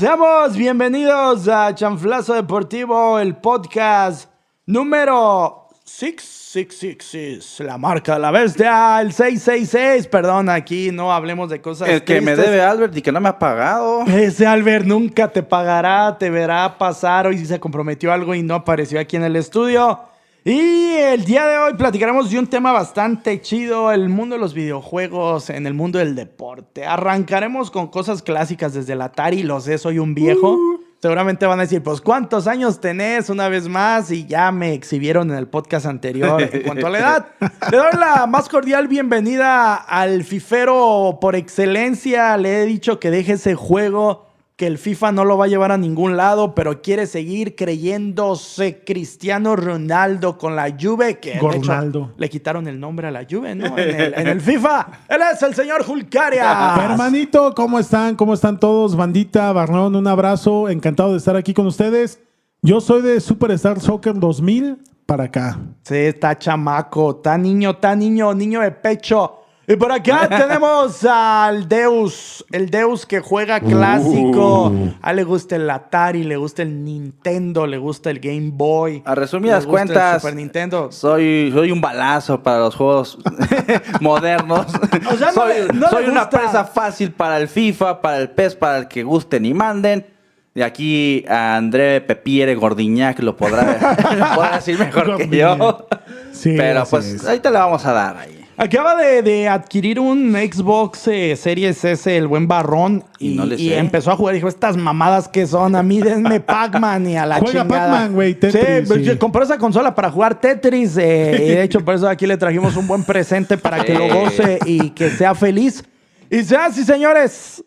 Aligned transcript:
Seamos 0.00 0.56
bienvenidos 0.56 1.46
a 1.46 1.74
Chanflazo 1.74 2.32
Deportivo, 2.32 3.18
el 3.18 3.36
podcast 3.36 4.30
número 4.64 5.68
666, 5.84 7.60
la 7.60 7.76
marca 7.76 8.14
de 8.14 8.20
la 8.20 8.30
bestia, 8.30 8.98
el 9.02 9.12
666. 9.12 10.06
Perdón, 10.06 10.48
aquí 10.48 10.90
no 10.90 11.12
hablemos 11.12 11.50
de 11.50 11.60
cosas. 11.60 11.90
El 11.90 12.02
que 12.02 12.22
me 12.22 12.34
debe 12.34 12.62
Albert 12.62 12.96
y 12.96 13.02
que 13.02 13.12
no 13.12 13.20
me 13.20 13.28
ha 13.28 13.38
pagado. 13.38 14.06
Ese 14.06 14.46
Albert 14.46 14.86
nunca 14.86 15.28
te 15.28 15.42
pagará, 15.42 16.16
te 16.16 16.30
verá 16.30 16.78
pasar. 16.78 17.26
Hoy 17.26 17.36
sí 17.36 17.44
se 17.44 17.60
comprometió 17.60 18.10
algo 18.10 18.34
y 18.34 18.42
no 18.42 18.54
apareció 18.54 19.00
aquí 19.00 19.16
en 19.16 19.24
el 19.24 19.36
estudio. 19.36 20.00
Y 20.42 20.96
el 20.96 21.26
día 21.26 21.46
de 21.46 21.58
hoy 21.58 21.74
platicaremos 21.74 22.30
de 22.30 22.38
un 22.38 22.46
tema 22.46 22.72
bastante 22.72 23.42
chido, 23.42 23.92
el 23.92 24.08
mundo 24.08 24.36
de 24.36 24.40
los 24.40 24.54
videojuegos, 24.54 25.50
en 25.50 25.66
el 25.66 25.74
mundo 25.74 25.98
del 25.98 26.14
deporte. 26.14 26.86
Arrancaremos 26.86 27.70
con 27.70 27.88
cosas 27.88 28.22
clásicas 28.22 28.72
desde 28.72 28.94
el 28.94 29.02
Atari, 29.02 29.42
lo 29.42 29.60
sé, 29.60 29.76
soy 29.76 29.98
un 29.98 30.14
viejo. 30.14 30.58
Seguramente 31.02 31.44
van 31.44 31.58
a 31.58 31.62
decir, 31.62 31.82
pues 31.82 32.00
¿cuántos 32.00 32.46
años 32.46 32.80
tenés 32.80 33.28
una 33.28 33.50
vez 33.50 33.68
más? 33.68 34.10
Y 34.10 34.26
ya 34.26 34.50
me 34.50 34.72
exhibieron 34.72 35.30
en 35.30 35.36
el 35.36 35.46
podcast 35.46 35.84
anterior 35.84 36.40
en 36.40 36.62
cuanto 36.62 36.86
a 36.86 36.90
la 36.90 36.98
edad. 36.98 37.26
Le 37.70 37.76
doy 37.76 37.92
la 37.98 38.26
más 38.26 38.48
cordial 38.48 38.88
bienvenida 38.88 39.74
al 39.74 40.24
fifero 40.24 41.18
por 41.20 41.36
excelencia. 41.36 42.38
Le 42.38 42.62
he 42.62 42.66
dicho 42.66 42.98
que 42.98 43.10
deje 43.10 43.32
ese 43.32 43.54
juego, 43.54 44.29
que 44.60 44.66
el 44.66 44.76
FIFA 44.76 45.12
no 45.12 45.24
lo 45.24 45.38
va 45.38 45.46
a 45.46 45.48
llevar 45.48 45.72
a 45.72 45.78
ningún 45.78 46.18
lado, 46.18 46.54
pero 46.54 46.82
quiere 46.82 47.06
seguir 47.06 47.56
creyéndose 47.56 48.84
Cristiano 48.84 49.56
Ronaldo 49.56 50.36
con 50.36 50.54
la 50.54 50.76
Juve, 50.78 51.18
que 51.18 51.30
de 51.30 51.36
hecho, 51.38 51.46
Gornaldo. 51.46 52.12
le 52.18 52.28
quitaron 52.28 52.68
el 52.68 52.78
nombre 52.78 53.08
a 53.08 53.10
la 53.10 53.24
Juve, 53.24 53.54
¿no? 53.54 53.78
En 53.78 53.98
el, 53.98 54.12
en 54.14 54.26
el 54.26 54.38
FIFA. 54.42 54.86
Él 55.08 55.20
es 55.32 55.42
el 55.42 55.54
señor 55.54 55.82
Julcaria. 55.82 56.74
Hermanito, 56.76 57.54
¿cómo 57.54 57.78
están? 57.78 58.16
¿Cómo 58.16 58.34
están 58.34 58.60
todos? 58.60 58.94
Bandita, 58.94 59.50
Barnón, 59.54 59.96
un 59.96 60.06
abrazo. 60.06 60.68
Encantado 60.68 61.12
de 61.12 61.16
estar 61.16 61.36
aquí 61.36 61.54
con 61.54 61.66
ustedes. 61.66 62.20
Yo 62.60 62.82
soy 62.82 63.00
de 63.00 63.18
Superstar 63.20 63.80
Soccer 63.80 64.12
2000 64.14 64.76
para 65.06 65.24
acá. 65.24 65.58
Sí, 65.84 65.96
está 65.96 66.38
chamaco, 66.38 67.12
está 67.12 67.38
niño, 67.38 67.70
está 67.70 67.96
niño, 67.96 68.34
niño 68.34 68.60
de 68.60 68.72
pecho. 68.72 69.39
Y 69.72 69.76
por 69.76 69.92
acá 69.92 70.28
tenemos 70.28 71.04
al 71.04 71.68
Deus, 71.68 72.44
el 72.50 72.68
Deus 72.70 73.06
que 73.06 73.20
juega 73.20 73.60
clásico. 73.60 74.72
A 75.00 75.10
él 75.10 75.16
le 75.16 75.24
gusta 75.24 75.54
el 75.56 75.70
Atari, 75.70 76.24
le 76.24 76.36
gusta 76.36 76.62
el 76.62 76.84
Nintendo, 76.84 77.66
le 77.68 77.78
gusta 77.78 78.10
el 78.10 78.18
Game 78.18 78.50
Boy. 78.52 79.02
A 79.06 79.14
resumidas 79.14 79.66
cuentas, 79.66 80.20
Super 80.22 80.34
Nintendo. 80.34 80.90
Soy, 80.90 81.50
soy 81.54 81.70
un 81.70 81.80
balazo 81.80 82.42
para 82.42 82.58
los 82.58 82.74
juegos 82.74 83.16
modernos. 84.00 84.66
O 85.10 85.16
sea, 85.16 85.28
no 85.28 85.32
soy 85.34 85.54
le- 85.54 85.66
no 85.72 85.80
le 85.86 85.88
soy 85.88 86.04
una 86.06 86.28
presa 86.28 86.64
fácil 86.64 87.12
para 87.12 87.38
el 87.38 87.46
FIFA, 87.46 88.00
para 88.00 88.18
el 88.18 88.30
PES, 88.30 88.56
para 88.56 88.78
el 88.78 88.88
que 88.88 89.02
gusten 89.04 89.44
y 89.44 89.54
manden. 89.54 90.06
Y 90.52 90.62
aquí 90.62 91.24
a 91.28 91.54
André 91.56 92.00
Pepiere 92.00 92.56
Gordiñac 92.56 93.20
lo 93.20 93.36
podrá, 93.36 93.96
lo 94.16 94.34
podrá 94.34 94.56
decir 94.56 94.76
mejor 94.80 95.16
que 95.16 95.28
yo. 95.28 95.86
Sí, 96.32 96.54
Pero 96.56 96.82
pues 96.90 97.06
es. 97.06 97.24
ahorita 97.24 97.50
le 97.52 97.58
vamos 97.58 97.86
a 97.86 97.92
dar 97.92 98.16
ahí. 98.16 98.39
Acaba 98.62 98.94
de, 98.94 99.22
de 99.22 99.48
adquirir 99.48 99.98
un 99.98 100.32
Xbox 100.34 101.08
eh, 101.08 101.34
Series 101.34 101.82
S, 101.82 102.14
el 102.14 102.26
buen 102.26 102.46
barrón, 102.46 103.04
y, 103.18 103.32
Y 103.32 103.34
no 103.36 103.46
le 103.46 103.54
y 103.54 103.70
sé. 103.70 103.78
empezó 103.78 104.10
a 104.10 104.16
jugar. 104.16 104.34
Dijo, 104.34 104.48
estas 104.48 104.76
mamadas 104.76 105.28
que 105.28 105.46
son, 105.46 105.74
a 105.74 105.82
mí 105.82 106.00
denme 106.02 106.40
Pac-Man 106.40 107.08
y 107.08 107.16
a 107.16 107.24
la 107.24 107.38
Juega 107.38 107.62
chingada. 107.62 107.90
Pac-Man, 107.92 108.12
güey, 108.12 108.34
Tetris, 108.34 108.62
Sí, 108.62 108.84
pues, 108.86 109.06
sí. 109.06 109.16
compró 109.16 109.42
esa 109.44 109.56
consola 109.56 109.94
para 109.94 110.10
jugar 110.10 110.38
Tetris. 110.40 110.98
eh, 110.98 111.36
y 111.42 111.48
de 111.52 111.62
hecho, 111.62 111.82
por 111.82 111.94
eso 111.94 112.06
aquí 112.06 112.26
le 112.26 112.36
trajimos 112.36 112.76
un 112.76 112.86
buen 112.86 113.02
presente 113.04 113.56
para 113.56 113.82
que 113.82 113.94
lo 113.94 114.04
Sí. 114.04 114.10
goce 114.10 114.58
y 114.66 114.90
que 114.90 115.08
sea 115.08 115.34
feliz. 115.34 115.82
Y 116.28 116.42
sea 116.44 116.66
así, 116.66 116.84
señores, 116.84 117.64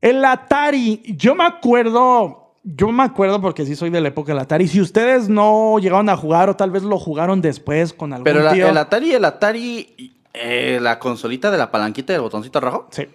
el 0.00 0.24
Atari, 0.24 1.02
yo 1.16 1.34
me 1.34 1.44
acuerdo... 1.44 2.44
Yo 2.68 2.90
me 2.90 3.04
acuerdo 3.04 3.40
porque 3.40 3.64
sí 3.64 3.76
soy 3.76 3.90
de 3.90 4.00
la 4.00 4.08
época 4.08 4.32
del 4.32 4.40
Atari. 4.40 4.66
Si 4.66 4.80
ustedes 4.80 5.28
no 5.28 5.78
llegaron 5.78 6.08
a 6.08 6.16
jugar 6.16 6.50
o 6.50 6.56
tal 6.56 6.72
vez 6.72 6.82
lo 6.82 6.98
jugaron 6.98 7.40
después 7.40 7.92
con 7.92 8.12
algún 8.12 8.24
Pero 8.24 8.42
la- 8.42 8.52
tío. 8.54 8.68
el 8.68 8.76
Atari, 8.76 9.12
el 9.12 9.24
Atari, 9.24 10.15
eh, 10.36 10.78
la 10.80 10.98
consolita 10.98 11.50
de 11.50 11.58
la 11.58 11.70
palanquita 11.70 12.12
del 12.12 12.22
botoncito 12.22 12.60
rojo. 12.60 12.86
Sí. 12.90 13.06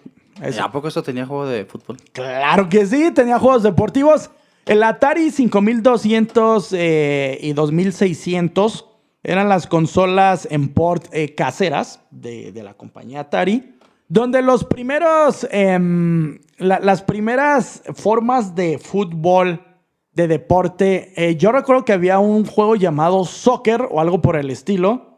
eso. 0.42 0.62
¿A 0.64 0.72
poco 0.72 0.88
eso 0.88 1.02
tenía 1.02 1.26
juego 1.26 1.46
de 1.46 1.64
fútbol? 1.64 1.96
Claro 2.12 2.68
que 2.68 2.84
sí, 2.86 3.10
tenía 3.12 3.38
juegos 3.38 3.62
deportivos. 3.62 4.30
El 4.66 4.82
Atari 4.82 5.30
5200 5.30 6.72
eh, 6.72 7.38
y 7.42 7.52
2600 7.52 8.86
eran 9.24 9.48
las 9.48 9.66
consolas 9.66 10.48
en 10.50 10.68
port 10.72 11.06
eh, 11.12 11.34
caseras 11.34 12.00
de, 12.10 12.52
de 12.52 12.62
la 12.62 12.74
compañía 12.74 13.20
Atari, 13.20 13.76
donde 14.08 14.42
los 14.42 14.64
primeros, 14.64 15.46
em, 15.50 16.38
la- 16.58 16.80
las 16.80 17.02
primeras 17.02 17.82
formas 17.94 18.54
de 18.54 18.78
fútbol, 18.78 19.64
de 20.12 20.28
deporte, 20.28 21.36
yo 21.38 21.52
recuerdo 21.52 21.84
que 21.86 21.92
había 21.94 22.18
un 22.18 22.44
juego 22.44 22.76
llamado 22.76 23.24
Soccer 23.24 23.88
o 23.90 23.98
algo 24.00 24.20
por 24.20 24.36
el 24.36 24.50
estilo, 24.50 25.11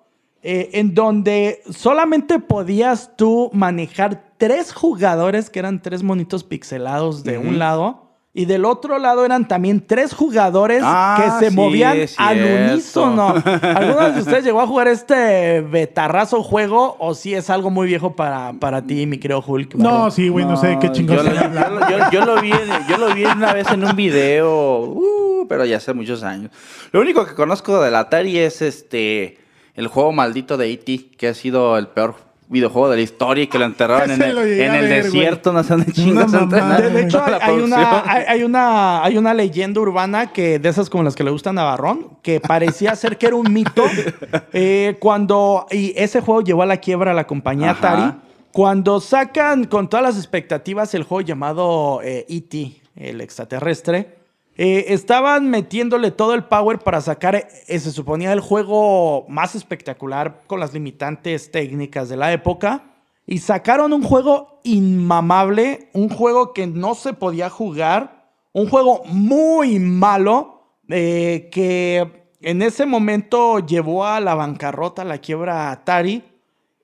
eh, 0.44 0.70
en 0.74 0.94
donde 0.94 1.62
solamente 1.70 2.38
podías 2.38 3.16
tú 3.16 3.50
manejar 3.54 4.22
tres 4.36 4.72
jugadores, 4.74 5.48
que 5.50 5.58
eran 5.58 5.80
tres 5.82 6.02
monitos 6.02 6.44
pixelados 6.44 7.24
de 7.24 7.38
un 7.38 7.58
lado, 7.58 8.02
y 8.36 8.46
del 8.46 8.64
otro 8.64 8.98
lado 8.98 9.24
eran 9.24 9.46
también 9.46 9.86
tres 9.86 10.12
jugadores 10.12 10.82
Ah, 10.84 11.16
que 11.38 11.44
se 11.46 11.50
sí, 11.50 11.56
movían 11.56 11.96
al 12.18 12.38
unísono. 12.72 13.28
¿Alguno 13.62 14.10
de 14.10 14.20
ustedes 14.20 14.44
llegó 14.44 14.60
a 14.60 14.66
jugar 14.66 14.88
este 14.88 15.60
betarrazo 15.60 16.42
juego 16.42 16.96
o 16.98 17.14
si 17.14 17.32
es 17.32 17.48
algo 17.48 17.70
muy 17.70 17.86
viejo 17.86 18.16
para, 18.16 18.52
para 18.54 18.82
ti, 18.82 19.06
mi 19.06 19.18
querido 19.18 19.40
Hulk? 19.46 19.76
No, 19.76 20.10
sí, 20.10 20.28
güey, 20.28 20.44
no, 20.44 20.56
sé 20.56 20.76
qué 20.80 20.88
yo, 20.88 20.92
chingados 20.92 21.24
yo 21.26 21.32
yo- 21.32 22.10
yo 22.10 22.24
lo 22.26 22.40
vi, 22.42 22.50
yo 22.88 22.98
lo 22.98 23.14
vi 23.14 23.24
una 23.24 23.52
vez 23.54 23.68
en 23.70 23.84
un 23.84 23.94
video, 23.94 24.80
uh, 24.82 25.46
pero 25.48 25.64
ya 25.64 25.76
hace 25.76 25.94
muchos 25.94 26.24
años. 26.24 26.50
Lo 26.90 27.00
único 27.00 27.24
que 27.24 27.34
conozco 27.34 27.80
del 27.80 27.94
Atari 27.94 28.36
es 28.38 28.60
este 28.62 29.38
el 29.74 29.88
juego 29.88 30.12
maldito 30.12 30.56
de 30.56 30.72
E.T., 30.72 31.10
que 31.16 31.28
ha 31.28 31.34
sido 31.34 31.76
el 31.76 31.88
peor 31.88 32.16
videojuego 32.48 32.90
de 32.90 32.96
la 32.96 33.02
historia 33.02 33.44
y 33.44 33.46
que 33.46 33.58
lo 33.58 33.64
enterraron 33.64 34.10
en 34.12 34.22
el, 34.22 34.34
lo 34.34 34.44
llegué 34.44 34.66
en 34.66 34.72
a 34.72 34.78
el 34.78 34.88
ver, 34.88 35.04
desierto, 35.04 35.52
no 35.52 35.62
sé 35.62 35.70
dónde 35.70 35.86
entrenan. 35.88 36.30
mamada. 36.30 36.80
De, 36.80 36.90
de 36.90 37.02
hecho, 37.02 37.22
hay, 37.40 37.58
una, 37.58 38.02
hay, 38.06 38.24
hay 38.28 38.42
una, 38.44 39.04
hay 39.04 39.16
una 39.16 39.34
leyenda 39.34 39.80
urbana 39.80 40.32
que 40.32 40.58
de 40.58 40.68
esas 40.68 40.88
como 40.90 41.02
las 41.04 41.16
que 41.16 41.24
le 41.24 41.30
gustan 41.30 41.58
a 41.58 41.64
Barrón, 41.64 42.18
que 42.22 42.40
parecía 42.40 42.94
ser 42.96 43.18
que 43.18 43.26
era 43.26 43.36
un 43.36 43.52
mito. 43.52 43.84
eh, 44.52 44.96
cuando, 45.00 45.66
y 45.70 45.92
ese 45.96 46.20
juego 46.20 46.42
llevó 46.42 46.62
a 46.62 46.66
la 46.66 46.76
quiebra 46.76 47.10
a 47.10 47.14
la 47.14 47.26
compañía 47.26 47.70
Ajá. 47.70 47.92
Atari. 47.92 48.18
Cuando 48.52 49.00
sacan 49.00 49.64
con 49.64 49.88
todas 49.88 50.04
las 50.04 50.16
expectativas 50.16 50.94
el 50.94 51.02
juego 51.02 51.22
llamado 51.22 52.00
eh, 52.04 52.24
E.T., 52.28 52.80
el 52.94 53.20
extraterrestre, 53.20 54.18
eh, 54.56 54.86
estaban 54.88 55.50
metiéndole 55.50 56.12
todo 56.12 56.34
el 56.34 56.44
power 56.44 56.78
para 56.78 57.00
sacar, 57.00 57.34
eh, 57.34 57.78
se 57.78 57.90
suponía, 57.90 58.32
el 58.32 58.40
juego 58.40 59.26
más 59.28 59.54
espectacular 59.54 60.42
con 60.46 60.60
las 60.60 60.72
limitantes 60.72 61.50
técnicas 61.50 62.08
de 62.08 62.16
la 62.16 62.32
época. 62.32 62.84
Y 63.26 63.38
sacaron 63.38 63.92
un 63.92 64.02
juego 64.02 64.60
inmamable, 64.64 65.88
un 65.92 66.08
juego 66.08 66.52
que 66.52 66.66
no 66.66 66.94
se 66.94 67.14
podía 67.14 67.50
jugar, 67.50 68.30
un 68.52 68.68
juego 68.68 69.02
muy 69.06 69.78
malo, 69.80 70.62
eh, 70.88 71.48
que 71.50 72.28
en 72.40 72.62
ese 72.62 72.86
momento 72.86 73.58
llevó 73.58 74.04
a 74.04 74.20
la 74.20 74.34
bancarrota, 74.34 75.02
a 75.02 75.06
la 75.06 75.18
quiebra 75.18 75.68
a 75.68 75.72
Atari. 75.72 76.22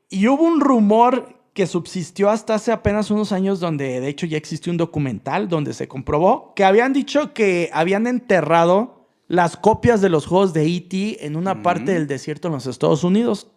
Y 0.08 0.26
hubo 0.26 0.42
un 0.42 0.60
rumor 0.60 1.39
que 1.60 1.66
subsistió 1.66 2.30
hasta 2.30 2.54
hace 2.54 2.72
apenas 2.72 3.10
unos 3.10 3.32
años 3.32 3.60
donde 3.60 4.00
de 4.00 4.08
hecho 4.08 4.24
ya 4.24 4.38
existe 4.38 4.70
un 4.70 4.78
documental 4.78 5.46
donde 5.46 5.74
se 5.74 5.88
comprobó 5.88 6.54
que 6.54 6.64
habían 6.64 6.94
dicho 6.94 7.34
que 7.34 7.68
habían 7.74 8.06
enterrado 8.06 9.04
las 9.28 9.58
copias 9.58 10.00
de 10.00 10.08
los 10.08 10.24
juegos 10.24 10.54
de 10.54 10.64
E.T. 10.64 11.26
en 11.26 11.36
una 11.36 11.62
parte 11.62 11.92
del 11.92 12.06
desierto 12.06 12.48
en 12.48 12.54
los 12.54 12.66
Estados 12.66 13.04
Unidos. 13.04 13.48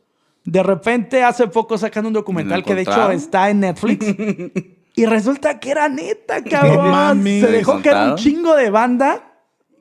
De 0.44 0.62
repente 0.64 1.24
hace 1.24 1.48
poco 1.48 1.78
sacan 1.78 2.06
un 2.06 2.12
documental 2.12 2.66
que 2.66 2.76
de 2.76 2.82
hecho 2.82 3.10
está 3.12 3.50
en 3.50 3.62
Netflix 3.62 4.06
y 4.98 5.06
resulta 5.06 5.62
que 5.62 5.72
era 5.72 5.88
neta, 5.88 6.44
cabrón. 6.44 7.24
se 7.24 7.48
dejó 7.48 7.82
que 7.82 7.88
era 7.88 8.12
un 8.12 8.16
chingo 8.18 8.54
de 8.58 8.70
banda 8.70 9.33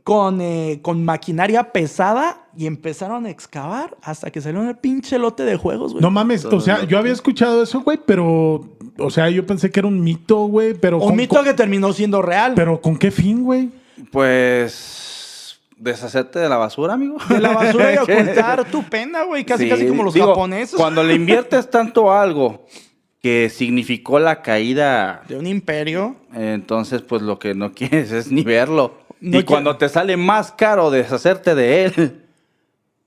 con, 0.04 0.40
eh, 0.40 0.80
con 0.82 1.04
maquinaria 1.04 1.70
pesada 1.72 2.46
y 2.56 2.66
empezaron 2.66 3.26
a 3.26 3.30
excavar 3.30 3.96
hasta 4.02 4.30
que 4.30 4.40
salió 4.40 4.60
un 4.60 4.74
pinche 4.74 5.18
lote 5.18 5.44
de 5.44 5.56
juegos, 5.56 5.92
güey. 5.92 6.02
No 6.02 6.10
mames, 6.10 6.44
o 6.44 6.60
sea, 6.60 6.84
yo 6.86 6.98
había 6.98 7.12
escuchado 7.12 7.62
eso, 7.62 7.80
güey, 7.82 7.98
pero, 8.04 8.68
o 8.98 9.10
sea, 9.10 9.30
yo 9.30 9.46
pensé 9.46 9.70
que 9.70 9.80
era 9.80 9.86
un 9.88 10.02
mito, 10.02 10.46
güey, 10.46 10.74
pero... 10.74 10.98
Un 10.98 11.08
con- 11.08 11.16
mito 11.16 11.36
con- 11.36 11.44
que 11.44 11.54
terminó 11.54 11.92
siendo 11.92 12.20
real. 12.20 12.52
Pero 12.56 12.80
¿con 12.80 12.96
qué 12.98 13.10
fin, 13.10 13.44
güey? 13.44 13.70
Pues 14.10 15.60
deshacerte 15.76 16.38
de 16.38 16.48
la 16.48 16.56
basura, 16.56 16.94
amigo. 16.94 17.16
de 17.28 17.40
la 17.40 17.52
basura 17.52 17.94
y 17.94 17.98
ocultar 17.98 18.64
tu 18.70 18.82
pena, 18.84 19.24
güey. 19.24 19.44
Casi, 19.44 19.64
Sí, 19.64 19.70
casi 19.70 19.86
como 19.86 20.04
los 20.04 20.14
digo, 20.14 20.26
japoneses. 20.28 20.74
Cuando 20.76 21.02
le 21.02 21.14
inviertes 21.14 21.70
tanto 21.70 22.10
a 22.10 22.22
algo 22.22 22.66
que 23.20 23.50
significó 23.50 24.18
la 24.18 24.42
caída 24.42 25.22
De 25.28 25.36
un 25.36 25.46
imperio. 25.46 26.16
Entonces, 26.34 27.02
pues 27.02 27.22
lo 27.22 27.38
que 27.38 27.54
no 27.54 27.72
quieres 27.72 28.10
es 28.12 28.30
ni 28.32 28.42
verlo. 28.42 28.94
No 29.22 29.38
y 29.38 29.44
cuando 29.44 29.76
te 29.76 29.88
sale 29.88 30.16
más 30.16 30.52
caro 30.52 30.90
deshacerte 30.90 31.54
de 31.54 31.84
él 31.84 32.22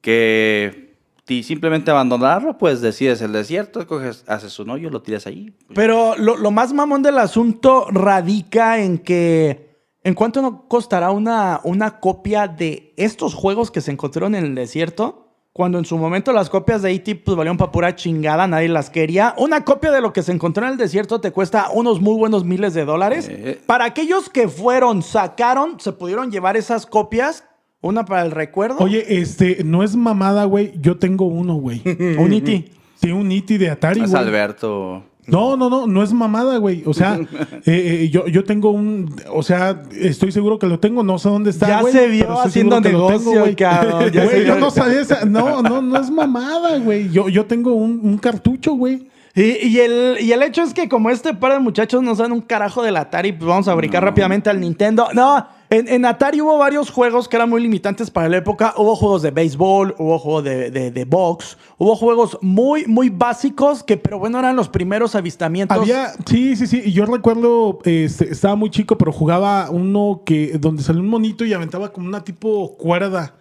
que 0.02 0.96
ti- 1.26 1.44
simplemente 1.44 1.92
abandonarlo, 1.92 2.58
pues 2.58 2.82
decides 2.82 3.22
el 3.22 3.34
desierto, 3.34 3.86
coges, 3.88 4.24
haces 4.28 4.58
un 4.60 4.70
hoyo, 4.70 4.90
lo 4.90 5.02
tiras 5.02 5.28
ahí. 5.28 5.54
Pero 5.74 6.16
lo, 6.18 6.38
lo 6.38 6.52
más 6.52 6.74
mamón 6.74 7.02
del 7.04 7.18
asunto 7.18 7.88
radica 7.92 8.80
en 8.82 8.98
que 9.00 9.66
¿En 10.04 10.14
cuánto 10.14 10.40
no 10.44 10.68
costará 10.68 11.10
una, 11.10 11.62
una 11.64 12.00
copia 12.00 12.48
de 12.48 12.94
estos 12.96 13.34
juegos 13.34 13.72
que 13.72 13.82
se 13.82 13.90
encontraron 13.92 14.36
en 14.36 14.46
el 14.46 14.54
desierto? 14.54 15.25
Cuando 15.56 15.80
en 15.80 15.86
su 15.86 15.98
momento 15.98 16.34
las 16.34 16.50
copias 16.50 16.81
de 16.81 16.92
E.T. 16.92 17.16
pues 17.16 17.38
valían 17.38 17.56
para 17.56 17.72
pura 17.72 17.96
chingada, 17.96 18.46
nadie 18.46 18.68
las 18.68 18.90
quería. 18.90 19.34
Una 19.38 19.63
copia 19.63 19.90
de 19.90 20.02
lo 20.02 20.12
que 20.12 20.22
se 20.22 20.34
encontró 20.34 20.66
en 20.66 20.74
el 20.74 20.78
desierto 20.78 21.22
te 21.22 21.31
cuesta 21.31 21.69
unos 21.74 22.02
muy 22.02 22.18
buenos 22.18 22.44
miles 22.44 22.74
de 22.74 22.84
dólares. 22.84 23.30
Eh. 23.31 23.62
Para 23.66 23.86
aquellos 23.86 24.30
que 24.30 24.50
fueron, 24.50 25.02
sacaron, 25.02 25.80
se 25.80 25.94
pudieron 25.94 26.30
llevar 26.30 26.57
esas 26.57 26.86
copias. 26.86 27.46
Una 27.80 28.04
para 28.04 28.24
el 28.25 28.31
recuerdo. 28.31 28.80
Oye, 28.80 29.06
este, 29.22 29.63
no 29.63 29.81
es 29.81 29.96
mamada, 29.96 30.44
güey. 30.44 30.74
Yo 30.81 30.98
tengo 30.98 31.24
uno, 31.28 31.56
güey. 31.56 31.81
un 32.19 32.34
E.T. 32.34 32.72
Sí, 32.96 33.12
un 33.13 33.30
Niti 33.30 33.57
de 33.57 33.69
Atari, 33.69 34.02
Es 34.02 34.12
güey. 34.12 34.22
Alberto. 34.22 35.06
No, 35.27 35.57
no, 35.57 35.69
no, 35.69 35.88
no 35.88 36.04
es 36.04 36.13
mamada, 36.13 36.57
güey. 36.57 36.83
O 36.86 36.94
sea, 36.94 37.16
eh, 37.51 37.60
eh, 37.66 38.10
yo, 38.12 38.27
yo 38.27 38.44
tengo 38.44 38.72
un. 38.72 39.13
O 39.33 39.44
sea, 39.44 39.81
estoy 39.92 40.31
seguro 40.31 40.60
que 40.60 40.68
lo 40.68 40.80
tengo, 40.80 41.04
no 41.04 41.18
sé 41.18 41.30
dónde 41.30 41.50
está. 41.50 41.68
Ya 41.68 41.81
güey, 41.81 41.94
se 41.94 42.07
vio 42.07 42.39
haciendo 42.39 42.80
negocio, 42.80 43.42
güey. 43.42 43.56
cabrón, 43.56 44.12
ya 44.12 44.22
se 44.22 44.27
Güey, 44.27 44.45
yo 44.45 44.54
vio. 44.54 44.60
no 44.60 44.69
sabía 44.72 45.01
esa. 45.01 45.25
No, 45.25 45.62
no, 45.62 45.81
no 45.81 46.00
es 46.00 46.10
mamada, 46.12 46.77
güey. 46.77 47.10
Yo, 47.10 47.30
yo 47.30 47.45
tengo 47.45 47.74
un, 47.74 48.00
un 48.04 48.18
cartucho, 48.18 48.74
güey. 48.74 49.07
Y, 49.33 49.68
y 49.68 49.80
el, 49.80 50.18
y 50.22 50.31
el 50.31 50.42
hecho 50.44 50.62
es 50.62 50.74
que 50.74 50.88
como 50.88 51.10
este 51.10 51.33
par 51.33 51.51
de 51.54 51.60
muchachos 51.60 52.01
no 52.01 52.16
saben 52.16 52.31
un 52.31 52.42
carajo 52.42 52.81
del 52.83 52.95
Atari, 52.95 53.33
pues 53.33 53.45
vamos 53.48 53.68
a 53.68 53.75
brincar 53.75 54.01
rápidamente 54.04 54.50
al 54.50 54.62
Nintendo. 54.62 55.10
No, 55.13 55.45
en, 55.70 56.06
Atari 56.06 56.42
hubo 56.42 56.58
varios 56.58 56.90
juegos 56.90 57.28
que 57.28 57.36
eran 57.36 57.50
muy 57.50 57.62
limitantes 57.62 58.12
para 58.12 58.30
la 58.30 58.38
época. 58.38 58.74
Hubo 58.78 58.96
juegos 58.96 59.22
de 59.22 59.32
béisbol, 59.32 59.96
hubo 59.98 60.20
juegos 60.20 60.44
de, 60.44 60.70
de, 60.70 61.06
box, 61.06 61.58
hubo 61.78 61.96
juegos 61.96 62.38
muy, 62.42 62.86
muy 62.86 63.10
básicos 63.10 63.84
que, 63.84 63.98
pero 63.98 64.20
bueno, 64.20 64.40
eran 64.40 64.56
los 64.56 64.70
primeros 64.70 65.16
avistamientos. 65.16 65.78
Había, 65.78 66.14
sí, 66.26 66.56
sí, 66.56 66.68
sí. 66.68 66.92
Yo 66.92 67.06
recuerdo, 67.06 67.80
este, 67.84 68.32
estaba 68.32 68.56
muy 68.56 68.70
chico, 68.70 68.98
pero 68.98 69.12
jugaba 69.12 69.70
uno 69.70 70.22
que 70.26 70.58
donde 70.60 70.84
salió 70.84 71.02
un 71.02 71.10
monito 71.10 71.46
y 71.46 71.54
aventaba 71.54 71.92
como 71.92 72.08
una 72.08 72.24
tipo 72.24 72.76
cuerda. 72.78 73.34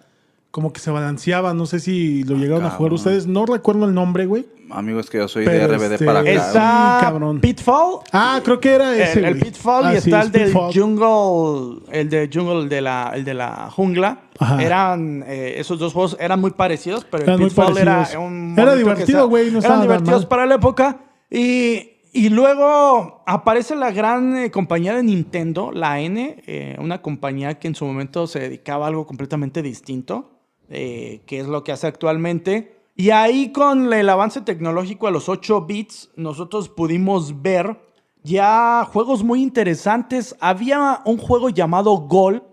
Como 0.55 0.73
que 0.73 0.79
se 0.79 0.93
balanceaba. 0.93 1.53
No 1.53 1.67
sé 1.67 1.81
si 1.81 2.23
lo 2.23 2.37
llegaron 2.37 2.65
a 2.65 2.71
jugar 2.71 2.93
ustedes. 2.93 3.27
No 3.27 3.45
recuerdo 3.45 3.87
el 3.87 3.93
nombre, 3.93 4.25
güey. 4.27 4.47
Amigo, 4.71 5.01
es 5.01 5.11
que 5.11 5.19
yo 5.19 5.27
soy 5.27 5.45
Pero 5.45 5.67
de 5.67 5.77
RBD 5.77 5.93
este, 5.95 6.05
para 6.07 6.21
acá. 6.21 6.31
es- 6.31 6.47
Está 6.47 6.99
cabrón. 7.01 7.41
Pitfall. 7.41 7.99
Ah, 8.13 8.41
creo 8.45 8.61
que 8.61 8.71
era 8.73 8.97
ese. 8.97 9.27
el. 9.27 9.41
Pitfall 9.41 9.83
y 9.93 9.97
Ah, 9.97 10.01
sí, 10.01 10.11
está 10.11 10.21
es 10.21 10.27
el 10.27 10.33
del 10.33 10.45
Pitfall. 10.53 10.73
Jungle, 10.73 11.83
el 11.91 12.09
de 12.09 12.31
Jungle, 12.33 12.61
el 12.63 12.69
de 12.69 12.81
la, 12.83 13.11
el 13.17 13.25
de 13.25 13.35
la 13.35 13.69
jungla. 13.73 14.21
Ajá. 14.39 14.63
Eran, 14.63 15.25
eh, 15.27 15.55
esos 15.59 15.77
dos 15.81 15.93
juegos 15.93 16.17
eran 16.21 16.41
muy 16.41 16.53
parecidos, 16.53 17.05
pero 17.11 17.25
Eran 17.25 17.35
el 17.35 17.41
muy 17.41 17.49
Pitfall 17.51 17.77
era 17.79 18.09
un 18.21 18.55
Era 18.57 18.77
divertido, 18.77 19.29
güey, 19.29 19.51
no 19.51 19.59
estaba 19.59 19.75
Eran 19.75 19.89
divertidos 19.89 20.23
mal. 20.23 20.29
para 20.29 20.47
la 20.47 20.55
época. 20.55 21.01
Y, 21.31 21.91
y 22.13 22.29
luego 22.29 23.25
aparece 23.27 23.75
la 23.75 23.91
gran 23.91 24.37
eh, 24.37 24.51
compañía 24.53 24.95
de 24.95 25.03
Nintendo, 25.03 25.73
la 25.73 25.99
N, 26.01 26.37
eh, 26.47 26.77
una 26.79 27.03
compañía 27.03 27.55
que 27.59 27.67
en 27.67 27.75
su 27.75 27.85
momento 27.85 28.29
se 28.29 28.39
dedicaba 28.39 28.85
a 28.85 28.89
algo 28.89 29.05
completamente 29.05 29.61
distinto, 29.63 30.31
eh, 30.69 31.23
que 31.27 31.41
es 31.41 31.47
lo 31.47 31.63
que 31.65 31.73
hace 31.73 31.87
actualmente. 31.87 32.77
Y 32.97 33.11
ahí 33.11 33.51
con 33.53 33.93
el 33.93 34.09
avance 34.09 34.41
tecnológico 34.41 35.07
a 35.07 35.11
los 35.11 35.29
8 35.29 35.63
bits, 35.63 36.11
nosotros 36.17 36.69
pudimos 36.69 37.43
ver 37.43 37.81
ya 38.23 38.89
juegos 38.91 39.25
muy 39.25 39.43
interesantes. 39.43 40.37
Había 40.41 41.01
un 41.05 41.19
juego 41.19 41.49
llamado 41.51 41.97
Gol 41.97 42.45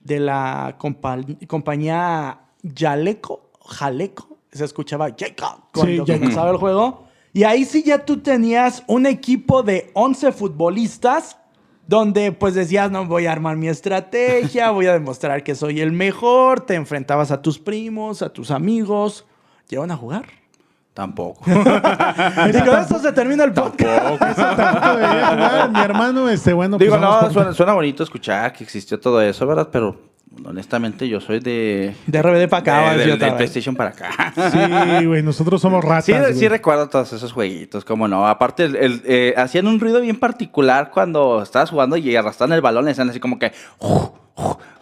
de 0.00 0.20
la 0.20 0.76
compa- 0.78 1.46
compañía 1.46 2.40
Jaleco, 2.76 3.50
Jaleco, 3.64 4.38
se 4.52 4.64
escuchaba 4.64 5.08
Jacob 5.16 5.62
cuando 5.72 6.04
comenzaba 6.20 6.50
el 6.50 6.56
juego. 6.56 7.04
Y 7.32 7.44
ahí 7.44 7.64
sí 7.64 7.82
ya 7.82 8.04
tú 8.04 8.18
tenías 8.18 8.82
un 8.86 9.04
equipo 9.06 9.62
de 9.62 9.90
11 9.94 10.32
futbolistas 10.32 11.38
donde 11.86 12.32
pues 12.32 12.54
decías, 12.54 12.90
no, 12.90 13.06
voy 13.06 13.26
a 13.26 13.32
armar 13.32 13.56
mi 13.56 13.68
estrategia, 13.68 14.70
voy 14.72 14.86
a 14.86 14.92
demostrar 14.92 15.42
que 15.42 15.54
soy 15.54 15.80
el 15.80 15.92
mejor, 15.92 16.60
te 16.60 16.74
enfrentabas 16.74 17.30
a 17.30 17.40
tus 17.42 17.58
primos, 17.58 18.22
a 18.22 18.28
tus 18.30 18.50
amigos, 18.50 19.24
llevan 19.68 19.90
a 19.90 19.96
jugar. 19.96 20.26
Tampoco. 20.94 21.42
Y 21.46 22.52
con 22.64 22.78
eso 22.80 22.98
se 22.98 23.12
termina 23.12 23.44
el 23.44 23.52
podcast. 23.52 24.18
Tampoco 24.56 24.96
debería 24.96 25.26
jugar. 25.28 25.70
Mi 25.70 25.80
hermano, 25.80 26.28
este, 26.30 26.54
bueno. 26.54 26.78
Digo, 26.78 26.92
pues 26.92 27.02
vamos 27.02 27.16
no, 27.16 27.22
por- 27.26 27.32
suena, 27.34 27.52
suena 27.52 27.74
bonito 27.74 28.02
escuchar 28.02 28.52
que 28.54 28.64
existió 28.64 28.98
todo 28.98 29.20
eso, 29.20 29.46
¿verdad? 29.46 29.68
Pero 29.70 30.00
honestamente 30.44 31.08
yo 31.08 31.20
soy 31.20 31.40
de... 31.40 31.94
De 32.06 32.22
RBD 32.22 32.48
para 32.48 32.60
acá, 32.60 32.96
de-. 32.96 33.16
PlayStation 33.16 33.74
para 33.76 33.90
acá. 33.90 34.32
Sí, 35.00 35.04
güey, 35.06 35.22
nosotros 35.22 35.60
somos 35.60 35.84
ratas. 35.84 36.04
Sí, 36.04 36.12
sí 36.40 36.48
recuerdo 36.48 36.88
todos 36.88 37.12
esos 37.12 37.32
jueguitos, 37.32 37.84
cómo 37.84 38.08
no. 38.08 38.26
Aparte, 38.26 38.64
el- 38.64 38.76
el, 38.76 39.02
eh, 39.06 39.34
hacían 39.36 39.66
un 39.66 39.80
ruido 39.80 40.00
bien 40.00 40.18
particular 40.18 40.90
cuando 40.92 41.42
estabas 41.42 41.70
jugando 41.70 41.96
y 41.96 42.14
arrastraban 42.16 42.52
el 42.54 42.60
balón, 42.60 42.88
hacían 42.88 43.10
así 43.10 43.20
como 43.20 43.38
que 43.38 43.52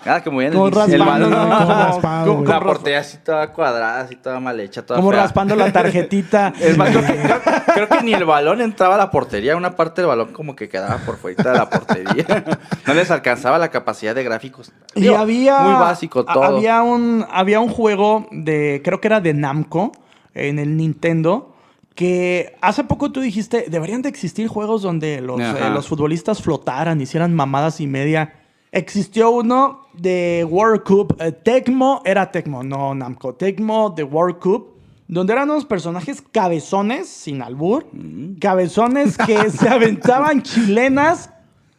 movían 0.05 0.23
Como 0.23 0.41
el, 0.69 0.73
el 0.73 0.73
raspando, 0.73 1.05
balón. 1.06 1.31
¿no? 1.31 1.59
Como 1.59 1.75
raspado, 1.83 2.27
Como-. 2.35 2.45
La 2.49 2.55
como 2.59 2.67
portería 2.67 2.99
así 3.01 3.19
toda 3.19 3.53
cuadrada, 3.53 4.01
así 4.01 4.17
toda 4.17 4.41
mal 4.41 4.59
hecha, 4.61 4.85
toda 4.85 4.99
Como 5.01 5.11
fea. 5.11 5.23
raspando 5.23 5.56
la 5.56 5.73
tarjetita. 5.73 6.53
Es 6.61 6.77
más, 6.77 6.91
creo 6.91 7.03
que, 7.06 7.12
creo- 7.23 7.41
creo 7.75 7.89
que 7.89 8.03
ni 8.03 8.15
el 8.15 8.25
balón 8.25 8.61
entraba 8.61 8.95
a 8.95 8.99
la 8.99 9.11
portería. 9.11 9.56
Una 9.56 9.77
parte 9.77 10.01
del 10.03 10.09
balón 10.09 10.33
como 10.33 10.55
que 10.56 10.69
quedaba 10.69 10.99
por 10.99 11.17
fuera 11.17 11.53
de 11.53 11.59
la 11.59 11.69
portería. 11.71 12.45
No 12.87 12.95
les 12.95 13.11
alcanzaba 13.11 13.59
la 13.59 13.69
capacidad 13.71 14.15
de 14.15 14.23
gráficos. 14.25 14.73
Y 14.95 15.09
había. 15.09 15.59
Muy 15.61 15.75
básico 15.75 16.25
todo. 16.25 16.43
Había 16.43 16.83
un, 16.83 17.27
había 17.31 17.61
un 17.61 17.69
juego 17.69 18.27
de. 18.31 18.83
Creo 18.85 19.00
que 19.00 19.09
era 19.09 19.21
de 19.21 19.35
Namco 19.35 19.93
en 20.35 20.59
el 20.59 20.77
Nintendo. 20.77 21.50
Que 21.95 22.57
hace 22.61 22.83
poco 22.83 23.12
tú 23.12 23.21
dijiste, 23.21 23.67
deberían 23.69 24.03
de 24.03 24.09
existir 24.09 24.49
juegos 24.49 24.83
donde 24.83 25.21
los, 25.21 25.41
eh, 25.41 25.71
los 25.73 25.87
futbolistas 25.87 26.43
flotaran, 26.43 27.00
hicieran 27.00 27.33
mamadas 27.33 27.81
y 27.81 27.87
media. 27.87 28.33
Existió 28.76 29.31
uno 29.31 29.82
de 29.93 30.44
World 30.50 30.82
Cup. 30.82 31.17
eh, 31.21 31.31
Tecmo, 31.31 32.03
era 32.05 32.31
Tecmo, 32.32 32.62
no 32.65 32.93
Namco. 32.94 33.35
Tecmo 33.35 33.91
de 33.91 34.03
World 34.03 34.38
Cup. 34.41 34.75
Donde 35.06 35.32
eran 35.35 35.49
unos 35.50 35.65
personajes 35.65 36.23
cabezones, 36.32 37.09
sin 37.09 37.41
albur. 37.43 37.87
Mm. 37.93 38.38
Cabezones 38.41 39.17
que 39.17 39.50
se 39.50 39.69
aventaban 39.69 40.43
chilenas 40.43 41.31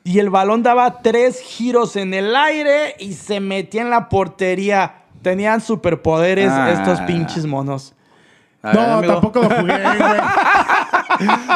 y 0.05 0.19
el 0.19 0.29
balón 0.29 0.63
daba 0.63 1.01
tres 1.01 1.41
giros 1.41 1.95
en 1.97 2.13
el 2.13 2.35
aire 2.35 2.95
y 2.99 3.13
se 3.13 3.39
metía 3.41 3.81
en 3.81 3.89
la 3.89 4.07
portería. 4.07 5.01
Tenían 5.21 5.59
superpoderes 5.59 6.49
Ah. 6.51 6.71
estos 6.71 7.01
pinches 7.01 7.45
monos. 7.45 7.93
A 8.61 8.67
ver, 8.71 8.75
No, 8.77 8.81
amigo. 8.99 9.13
tampoco 9.13 9.39
lo 9.41 9.49
jugué, 9.49 9.63
güey. 9.73 9.73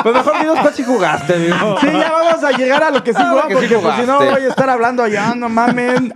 Pues 0.03 0.15
mejor 0.15 0.39
dinos 0.39 0.59
cuál 0.59 0.73
sí 0.73 0.83
jugaste, 0.83 1.33
amigo. 1.35 1.77
Sí, 1.79 1.87
ya 1.91 2.11
vamos 2.11 2.43
a 2.43 2.51
llegar 2.51 2.83
a 2.83 2.89
lo 2.91 3.03
que 3.03 3.13
sí 3.13 3.19
Ah, 3.21 3.29
jugamos, 3.29 3.49
sí 3.49 3.55
porque 3.55 3.77
pues, 3.77 3.95
si 3.97 4.01
no 4.05 4.17
voy 4.17 4.27
a 4.43 4.47
estar 4.47 4.69
hablando 4.69 5.07
ya, 5.07 5.35
no 5.35 5.49
mamen. 5.49 6.15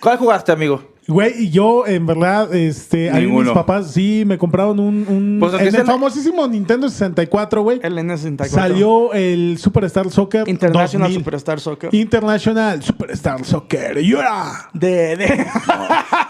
¿Cuál 0.00 0.18
jugaste, 0.18 0.52
amigo? 0.52 0.91
Güey, 1.08 1.32
y 1.46 1.50
yo, 1.50 1.84
en 1.84 2.06
verdad, 2.06 2.54
este, 2.54 3.10
ahí 3.10 3.22
mis 3.22 3.30
Ninguno. 3.30 3.54
papás 3.54 3.90
sí 3.92 4.22
me 4.24 4.38
compraron 4.38 4.78
un. 4.78 5.04
un 5.08 5.36
Pues, 5.40 5.52
en 5.54 5.74
el 5.74 5.84
famosísimo 5.84 6.46
Nintendo 6.46 6.88
64, 6.88 7.60
güey. 7.62 7.80
El 7.82 7.98
N64. 7.98 8.46
Salió 8.46 9.12
el 9.12 9.58
Superstar 9.58 10.08
Soccer 10.12 10.48
International 10.48 11.08
2000. 11.08 11.18
Superstar 11.24 11.58
Soccer. 11.58 11.92
International 11.92 12.82
Superstar 12.84 13.44
Soccer. 13.44 13.98
¡Yeah! 14.00 14.70
De, 14.74 15.16
de- 15.16 15.46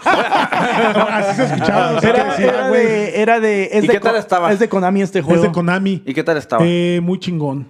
Así 0.03 1.35
se 1.35 1.43
escuchaba. 1.45 1.91
no 1.93 2.01
sé 2.01 2.07
qué 2.07 2.13
era, 2.13 2.23
decía, 2.31 2.47
era 2.47 2.69
güey. 2.69 2.85
de, 2.85 3.21
era 3.21 3.39
de- 3.39 3.69
es 3.73 3.83
¿Y 3.83 3.87
de 3.87 3.93
qué 3.93 3.99
tal 3.99 4.15
estaba? 4.15 4.51
Es 4.51 4.59
de 4.59 4.69
Konami 4.69 5.01
este 5.01 5.19
Es 5.19 5.25
juego. 5.25 5.43
de 5.43 5.51
Konami. 5.51 6.01
¿Y 6.05 6.13
qué 6.13 6.23
tal 6.23 6.37
estaba? 6.37 6.63
Eh, 6.65 6.99
muy 7.01 7.19
chingón. 7.19 7.67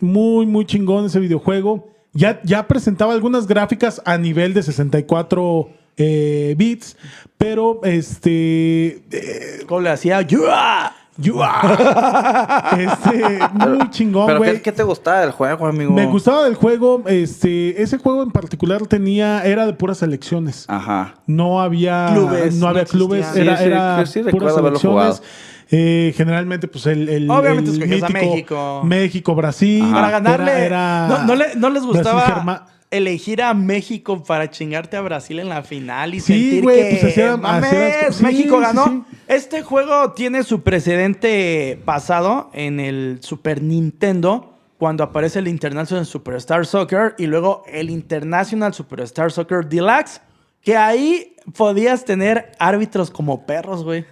Muy, 0.00 0.46
muy 0.46 0.64
chingón 0.66 1.06
ese 1.06 1.20
videojuego. 1.20 1.88
Ya, 2.12 2.40
ya 2.44 2.66
presentaba 2.66 3.12
algunas 3.12 3.46
gráficas 3.46 4.00
a 4.06 4.16
nivel 4.16 4.54
de 4.54 4.62
64 4.62 5.68
eh, 5.96 6.54
bits, 6.56 6.96
pero 7.38 7.80
este. 7.84 9.02
eh, 9.10 9.64
¿Cómo 9.66 9.80
le 9.80 9.90
hacía? 9.90 10.22
¡Yua! 10.22 10.92
¡yua! 11.18 12.68
este, 12.78 13.38
muy 13.54 13.90
chingón, 13.90 14.26
¿Pero 14.26 14.38
güey. 14.38 14.52
qué, 14.54 14.62
qué 14.62 14.72
te 14.72 14.82
gustaba 14.82 15.20
del 15.20 15.30
juego, 15.32 15.66
amigo? 15.66 15.92
Me 15.92 16.06
gustaba 16.06 16.44
del 16.44 16.54
juego. 16.54 17.02
Este, 17.06 17.82
ese 17.82 17.98
juego 17.98 18.22
en 18.22 18.30
particular 18.30 18.86
tenía, 18.86 19.42
era 19.44 19.66
de 19.66 19.72
puras 19.72 19.98
selecciones. 19.98 20.66
Ajá. 20.68 21.14
No 21.26 21.60
había 21.60 22.10
Clubes, 22.12 22.54
no 22.56 22.68
había 22.68 22.82
no 22.82 22.88
clubes, 22.88 23.34
era, 23.36 23.56
Sí, 23.56 23.62
sí, 23.62 23.68
era 23.70 24.06
sí, 24.06 24.22
sí 24.22 24.30
puras 24.30 24.54
selecciones. 24.54 25.22
Eh, 25.70 26.14
generalmente, 26.16 26.68
pues 26.68 26.86
el, 26.86 27.08
el, 27.08 27.28
Obviamente 27.30 27.70
el 27.70 27.76
escogías 27.82 28.02
a 28.04 28.06
mítico 28.08 28.30
México. 28.30 28.80
México, 28.84 29.34
Brasil. 29.34 29.82
Ajá. 29.84 29.94
Para 29.94 30.10
ganarle. 30.10 30.52
Era- 30.52 30.66
era 30.66 31.08
no, 31.08 31.24
no 31.24 31.34
le- 31.34 31.54
no 31.56 31.70
les 31.70 31.82
gustaba 31.82 32.68
elegir 32.96 33.42
a 33.42 33.54
México 33.54 34.22
para 34.24 34.50
chingarte 34.50 34.96
a 34.96 35.00
Brasil 35.00 35.38
en 35.38 35.48
la 35.48 35.62
final 35.62 36.14
y 36.14 36.20
Sí, 36.20 36.32
sentir 36.32 36.60
que 36.60 36.88
pues 37.00 37.04
hacía- 37.04 37.36
"Mames, 37.36 37.64
hacía 37.72 37.78
las 37.80 37.96
cosas- 37.96 38.16
sí, 38.16 38.22
México 38.24 38.56
sí, 38.56 38.62
ganó. 38.62 38.84
sí. 38.86 39.02
Este 39.28 39.62
juego 39.62 40.12
tiene 40.12 40.42
su 40.42 40.62
precedente 40.62 41.78
pasado 41.84 42.50
en 42.52 42.80
el 42.80 43.18
Super 43.22 43.62
Nintendo 43.62 44.54
cuando 44.78 45.04
aparece 45.04 45.38
el 45.38 45.48
International 45.48 46.04
Superstar 46.06 46.66
Soccer 46.66 47.14
y 47.18 47.26
luego 47.26 47.62
el 47.66 47.90
International 47.90 48.74
Superstar 48.74 49.32
Soccer 49.32 49.66
Deluxe, 49.66 50.20
que 50.60 50.76
ahí 50.76 51.34
podías 51.56 52.04
tener 52.04 52.52
árbitros 52.58 53.10
como 53.10 53.46
perros, 53.46 53.84
güey. 53.84 54.04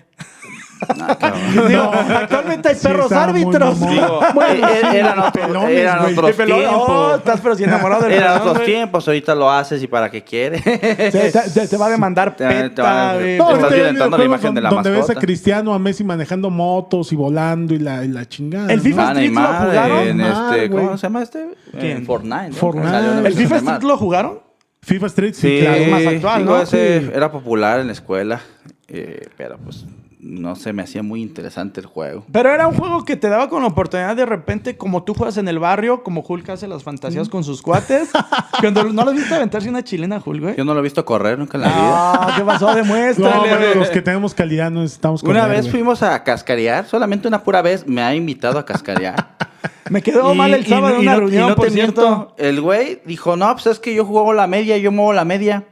Ah. 1.20 1.32
Digo, 1.68 1.90
actualmente 1.92 2.68
hay 2.70 2.74
perros 2.76 3.10
muy 3.10 3.18
árbitros. 3.18 3.78
mamón. 3.80 3.94
Digo, 3.94 4.20
Bueno, 4.34 4.68
eh, 4.68 4.80
sí, 4.90 4.96
eran, 4.96 5.18
otros- 5.18 5.32
pelones, 5.32 5.78
eran 5.78 5.98
güey. 6.00 6.12
otros 6.12 6.26
De 6.28 6.34
pelón, 6.34 6.58
tiempos. 6.60 6.84
oh, 6.88 7.14
estás 7.16 7.40
pero 7.40 7.54
si 7.54 7.64
enamorado 7.64 8.02
del 8.02 8.12
Eran 8.12 8.24
pelón, 8.26 8.40
otros 8.40 8.54
güey. 8.56 8.66
tiempos, 8.66 9.08
ahorita 9.08 9.34
lo 9.34 9.50
haces 9.50 9.82
y 9.82 9.86
para 9.86 10.10
qué 10.10 10.22
quiere. 10.24 10.60
Te, 10.60 11.32
te- 11.32 11.68
te 11.68 11.76
va 11.76 11.86
a 11.86 11.90
demandar 11.90 12.36
Te- 12.36 12.46
te 12.46 12.54
peta, 12.62 12.82
va 12.82 13.10
a- 13.10 13.14
güey. 13.14 13.38
No, 13.38 13.44
Estás 13.44 13.48
ahorita 13.48 13.66
hay 13.68 13.74
violentando 13.74 14.16
la 14.16 14.24
videojuegos 14.24 14.26
imagen 14.26 14.54
de 14.54 14.60
la 14.60 14.70
donde 14.70 14.90
ves 14.90 14.98
a 14.98 15.00
mascota. 15.02 15.20
Cristiano, 15.20 15.74
a 15.74 15.78
Messi 15.78 16.04
manejando 16.04 16.50
motos 16.50 17.12
y 17.12 17.16
volando 17.16 17.74
y 17.74 17.78
la, 17.78 18.04
y 18.04 18.08
la 18.08 18.26
chingada. 18.26 18.70
El 18.72 18.78
¿no? 18.78 18.82
FIFA 18.82 19.02
Ah, 19.08 19.12
Street 19.12 19.30
lo 19.32 19.40
jugaron? 19.40 19.98
en 20.08 20.16
Neymar, 20.16 20.54
este, 20.54 20.70
¿Cómo 20.70 20.82
güey. 20.84 20.98
se 20.98 21.02
llama 21.06 21.22
este? 21.22 21.46
¿Quién? 21.72 21.96
En 21.98 22.06
Fortnite. 22.06 22.48
¿no? 22.50 22.54
Fortnite. 22.54 22.88
Salió 22.90 23.08
una 23.08 23.16
¿El 23.18 23.22
versión 23.24 23.42
FIFA 23.44 23.54
de. 23.54 23.60
Street 23.72 23.82
lo 23.88 23.96
jugaron? 23.96 24.38
FIFA 24.82 25.06
Street, 25.06 25.32
sí, 25.34 25.40
Sí, 25.48 25.58
claro. 25.62 25.76
es 25.76 25.90
más 25.90 26.06
actual, 26.06 26.42
digo, 26.42 26.56
¿no? 26.56 26.62
ese 26.62 27.00
Sí. 27.00 27.10
era 27.14 27.32
popular 27.32 27.80
en 27.80 27.86
la 27.86 27.92
escuela, 27.94 28.40
eh, 28.88 29.28
pero 29.36 29.56
pues 29.56 29.86
no 30.26 30.56
se 30.56 30.72
me 30.72 30.82
hacía 30.82 31.02
muy 31.02 31.20
interesante 31.20 31.80
el 31.80 31.86
juego. 31.86 32.24
Pero 32.32 32.50
era 32.50 32.66
un 32.66 32.74
juego 32.74 33.04
que 33.04 33.14
te 33.16 33.28
daba 33.28 33.48
con 33.50 33.60
la 33.62 33.68
oportunidad 33.68 34.16
de 34.16 34.24
repente, 34.24 34.76
como 34.76 35.02
tú 35.04 35.12
juegas 35.14 35.36
en 35.36 35.48
el 35.48 35.58
barrio, 35.58 36.02
como 36.02 36.24
Hulk 36.26 36.48
hace 36.48 36.66
las 36.66 36.82
fantasías 36.82 37.28
con 37.28 37.44
sus 37.44 37.60
cuates. 37.60 38.08
Cuando 38.60 38.84
no 38.84 39.04
lo 39.04 39.10
has 39.10 39.16
visto 39.16 39.34
aventarse 39.34 39.68
una 39.68 39.84
chilena 39.84 40.22
Hulk, 40.24 40.40
güey. 40.42 40.56
Yo 40.56 40.64
no 40.64 40.72
lo 40.72 40.80
he 40.80 40.82
visto 40.82 41.04
correr 41.04 41.38
nunca 41.38 41.58
en 41.58 41.62
la 41.62 41.68
vida. 41.68 41.78
Ah, 42.14 42.34
¿qué 42.36 42.42
pasó? 42.44 42.68
No, 42.70 42.74
Demuéstrale. 42.74 43.38
bueno, 43.38 43.56
güey. 43.58 43.74
los 43.74 43.90
que 43.90 44.00
tenemos 44.02 44.32
calidad 44.34 44.70
no 44.70 44.80
necesitamos 44.80 45.22
Una 45.22 45.40
correr, 45.40 45.50
vez 45.56 45.60
güey. 45.62 45.70
fuimos 45.72 46.02
a 46.02 46.22
cascarear, 46.24 46.86
solamente 46.86 47.28
una 47.28 47.42
pura 47.42 47.60
vez 47.60 47.86
me 47.86 48.02
ha 48.02 48.14
invitado 48.14 48.58
a 48.58 48.64
cascarear. 48.64 49.36
Me 49.90 50.00
quedó 50.00 50.32
Y- 50.32 50.38
mal 50.38 50.54
el 50.54 50.62
y- 50.62 50.68
sábado 50.70 50.94
en 50.96 51.00
y 51.00 51.02
una 51.02 51.10
no- 51.12 51.16
y 51.18 51.20
reunión, 51.20 51.48
no 51.50 51.54
por 51.56 51.66
te 51.66 51.72
cierto. 51.72 52.00
miento, 52.00 52.34
el 52.38 52.60
güey 52.62 53.02
dijo, 53.04 53.36
no, 53.36 53.52
pues 53.52 53.66
es 53.66 53.78
que 53.78 53.94
yo 53.94 54.06
juego 54.06 54.32
la 54.32 54.46
media, 54.46 54.78
yo 54.78 54.90
muevo 54.90 55.12
la 55.12 55.26
media. 55.26 55.64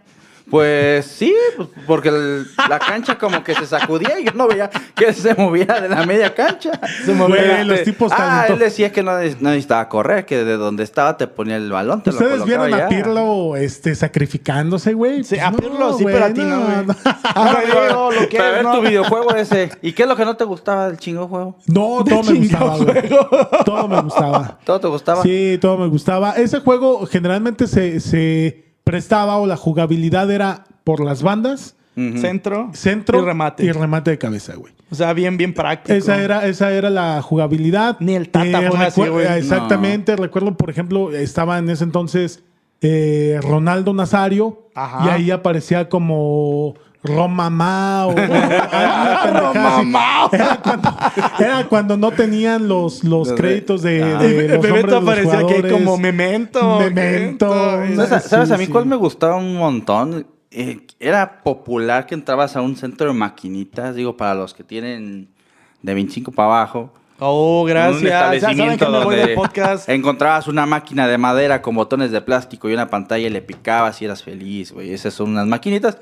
Pues 0.52 1.06
sí, 1.06 1.34
pues, 1.56 1.68
porque 1.86 2.10
el- 2.10 2.46
la 2.68 2.78
cancha 2.78 3.16
como 3.16 3.42
que 3.42 3.54
se 3.54 3.64
sacudía 3.64 4.20
y 4.20 4.26
yo 4.26 4.32
no 4.34 4.46
veía 4.46 4.68
que 4.94 5.10
se 5.14 5.34
moviera 5.34 5.80
de 5.80 5.88
la 5.88 6.04
media 6.04 6.34
cancha. 6.34 6.72
Se 7.06 7.14
movía. 7.14 7.54
Güey, 7.54 7.64
los 7.64 7.82
tipos 7.84 8.12
Ah, 8.14 8.44
él 8.50 8.58
decía 8.58 8.92
que 8.92 9.02
no, 9.02 9.12
no 9.12 9.48
necesitaba 9.48 9.88
correr, 9.88 10.26
que 10.26 10.44
de 10.44 10.58
donde 10.58 10.82
estaba 10.84 11.16
te 11.16 11.26
ponía 11.26 11.56
el 11.56 11.72
balón, 11.72 12.02
te 12.02 12.10
¿Ustedes 12.10 12.44
vieron 12.44 12.74
a. 12.74 12.86
Pirlo 12.86 13.56
este, 13.56 13.94
sacrificándose, 13.94 14.92
güey? 14.92 15.24
Sí, 15.24 15.38
a 15.38 15.50
no, 15.52 15.56
Pirlo 15.56 15.94
sí, 15.96 16.02
güey, 16.02 16.14
pero 16.16 16.26
a 16.26 16.34
ti 16.34 16.40
no, 16.42 16.82
no. 16.82 16.94
Digo, 17.66 18.10
lo 18.12 18.28
que 18.28 18.36
es, 18.36 18.62
¿no? 18.62 18.74
tu 18.74 18.82
videojuego 18.82 19.34
ese. 19.34 19.70
¿Y 19.80 19.94
qué 19.94 20.02
es 20.02 20.08
lo 20.10 20.16
que 20.16 20.26
no 20.26 20.36
te 20.36 20.44
gustaba 20.44 20.88
del 20.88 20.98
chingo 20.98 21.28
juego? 21.28 21.56
No, 21.66 22.04
todo 22.08 22.22
me 22.24 22.38
gustaba, 22.38 22.76
güey. 22.76 23.08
Todo 23.64 23.88
me 23.88 24.02
gustaba. 24.02 24.58
¿Todo 24.66 24.80
te 24.80 24.88
gustaba? 24.88 25.22
Sí, 25.22 25.56
todo 25.62 25.78
me 25.78 25.86
gustaba. 25.86 26.32
Ese 26.32 26.60
juego 26.60 27.06
generalmente 27.06 27.66
se, 27.66 28.00
se 28.00 28.71
prestaba 28.84 29.36
o 29.38 29.46
la 29.46 29.56
jugabilidad 29.56 30.30
era 30.30 30.64
por 30.84 31.00
las 31.04 31.22
bandas. 31.22 31.76
Centro, 31.94 32.70
centro 32.72 33.20
y 33.20 33.24
remate. 33.26 33.64
y 33.64 33.70
remate 33.70 34.12
de 34.12 34.18
cabeza, 34.18 34.54
güey. 34.56 34.72
O 34.90 34.94
sea, 34.94 35.12
bien, 35.12 35.36
bien 35.36 35.52
práctico. 35.52 35.92
Esa 35.92 36.22
era, 36.22 36.46
esa 36.46 36.72
era 36.72 36.88
la 36.88 37.20
jugabilidad. 37.20 37.98
Ni 38.00 38.14
el 38.14 38.30
Tata 38.30 38.66
juega 38.66 38.86
así, 38.86 39.02
güey. 39.06 39.26
eh, 39.26 39.36
Exactamente. 39.36 40.16
Recuerdo, 40.16 40.56
por 40.56 40.70
ejemplo, 40.70 41.12
estaba 41.12 41.58
en 41.58 41.68
ese 41.68 41.84
entonces 41.84 42.42
eh, 42.80 43.38
Ronaldo 43.42 43.92
Nazario 43.92 44.68
Ajá. 44.74 45.04
y 45.06 45.10
ahí 45.10 45.30
aparecía 45.30 45.90
como 45.90 46.74
Roma 47.04 47.50
Ma 47.50 48.06
o, 48.06 48.10
o 48.10 48.16
alguna 48.18 49.22
pendejada 49.22 49.78
así. 49.78 50.36
Era 50.36 50.56
cuando, 50.62 50.96
era 51.38 51.64
cuando 51.68 51.96
no 51.96 52.10
tenían 52.12 52.68
los, 52.68 53.02
los 53.04 53.32
créditos 53.32 53.82
de, 53.82 54.02
Ah. 54.02 54.18
de 54.22 54.48
los 54.48 54.62
de 54.62 54.82
los 54.82 54.94
aparecía 55.02 55.38
que 55.38 55.42
jugadores. 55.44 55.72
como 55.72 55.98
memento. 55.98 56.78
Memento. 56.78 57.50
Memento, 57.78 58.06
¿Sabes, 58.20 58.48
Sí, 58.48 58.54
a 58.54 58.56
mí 58.58 58.66
sí. 58.66 58.70
cuál 58.72 58.86
me 58.86 58.96
gustaba 58.96 59.36
un 59.36 59.56
montón? 59.56 60.26
Eh, 60.50 60.80
era 61.00 61.42
popular 61.42 62.06
que 62.06 62.14
entrabas 62.14 62.56
a 62.56 62.60
un 62.60 62.76
centro 62.76 63.06
de 63.08 63.14
maquinitas, 63.14 63.94
digo, 63.96 64.16
para 64.16 64.34
los 64.34 64.54
que 64.54 64.62
tienen 64.62 65.28
de 65.82 65.94
25 65.94 66.30
para 66.30 66.46
abajo. 66.48 66.92
Oh, 67.18 67.62
Un 67.62 67.68
gracias. 67.68 68.02
Ya 68.02 68.18
saben 68.20 68.34
establecimiento 68.36 69.08
que 69.08 69.34
podcast. 69.34 69.88
encontrabas 69.88 70.48
una 70.48 70.66
máquina 70.66 71.06
de 71.08 71.18
madera 71.18 71.62
con 71.62 71.74
botones 71.74 72.10
de 72.10 72.20
plástico 72.20 72.68
y 72.68 72.74
una 72.74 72.88
pantalla 72.90 73.26
y 73.26 73.30
le 73.30 73.42
picabas 73.42 74.02
y 74.02 74.04
eras 74.06 74.22
feliz, 74.22 74.72
güey. 74.72 74.92
Esas 74.92 75.14
son 75.14 75.30
unas 75.30 75.46
maquinitas. 75.46 75.98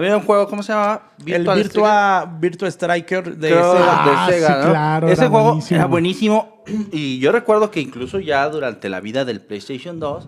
Había 0.00 0.16
un 0.16 0.22
juego, 0.24 0.48
¿cómo 0.48 0.62
se 0.62 0.72
llama? 0.72 1.00
el 1.26 1.46
Virtua, 1.46 2.24
Virtua 2.38 2.68
Striker 2.68 3.36
de 3.36 3.48
Creo, 3.50 3.72
Sega. 3.72 3.86
Ah, 4.04 4.26
de 4.28 4.32
Sega, 4.34 4.48
sí, 4.48 4.54
¿no? 4.66 4.70
claro, 4.70 5.08
Ese 5.08 5.20
era 5.22 5.30
juego 5.30 5.44
buenísimo. 5.46 5.76
era 5.78 5.86
buenísimo. 5.86 6.62
Y 6.92 7.18
yo 7.18 7.32
recuerdo 7.32 7.70
que 7.70 7.80
incluso 7.80 8.18
ya 8.20 8.48
durante 8.48 8.88
la 8.88 9.00
vida 9.00 9.24
del 9.24 9.40
PlayStation 9.40 10.00
2, 10.00 10.26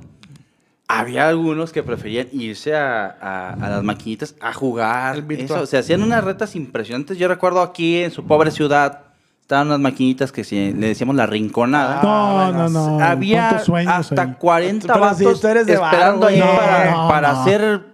había 0.88 1.28
algunos 1.28 1.72
que 1.72 1.82
preferían 1.82 2.28
irse 2.32 2.76
a, 2.76 3.06
a- 3.20 3.50
a 3.54 3.70
las 3.70 3.82
maquinitas 3.82 4.34
a 4.40 4.52
jugar. 4.52 5.16
El 5.16 5.22
Virtua. 5.22 5.56
Eso, 5.58 5.66
se 5.66 5.78
hacían 5.78 6.02
unas 6.02 6.22
retas 6.22 6.54
impresionantes. 6.54 7.16
Yo 7.18 7.28
recuerdo 7.28 7.62
aquí 7.62 8.02
en 8.02 8.10
su 8.10 8.24
pobre 8.26 8.50
ciudad, 8.50 9.00
estaban 9.40 9.68
unas 9.68 9.80
maquinitas 9.80 10.32
que 10.32 10.44
se- 10.44 10.72
le 10.76 10.88
decíamos 10.88 11.16
la 11.16 11.24
rinconada. 11.26 12.00
Ah, 12.02 12.50
No, 12.52 12.68
no, 12.68 12.98
no. 12.98 13.04
Había 13.04 13.48
¿Cuántos 13.48 13.66
sueños 13.66 13.92
hasta 13.94 14.22
ahí? 14.22 14.34
40 14.38 14.92
Pero 14.92 15.14
si 15.14 15.24
vatos 15.24 15.44
esperando 15.44 16.26
ahí 16.26 16.40
para, 16.40 16.90
No, 16.90 17.08
para 17.08 17.32
no. 17.32 17.40
hacer 17.40 17.91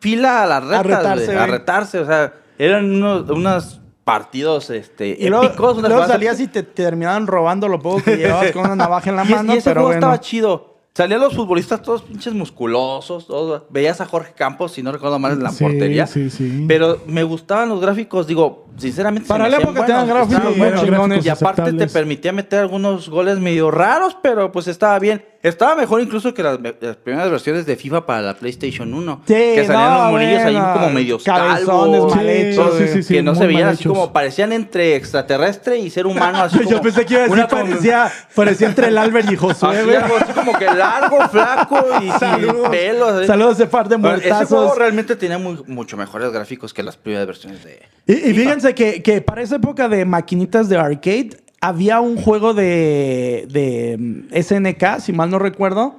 fila 0.00 0.42
a 0.44 0.46
las 0.46 0.64
retas, 0.64 0.84
retarse, 0.86 1.36
a 1.38 1.46
retarse. 1.46 1.98
O 2.00 2.06
sea, 2.06 2.32
eran 2.58 2.84
unos, 2.90 3.28
unos 3.30 3.80
partidos 4.04 4.70
este, 4.70 5.16
Y 5.18 5.28
luego, 5.28 5.44
épicos. 5.44 5.76
unas 5.78 5.90
luego 5.90 6.06
salías 6.06 6.40
y 6.40 6.48
te, 6.48 6.62
te 6.62 6.82
terminaban 6.84 7.26
robando 7.26 7.68
lo 7.68 7.78
poco 7.80 8.02
que 8.04 8.16
llevabas 8.16 8.52
con 8.52 8.64
una 8.64 8.76
navaja 8.76 9.10
en 9.10 9.16
la 9.16 9.24
y, 9.28 9.28
mano, 9.28 9.54
y 9.54 9.58
ese 9.58 9.70
pero 9.70 9.80
juego 9.82 9.88
bueno. 9.88 9.98
estaba 9.98 10.20
chido. 10.20 10.68
Salían 10.94 11.20
los 11.20 11.32
futbolistas 11.36 11.80
todos 11.80 12.02
pinches 12.02 12.32
musculosos. 12.34 13.26
todos- 13.28 13.62
Veías 13.70 14.00
a 14.00 14.06
Jorge 14.06 14.32
Campos, 14.32 14.72
si 14.72 14.82
no 14.82 14.90
recuerdo 14.90 15.18
mal, 15.20 15.32
en 15.32 15.44
la 15.44 15.50
Sí, 15.50 15.62
portería. 15.62 16.08
sí, 16.08 16.28
sí. 16.28 16.64
Pero 16.66 17.00
me 17.06 17.22
gustaban 17.22 17.68
los 17.68 17.80
gráficos, 17.80 18.26
digo, 18.26 18.66
sinceramente. 18.76 19.28
Para 19.28 19.48
la 19.48 19.58
época 19.58 19.84
tenían 19.86 20.08
buenos, 20.08 20.28
gráficos 20.28 20.58
buenos. 20.58 20.82
chingones. 20.82 21.24
Y 21.24 21.28
aparte 21.28 21.72
te 21.72 21.86
permitía 21.86 22.32
meter 22.32 22.58
algunos 22.60 23.08
goles 23.08 23.38
medio 23.38 23.70
raros, 23.70 24.16
pero 24.20 24.50
pues 24.50 24.66
estaba 24.66 24.98
bien. 24.98 25.24
Estaba 25.40 25.76
mejor 25.76 26.00
incluso 26.00 26.34
que 26.34 26.42
las, 26.42 26.58
las 26.80 26.96
primeras 26.96 27.30
versiones 27.30 27.64
de 27.64 27.76
FIFA 27.76 28.04
para 28.04 28.22
la 28.22 28.34
PlayStation 28.34 28.92
1. 28.92 29.22
Sí, 29.24 29.34
que 29.34 29.64
salían 29.64 29.90
no, 29.94 30.02
los 30.02 30.10
monillos 30.12 30.42
ahí 30.42 30.54
bueno, 30.54 30.72
como 30.72 30.90
medios 30.90 31.22
calvos. 31.22 32.16
mal 32.16 32.28
hechos, 32.28 32.76
güey. 32.76 33.04
que 33.06 33.22
no 33.22 33.34
se 33.36 33.46
veían 33.46 33.68
así 33.68 33.84
como 33.84 34.12
parecían 34.12 34.52
entre 34.52 34.96
extraterrestre 34.96 35.78
y 35.78 35.90
ser 35.90 36.06
humano. 36.08 36.38
Así 36.42 36.58
Yo 36.64 36.64
como 36.70 36.82
pensé 36.82 37.06
que 37.06 37.14
iba 37.14 37.22
a 37.22 37.26
decir, 37.26 37.38
una 37.38 37.46
parecía, 37.48 38.12
parecía 38.34 38.66
entre 38.66 38.88
el 38.88 38.98
Albert 38.98 39.30
y 39.30 39.36
Josué, 39.36 39.68
Así, 39.76 39.84
güey. 39.84 39.96
algo 39.96 40.16
así 40.16 40.32
como 40.32 40.58
que 40.58 40.64
largo, 40.66 41.28
flaco 41.28 41.84
y 42.02 42.10
sin 42.10 42.18
Saludos. 42.18 42.68
pelos. 42.70 43.08
así. 43.12 43.26
Saludos 43.28 43.58
de 43.58 43.66
par 43.66 43.88
de 43.88 43.96
Bueno, 43.96 44.16
Ese 44.16 44.28
juego 44.30 44.38
muertazos. 44.48 44.78
realmente 44.78 45.14
tenía 45.14 45.38
muy- 45.38 45.62
mucho 45.68 45.96
mejores 45.96 46.32
gráficos 46.32 46.74
que 46.74 46.82
las 46.82 46.96
primeras 46.96 47.28
versiones 47.28 47.62
de. 47.62 47.80
Y, 48.08 48.12
y 48.30 48.34
fíjense 48.34 48.74
que, 48.74 49.02
que 49.04 49.20
para 49.20 49.42
esa 49.42 49.54
época 49.56 49.88
de 49.88 50.04
maquinitas 50.04 50.68
de 50.68 50.78
arcade, 50.78 51.30
había 51.60 52.00
un 52.00 52.16
juego 52.16 52.54
de, 52.54 53.46
de 53.50 53.96
mm, 53.98 54.34
SNK, 54.42 55.00
si 55.00 55.12
mal 55.12 55.30
no 55.30 55.38
recuerdo, 55.38 55.96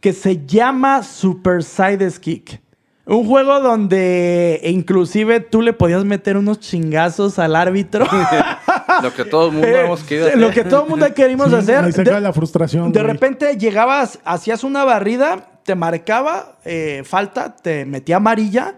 que 0.00 0.12
se 0.12 0.44
llama 0.46 1.02
Super 1.02 1.62
Side 1.62 2.10
Kick. 2.20 2.60
Un 3.06 3.26
juego 3.26 3.60
donde 3.60 4.60
inclusive 4.64 5.40
tú 5.40 5.62
le 5.62 5.72
podías 5.72 6.04
meter 6.04 6.36
unos 6.36 6.60
chingazos 6.60 7.38
al 7.40 7.56
árbitro. 7.56 8.06
Lo 9.02 9.12
que 9.12 9.24
todo 9.24 9.46
el 9.48 9.52
mundo 9.52 9.66
Eh, 9.66 9.84
hemos 9.84 10.02
querido 10.04 10.26
hacer. 10.28 10.38
Lo 10.38 10.50
que 10.50 10.62
todo 10.64 10.84
el 10.84 10.90
mundo 10.90 11.12
queríamos 11.14 11.48
Sí, 11.48 11.54
hacer. 11.56 11.84
ahí 11.84 11.92
se 11.92 12.02
De- 12.04 12.10
acaba 12.10 12.20
la 12.20 12.32
frustración. 12.32 12.92
De 12.92 13.00
güey. 13.00 13.12
repente 13.12 13.56
llegabas, 13.56 14.20
hacías 14.24 14.62
una 14.62 14.84
barrida, 14.84 15.48
te 15.64 15.74
marcaba 15.74 16.58
eh, 16.64 17.02
falta, 17.04 17.56
te 17.56 17.84
metía 17.84 18.16
amarilla 18.16 18.74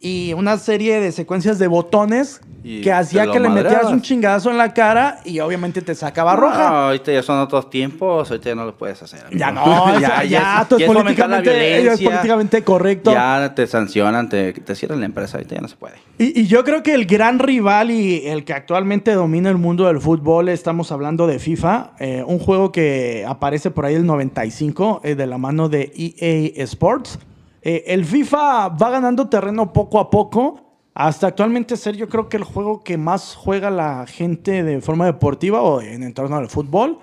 y 0.00 0.32
una 0.34 0.58
serie 0.58 1.00
de 1.00 1.12
secuencias 1.12 1.58
de 1.58 1.66
botones 1.66 2.40
Y 2.62 2.82
que 2.82 2.92
hacía 2.92 3.30
que 3.30 3.40
le 3.40 3.48
metieras 3.48 3.86
un 3.86 4.02
chingazo 4.02 4.50
en 4.50 4.58
la 4.58 4.74
cara 4.74 5.20
y 5.24 5.40
obviamente 5.40 5.80
te 5.80 5.94
sacaba 5.94 6.34
No, 6.34 6.40
roja. 6.42 6.86
ahorita 6.86 7.10
ya 7.12 7.22
son 7.22 7.38
otros 7.38 7.70
tiempos, 7.70 8.30
ahorita 8.30 8.50
ya 8.50 8.54
no 8.54 8.66
lo 8.66 8.76
puedes 8.76 9.02
hacer. 9.02 9.20
amigo. 9.24 9.38
Ya 9.38 9.50
no, 9.50 9.98
ya, 10.00 10.24
ya, 10.24 10.60
es- 10.62 10.68
tú 10.68 10.74
es 10.76 10.80
ya 10.82 10.86
políticamente, 10.86 11.50
ya 11.50 11.66
es 11.76 11.82
violencia, 11.82 12.10
políticamente 12.10 12.62
correcto. 12.64 13.12
Ya 13.12 13.54
te 13.54 13.66
sancionan, 13.66 14.28
te, 14.28 14.52
te 14.52 14.74
cierran 14.74 15.00
la 15.00 15.06
empresa, 15.06 15.38
ahorita 15.38 15.54
ya 15.54 15.60
no 15.62 15.68
se 15.68 15.76
puede. 15.76 15.94
Y, 16.18 16.38
y 16.42 16.46
yo 16.46 16.64
creo 16.64 16.82
que 16.82 16.92
el 16.94 17.06
gran 17.06 17.38
rival 17.38 17.90
y 17.90 18.26
el 18.26 18.44
que 18.44 18.52
actualmente 18.52 19.12
domina 19.14 19.48
el 19.48 19.56
mundo 19.58 19.86
del 19.86 20.00
fútbol, 20.00 20.48
estamos 20.50 20.92
hablando 20.92 21.26
de 21.26 21.38
FIFA, 21.38 21.92
eh, 21.98 22.22
un 22.26 22.38
juego 22.38 22.72
que 22.72 23.24
aparece 23.26 23.70
por 23.70 23.86
ahí 23.86 23.94
el 23.94 24.04
95 24.06 25.00
eh, 25.02 25.14
de 25.14 25.26
la 25.26 25.38
mano 25.38 25.68
de 25.70 25.92
EA 25.96 26.62
Sports. 26.64 27.18
Eh, 27.66 27.84
el 27.86 28.04
FIFA 28.04 28.68
va 28.68 28.90
ganando 28.90 29.28
terreno 29.28 29.72
poco 29.72 29.98
a 29.98 30.10
poco. 30.10 30.60
Hasta 30.94 31.26
actualmente 31.26 31.76
ser 31.76 31.96
yo 31.96 32.08
creo 32.08 32.28
que 32.28 32.36
el 32.36 32.44
juego 32.44 32.84
que 32.84 32.96
más 32.96 33.34
juega 33.34 33.70
la 33.70 34.06
gente 34.06 34.62
de 34.62 34.80
forma 34.80 35.06
deportiva 35.06 35.60
o 35.62 35.80
en 35.80 36.02
entorno 36.04 36.36
del 36.38 36.48
fútbol. 36.48 36.98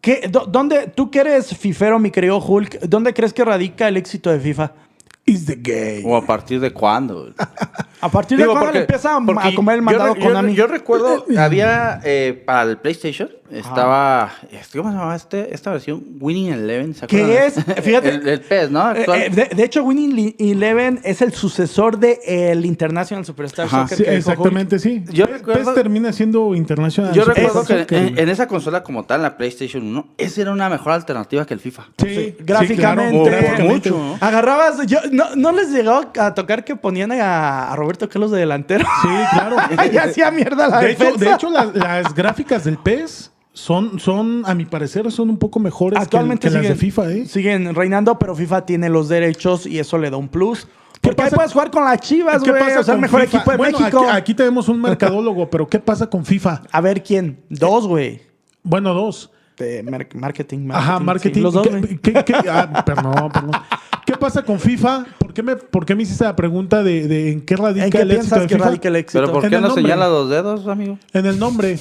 ¿Qué, 0.00 0.26
do- 0.28 0.46
¿Dónde, 0.46 0.88
tú 0.88 1.10
que 1.10 1.20
eres 1.20 1.54
fifero, 1.56 1.98
mi 1.98 2.10
querido 2.10 2.38
Hulk, 2.38 2.80
¿dónde 2.88 3.12
crees 3.14 3.32
que 3.34 3.44
radica 3.44 3.86
el 3.86 3.98
éxito 3.98 4.30
de 4.30 4.40
FIFA? 4.40 4.72
Is 5.26 5.44
the 5.46 5.56
game. 5.56 6.02
O 6.06 6.16
a 6.16 6.24
partir 6.26 6.58
de 6.58 6.72
cuándo. 6.72 7.32
A 8.00 8.08
partir 8.08 8.38
de 8.38 8.46
cuándo 8.46 8.60
porque- 8.62 8.78
le 8.78 8.80
empieza 8.84 9.14
a, 9.14 9.54
comer 9.54 9.74
el 9.76 9.82
mandado 9.82 10.16
yo, 10.16 10.22
Konami. 10.24 10.54
Yo 10.54 10.66
recuerdo, 10.66 11.26
había 11.38 12.00
eh, 12.02 12.42
para 12.46 12.62
el 12.62 12.78
PlayStation, 12.78 13.28
estaba. 13.52 14.32
¿Cómo 14.72 14.90
se 14.90 14.96
llamaba 14.96 15.16
este, 15.16 15.54
esta 15.54 15.70
versión? 15.70 16.02
Winning 16.20 16.52
Eleven. 16.52 16.94
¿se 16.94 17.06
¿Qué 17.06 17.46
es? 17.46 17.54
Fíjate. 17.82 18.08
El, 18.10 18.28
el 18.28 18.40
PES, 18.40 18.70
¿no? 18.70 18.80
Eh, 18.92 18.98
Actual. 19.00 19.22
eh, 19.22 19.30
de, 19.30 19.44
de 19.56 19.64
hecho, 19.64 19.82
Winning 19.84 20.34
Eleven 20.38 21.00
es 21.04 21.22
el 21.22 21.32
sucesor 21.32 21.98
de 21.98 22.20
el 22.26 22.64
International 22.64 23.24
Superstar 23.24 23.66
Ajá. 23.66 23.82
Soccer. 23.82 23.96
Sí, 23.98 24.04
que 24.04 24.10
dijo 24.10 24.30
exactamente, 24.30 24.78
sí. 24.78 25.04
Yo 25.12 25.26
PES 25.26 25.40
recuerdo- 25.42 25.74
termina 25.74 26.12
siendo 26.12 26.54
internacional. 26.54 27.12
Yo 27.12 27.24
Super 27.24 27.44
recuerdo 27.44 27.86
que 27.86 27.96
en, 28.16 28.28
esa 28.28 28.46
consola 28.46 28.82
como 28.82 29.04
tal, 29.04 29.22
la 29.22 29.36
PlayStation 29.36 29.82
1, 29.86 30.08
esa 30.18 30.40
era 30.42 30.52
una 30.52 30.68
mejor 30.68 30.92
alternativa 30.92 31.46
que 31.46 31.54
el 31.54 31.60
FIFA. 31.60 31.84
Sí, 31.98 32.08
Sí, 32.08 32.14
sí, 32.14 32.36
gráficamente. 32.40 33.30
claro. 33.30 33.64
Mucho, 33.64 33.90
¿no? 33.90 34.18
Agarrabas, 34.20 34.86
yo, 34.86 34.98
no, 35.12 35.34
no 35.36 35.52
les 35.52 35.70
llegó 35.70 36.02
a 36.18 36.34
tocar 36.34 36.64
que 36.64 36.76
ponían 36.76 37.12
a, 37.12 37.72
a 37.72 37.76
Roberto 37.76 38.08
Carlos 38.08 38.30
de 38.30 38.38
delantero. 38.40 38.84
Sí, 39.02 39.08
claro. 39.32 39.56
y 39.92 39.96
hacía 39.96 40.30
mierda 40.30 40.68
la 40.68 40.80
De 40.80 40.92
hecho, 40.92 41.04
defensa. 41.04 41.24
de 41.24 41.32
hecho 41.34 41.50
las, 41.50 41.74
las 41.74 42.14
gráficas 42.14 42.64
del 42.64 42.78
PES 42.78 43.30
son, 43.52 43.98
son, 43.98 44.42
a 44.46 44.54
mi 44.54 44.64
parecer, 44.64 45.10
son 45.10 45.30
un 45.30 45.38
poco 45.38 45.58
mejores 45.60 45.98
que- 45.98 46.02
Actualmente 46.04 46.48
que, 46.48 46.54
las 46.54 46.62
siguen, 46.62 46.72
de 46.76 46.80
FIFA, 46.80 47.12
¿eh? 47.12 47.26
siguen 47.26 47.74
reinando, 47.74 48.18
pero 48.18 48.34
FIFA 48.34 48.64
tiene 48.66 48.88
los 48.88 49.08
derechos 49.08 49.66
y 49.66 49.78
eso 49.78 49.98
le 49.98 50.10
da 50.10 50.16
un 50.16 50.28
plus. 50.28 50.66
¿Qué 50.94 51.08
Porque 51.08 51.22
ahí 51.22 51.26
pasa- 51.26 51.36
puedes 51.36 51.52
jugar 51.52 51.70
con 51.70 51.84
las 51.84 51.98
chivas, 52.00 52.42
¿Qué 52.42 52.50
güey. 52.50 52.62
pasa 52.62 52.80
O 52.80 52.84
sea, 52.84 52.94
el 52.94 53.00
mejor 53.00 53.22
FIFA? 53.22 53.36
equipo 53.38 53.50
de 53.52 53.56
bueno, 53.56 53.78
México. 53.78 54.00
Aquí, 54.06 54.16
aquí 54.18 54.34
tenemos 54.34 54.68
un 54.68 54.80
mercadólogo, 54.80 55.48
pero 55.50 55.66
¿qué 55.68 55.78
pasa 55.80 56.08
con 56.08 56.24
FIFA? 56.24 56.62
A 56.70 56.80
ver 56.80 57.02
quién. 57.02 57.40
Dos, 57.48 57.86
güey. 57.88 58.20
Bueno, 58.62 58.92
dos. 58.94 59.30
De 59.56 59.82
mer- 59.82 60.08
marketing, 60.14 60.68
Ajá, 60.70 60.98
sí, 60.98 61.04
marketing. 61.04 61.42
los 61.42 61.52
dos, 61.54 61.66
¿Qué- 61.66 61.78
güey. 61.78 61.98
qué- 61.98 62.24
qué- 62.24 62.34
ah, 62.48 62.82
perdón, 62.84 63.30
perdón. 63.32 63.50
¿Qué 64.06 64.16
pasa 64.16 64.42
con 64.42 64.58
FIFA? 64.58 65.04
¿Por 65.18 65.32
qué 65.32 65.42
me, 65.42 65.54
por 65.56 65.86
qué 65.86 65.94
me 65.94 66.02
hiciste 66.02 66.24
la 66.24 66.34
pregunta 66.34 66.82
de, 66.82 67.06
de 67.06 67.30
en 67.32 67.40
qué 67.42 67.54
radica 67.56 67.84
¿En 67.84 67.90
qué 67.92 67.98
el 68.00 68.10
éxito 68.10 68.34
piensas 68.36 68.40
de 68.40 68.46
que 68.48 68.54
FIFA? 68.56 68.64
radica 68.66 68.88
el 68.88 68.96
éxito? 68.96 69.20
Pero 69.20 69.32
¿por 69.32 69.42
qué 69.48 69.50
no 69.60 69.60
nombre. 69.68 69.82
señala 69.82 70.08
los 70.08 70.28
dedos, 70.28 70.66
amigo? 70.66 70.98
En 71.12 71.26
el 71.26 71.38
nombre. 71.38 71.78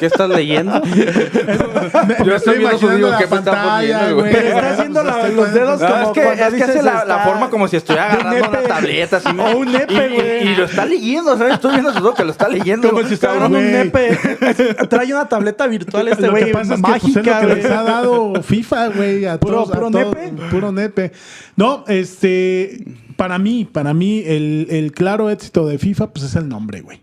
¿Qué 0.00 0.06
estás 0.06 0.28
leyendo? 0.28 0.80
Me- 0.82 2.16
Yo 2.24 2.34
estoy 2.34 2.58
viendo 2.58 2.78
su 2.78 2.88
digo, 2.90 3.08
la 3.10 3.18
¿qué 3.18 3.26
me 3.26 3.36
está 3.36 3.50
pantalla, 3.52 3.98
poniendo, 3.98 4.14
güey? 4.20 4.32
Pero 4.32 4.48
está 4.48 4.70
haciendo 4.72 5.04
la- 5.04 5.28
los 5.28 5.52
dedos 5.52 5.80
No, 5.80 5.88
como 5.88 6.00
es 6.02 6.08
que, 6.10 6.22
cuando 6.22 6.42
es 6.44 6.48
que 6.48 6.54
dices 6.56 6.68
hace 6.70 6.82
la, 6.82 6.92
la 6.94 7.00
está- 7.00 7.18
forma 7.24 7.50
como 7.50 7.68
si 7.68 7.76
estuviera 7.76 8.12
agarrando 8.12 8.48
una 8.48 8.60
tableta. 8.62 9.16
Así, 9.18 9.28
O 9.38 9.56
un 9.58 9.72
nepe, 9.72 9.94
y, 9.94 9.96
y- 9.96 10.14
güey. 10.16 10.48
y 10.48 10.56
lo 10.56 10.64
está 10.64 10.84
leyendo, 10.86 11.38
¿sabes? 11.38 11.54
Estoy 11.54 11.72
viendo 11.72 11.90
su 11.92 11.98
dedo 12.00 12.14
que 12.14 12.24
lo 12.24 12.30
está 12.32 12.48
leyendo. 12.48 12.90
Como 12.90 13.02
si 13.06 13.14
estuviera 13.14 13.46
agarrando 13.46 13.58
un 13.58 13.64
güey. 13.70 13.84
nepe. 13.84 14.86
Trae 14.88 15.12
una 15.12 15.28
tableta 15.28 15.66
virtual 15.66 16.08
este 16.08 16.28
güey. 16.28 16.52
pues, 16.52 16.68
mágica, 16.78 17.22
que 17.40 17.46
güey. 17.46 17.56
les 17.62 17.64
ha 17.70 17.82
dado 17.82 18.42
FIFA, 18.42 18.88
güey. 18.88 19.24
A 19.26 19.38
Puro- 19.38 19.90
nepe. 19.90 20.32
Puro 20.50 20.72
nepe. 20.72 21.12
No, 21.58 21.84
este. 21.88 22.84
Para 23.16 23.38
mí, 23.38 23.64
para 23.70 23.92
mí, 23.92 24.22
el, 24.24 24.68
el 24.70 24.92
claro 24.92 25.28
éxito 25.28 25.66
de 25.66 25.76
FIFA, 25.78 26.12
pues 26.12 26.24
es 26.24 26.36
el 26.36 26.48
nombre, 26.48 26.80
güey. 26.82 27.00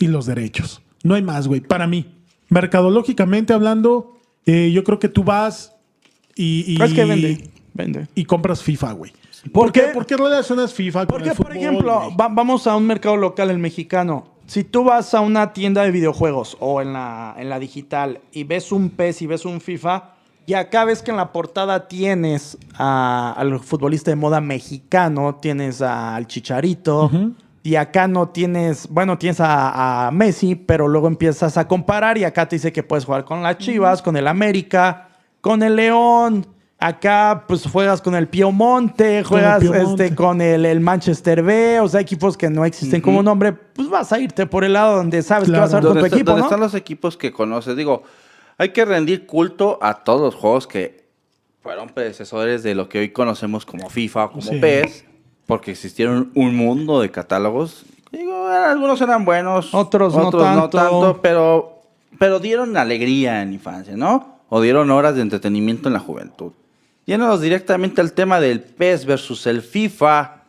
Y 0.00 0.06
los 0.08 0.24
derechos. 0.26 0.80
No 1.04 1.14
hay 1.14 1.22
más, 1.22 1.46
güey. 1.46 1.60
Para 1.60 1.86
mí. 1.86 2.06
Mercadológicamente 2.48 3.52
hablando, 3.52 4.18
eh, 4.46 4.70
yo 4.72 4.82
creo 4.84 4.98
que 4.98 5.08
tú 5.08 5.24
vas 5.24 5.74
y. 6.34 6.64
y 6.66 6.82
Es 6.82 6.92
que 6.94 7.04
vende. 7.04 7.50
Vende. 7.74 8.06
Y 8.14 8.24
compras 8.24 8.62
FIFA, 8.62 8.92
güey. 8.92 9.12
¿Por 9.52 9.72
qué? 9.72 9.82
¿Por 9.92 10.06
qué 10.06 10.16
relacionas 10.16 10.72
FIFA 10.72 11.00
con 11.00 11.08
Porque, 11.08 11.30
el 11.30 11.34
por 11.36 11.56
ejemplo, 11.56 12.14
va- 12.18 12.28
vamos 12.28 12.66
a 12.66 12.76
un 12.76 12.86
mercado 12.86 13.16
local, 13.16 13.50
el 13.50 13.58
mexicano. 13.58 14.28
Si 14.46 14.64
tú 14.64 14.84
vas 14.84 15.14
a 15.14 15.20
una 15.20 15.52
tienda 15.52 15.82
de 15.82 15.90
videojuegos 15.90 16.56
o 16.60 16.80
en 16.80 16.92
la, 16.92 17.34
en 17.38 17.48
la 17.48 17.58
digital 17.58 18.20
y 18.32 18.44
ves 18.44 18.70
un 18.72 18.90
PES 18.90 19.22
y 19.22 19.26
ves 19.26 19.44
un 19.44 19.60
FIFA, 19.60 20.11
y 20.46 20.54
acá 20.54 20.84
ves 20.84 21.02
que 21.02 21.10
en 21.10 21.16
la 21.16 21.32
portada 21.32 21.88
tienes 21.88 22.58
a- 22.76 23.34
al 23.36 23.58
futbolista 23.60 24.10
de 24.10 24.16
moda 24.16 24.40
mexicano, 24.40 25.36
tienes 25.36 25.82
al 25.82 26.26
Chicharito, 26.26 27.10
y 27.62 27.76
acá 27.76 28.08
no 28.08 28.28
tienes, 28.30 28.88
bueno, 28.88 29.18
tienes 29.18 29.40
a, 29.40 30.06
a 30.06 30.10
Messi, 30.10 30.54
pero 30.56 30.88
luego 30.88 31.06
empiezas 31.06 31.56
a 31.56 31.68
comparar 31.68 32.18
y 32.18 32.24
acá 32.24 32.48
te 32.48 32.56
dice 32.56 32.72
que 32.72 32.82
puedes 32.82 33.04
jugar 33.04 33.24
con 33.24 33.42
las 33.42 33.58
Chivas, 33.58 34.02
con 34.02 34.16
el 34.16 34.26
América, 34.26 35.08
con 35.40 35.62
el 35.62 35.76
León. 35.76 36.46
Acá, 36.84 37.44
pues 37.46 37.64
juegas 37.64 38.02
con 38.02 38.16
el 38.16 38.26
Piemonte, 38.26 39.22
juegas 39.22 39.60
Piemonte. 39.60 40.06
este, 40.06 40.16
con 40.16 40.40
el, 40.40 40.66
el 40.66 40.80
Manchester 40.80 41.40
B, 41.44 41.78
o 41.78 41.86
sea, 41.88 42.00
equipos 42.00 42.36
que 42.36 42.50
no 42.50 42.64
existen 42.64 43.00
como 43.00 43.22
nombre, 43.22 43.52
pues 43.52 43.88
vas 43.88 44.12
a 44.12 44.18
irte 44.18 44.46
por 44.46 44.64
el 44.64 44.72
lado 44.72 44.96
donde 44.96 45.22
sabes 45.22 45.48
Claro. 45.48 45.60
que 45.60 45.60
vas 45.60 45.72
a 45.74 45.76
ver 45.76 45.82
con 45.84 45.88
¿Dónde, 45.94 46.00
tu 46.00 46.06
está- 46.06 46.16
equipo, 46.16 46.30
dónde 46.32 46.40
¿no? 46.40 46.46
están 46.48 46.58
los 46.60 46.74
equipos 46.74 47.16
que 47.16 47.32
conoces? 47.32 47.76
Digo, 47.76 48.02
hay 48.62 48.68
que 48.70 48.84
rendir 48.84 49.26
culto 49.26 49.78
a 49.82 50.04
todos 50.04 50.20
los 50.20 50.34
juegos 50.34 50.66
que 50.66 51.04
fueron 51.62 51.88
predecesores 51.88 52.62
de 52.62 52.74
lo 52.74 52.88
que 52.88 52.98
hoy 53.00 53.08
conocemos 53.10 53.66
como 53.66 53.90
FIFA 53.90 54.24
o 54.26 54.30
como 54.32 54.42
Sí. 54.42 54.58
PES, 54.60 55.04
porque 55.46 55.72
existieron 55.72 56.30
un 56.34 56.54
mundo 56.56 57.00
de 57.00 57.10
catálogos. 57.10 57.84
Digo, 58.12 58.46
algunos 58.46 59.00
eran 59.00 59.24
buenos, 59.24 59.74
Otros 59.74 60.14
no 60.14 60.30
tanto. 60.30 61.20
pero, 61.22 61.82
pero 62.18 62.38
dieron 62.38 62.76
alegría 62.76 63.42
en 63.42 63.52
infancia, 63.52 63.96
¿no? 63.96 64.38
O 64.48 64.60
dieron 64.60 64.90
horas 64.90 65.14
de 65.16 65.22
entretenimiento 65.22 65.88
en 65.88 65.94
la 65.94 66.00
juventud. 66.00 66.52
Yéndonos 67.06 67.40
directamente 67.40 68.00
al 68.00 68.12
tema 68.12 68.38
del 68.38 68.60
PES 68.60 69.06
versus 69.06 69.46
el 69.46 69.62
FIFA. 69.62 70.42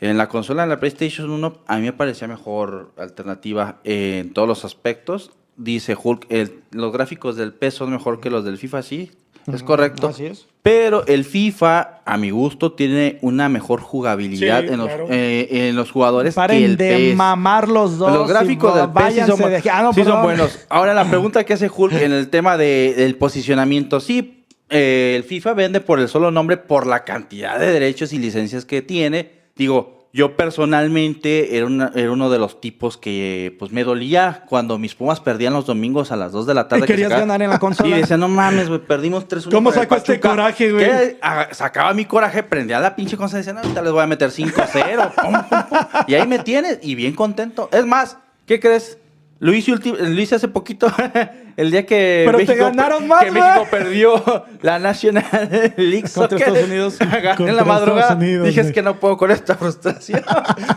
En 0.00 0.18
la 0.18 0.28
consola 0.28 0.62
de 0.62 0.68
la 0.68 0.80
PlayStation 0.80 1.30
1 1.30 1.58
a 1.66 1.76
mí 1.76 1.82
me 1.82 1.92
parecía 1.92 2.26
mejor 2.26 2.90
alternativa 2.98 3.78
en 3.84 4.32
todos 4.32 4.48
los 4.48 4.64
aspectos. 4.64 5.30
Dice 5.62 5.96
Hulk, 6.00 6.26
el- 6.28 6.60
los 6.70 6.92
gráficos 6.92 7.36
del 7.36 7.52
PES 7.52 7.74
son 7.74 7.90
mejor 7.90 8.20
que 8.20 8.30
los 8.30 8.44
del 8.44 8.58
FIFA, 8.58 8.82
sí, 8.82 9.10
es 9.52 9.62
correcto. 9.62 10.08
así 10.08 10.26
es. 10.26 10.46
Pero 10.62 11.04
el 11.06 11.24
FIFA, 11.24 12.00
a 12.04 12.16
mi 12.16 12.30
gusto, 12.30 12.72
tiene 12.72 13.18
una 13.22 13.48
mejor 13.48 13.80
jugabilidad 13.80 14.60
Sí, 14.62 14.68
en, 14.68 14.78
los, 14.78 14.86
claro. 14.86 15.06
eh, 15.10 15.48
en 15.68 15.76
los 15.76 15.90
jugadores 15.90 16.34
que 16.34 16.36
Paren 16.36 16.62
el 16.62 16.76
de 16.76 16.88
PES. 16.90 17.16
mamar 17.16 17.68
los 17.68 17.98
dos. 17.98 18.12
Los 18.12 18.28
gráficos 18.28 18.74
del 18.74 18.90
PES 18.90 19.14
sí 19.14 19.20
son, 19.26 19.38
de- 19.50 19.62
Ah, 19.70 19.82
no, 19.82 19.92
sí 19.92 20.04
son 20.04 20.22
buenos. 20.22 20.58
Ahora 20.68 20.94
la 20.94 21.04
pregunta 21.08 21.44
que 21.44 21.52
hace 21.54 21.68
Hulk 21.74 21.92
en 21.94 22.12
el 22.12 22.28
tema 22.28 22.56
de- 22.56 22.94
del 22.96 23.16
posicionamiento, 23.16 23.98
sí, 24.00 24.44
eh, 24.70 25.14
el 25.16 25.24
FIFA 25.24 25.54
vende 25.54 25.80
por 25.80 25.98
el 26.00 26.08
solo 26.08 26.30
nombre, 26.30 26.56
por 26.56 26.86
la 26.86 27.04
cantidad 27.04 27.58
de 27.58 27.66
derechos 27.72 28.12
y 28.12 28.18
licencias 28.18 28.64
que 28.64 28.82
tiene. 28.82 29.30
Digo, 29.56 30.01
yo 30.12 30.36
personalmente 30.36 31.56
era, 31.56 31.66
una- 31.66 31.90
era 31.94 32.10
uno 32.12 32.28
de 32.30 32.38
los 32.38 32.60
tipos 32.60 32.96
que 32.98 33.56
pues 33.58 33.72
me 33.72 33.82
dolía 33.84 34.44
cuando 34.48 34.78
mis 34.78 34.94
Pumas 34.94 35.20
perdían 35.20 35.52
los 35.54 35.66
domingos 35.66 36.12
a 36.12 36.16
las 36.16 36.32
2 36.32 36.46
de 36.46 36.54
la 36.54 36.68
tarde. 36.68 36.84
Y 36.84 36.86
que 36.86 36.92
querías 36.94 37.10
ganar 37.10 37.40
en 37.42 37.50
la 37.50 37.58
consola. 37.58 37.96
Y 37.96 38.00
decía, 38.00 38.16
no 38.16 38.28
mames, 38.28 38.68
güey, 38.68 38.80
perdimos 38.80 39.26
3 39.26 39.46
¿Cómo 39.50 39.72
saco 39.72 39.96
este 39.96 40.20
coraje, 40.20 40.70
güey? 40.72 41.16
Sacaba 41.52 41.94
mi 41.94 42.04
coraje, 42.04 42.42
prendía 42.42 42.78
la 42.80 42.94
pinche 42.94 43.16
consola 43.16 43.38
y 43.38 43.40
decía, 43.42 43.52
no, 43.54 43.60
ahorita 43.60 43.82
les 43.82 43.92
voy 43.92 44.02
a 44.02 44.06
meter 44.06 44.30
5-0. 44.30 45.14
pum, 45.14 45.32
pum, 45.32 45.62
pum. 45.68 45.78
y 46.06 46.14
ahí 46.14 46.26
me 46.26 46.38
tienes, 46.40 46.78
y 46.82 46.94
bien 46.94 47.14
contento. 47.14 47.68
Es 47.72 47.86
más, 47.86 48.18
¿qué 48.46 48.60
crees? 48.60 48.98
Lo 49.42 49.52
hice, 49.52 49.72
ulti- 49.72 49.98
lo 49.98 50.20
hice 50.20 50.36
hace 50.36 50.46
poquito, 50.46 50.86
el 51.56 51.72
día 51.72 51.84
que, 51.84 52.22
Pero 52.26 52.38
te 52.38 52.44
México, 52.46 52.64
ganaron 52.66 53.08
más, 53.08 53.24
que. 53.24 53.32
México 53.32 53.66
perdió 53.68 54.22
la 54.62 54.78
National 54.78 55.24
League 55.76 56.02
Contra 56.14 56.38
Soccer. 56.38 56.38
Estados 56.38 56.64
Unidos. 56.68 56.98
Gané 57.00 57.50
en 57.50 57.56
la 57.56 57.64
madrugada. 57.64 58.14
Unidos, 58.14 58.46
Dije, 58.46 58.60
es 58.60 58.70
que 58.70 58.82
no 58.82 59.00
puedo 59.00 59.16
con 59.16 59.32
esta 59.32 59.56
frustración. 59.56 60.22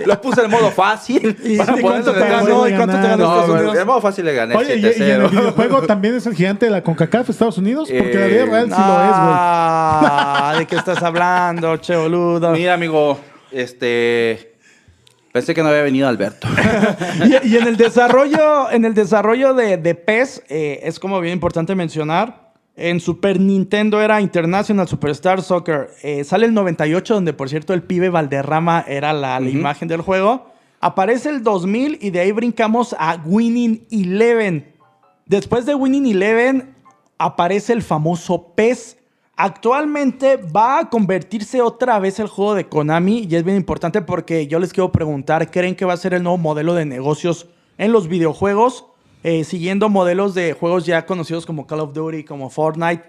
lo 0.03 0.19
puse 0.19 0.41
en 0.43 0.49
modo 0.49 0.71
fácil. 0.71 1.37
¿Y 1.43 1.57
para 1.57 1.77
y 1.77 1.81
cuánto 1.81 2.11
te 2.11 2.19
ganó? 2.27 2.67
¿Y 2.67 2.73
cuánto 2.73 2.95
te 2.95 3.07
ganó 3.07 3.17
No, 3.17 3.23
Estados 3.25 3.49
güey, 3.49 3.59
Unidos? 3.61 3.77
en 3.77 3.85
modo 3.87 4.01
fácil 4.01 4.25
le 4.25 4.33
gané 4.33 4.55
Oye, 4.55 4.75
y, 4.77 4.79
y 4.79 4.85
en 4.87 4.91
el 5.21 5.21
7-0. 5.27 5.29
videojuego 5.29 5.81
también 5.83 6.15
es 6.15 6.25
el 6.25 6.33
gigante 6.33 6.65
de 6.65 6.71
la 6.71 6.81
CONCACAF, 6.81 7.29
Estados 7.29 7.59
Unidos, 7.59 7.87
porque 7.95 8.15
la 8.17 8.25
Eh, 8.25 8.29
vida 8.29 8.45
real 8.45 8.65
sí 8.65 8.81
lo 8.81 9.01
es, 9.03 9.09
güey. 9.09 9.35
Ah, 9.37 10.55
¿de 10.57 10.65
qué 10.65 10.75
estás 10.75 11.03
hablando, 11.03 11.77
che 11.77 11.95
boludo? 11.95 12.49
Mira, 12.49 12.73
amigo, 12.73 13.19
este... 13.51 14.54
Pensé 15.35 15.53
que 15.53 15.61
no 15.61 15.67
había 15.67 15.81
venido 15.81 16.07
Alberto. 16.07 16.47
Y, 17.25 17.49
y 17.49 17.57
en 17.57 17.67
el 17.67 17.75
desarrollo, 17.75 18.71
en 18.71 18.85
el 18.85 18.93
desarrollo 18.93 19.53
de, 19.53 19.75
de 19.75 19.93
PES, 19.93 20.43
eh, 20.47 20.79
es 20.83 20.97
como 20.97 21.19
bien 21.19 21.33
importante 21.33 21.75
mencionar. 21.75 22.53
En 22.77 23.01
Super 23.01 23.37
Nintendo 23.41 24.01
era 24.01 24.21
International 24.21 24.87
Superstar 24.87 25.41
Soccer. 25.41 25.89
Eh, 26.03 26.23
sale 26.23 26.45
el 26.45 26.53
98, 26.53 27.15
donde 27.15 27.33
por 27.33 27.49
cierto 27.49 27.73
el 27.73 27.83
pibe 27.83 28.07
Valderrama 28.07 28.85
era 28.87 29.11
la, 29.11 29.37
la 29.41 29.49
imagen 29.49 29.89
del 29.89 29.99
juego. 29.99 30.53
Aparece 30.79 31.31
el 31.31 31.43
2000 31.43 31.97
y 31.99 32.11
de 32.11 32.21
ahí 32.21 32.31
brincamos 32.31 32.95
a 32.97 33.21
Winning 33.25 33.85
Eleven. 33.91 34.73
Después 35.25 35.65
de 35.65 35.75
Winning 35.75 36.05
Eleven 36.05 36.73
aparece 37.17 37.73
el 37.73 37.81
famoso 37.81 38.53
PES. 38.55 38.99
Actualmente 39.37 40.37
va 40.37 40.79
a 40.79 40.89
convertirse 40.89 41.61
otra 41.61 41.99
vez 41.99 42.19
el 42.19 42.27
juego 42.27 42.55
de 42.55 42.67
Konami 42.67 43.27
y 43.29 43.35
es 43.35 43.43
bien 43.43 43.57
importante 43.57 44.01
porque 44.01 44.47
yo 44.47 44.59
les 44.59 44.71
quiero 44.71 44.93
preguntar, 44.93 45.51
¿creen 45.51 45.75
que 45.75 45.83
va 45.83 45.91
a 45.93 45.97
ser 45.97 46.13
el 46.13 46.23
nuevo 46.23 46.37
modelo 46.37 46.73
de 46.73 46.85
negocios 46.85 47.47
en 47.77 47.91
los 47.91 48.07
videojuegos? 48.07 48.85
Eh, 49.23 49.43
siguiendo 49.43 49.89
modelos 49.89 50.35
de 50.35 50.53
juegos 50.53 50.85
ya 50.85 51.05
conocidos 51.05 51.45
como 51.45 51.67
Call 51.67 51.81
of 51.81 51.93
Duty, 51.93 52.23
como 52.23 52.49
Fortnite. 52.49 53.03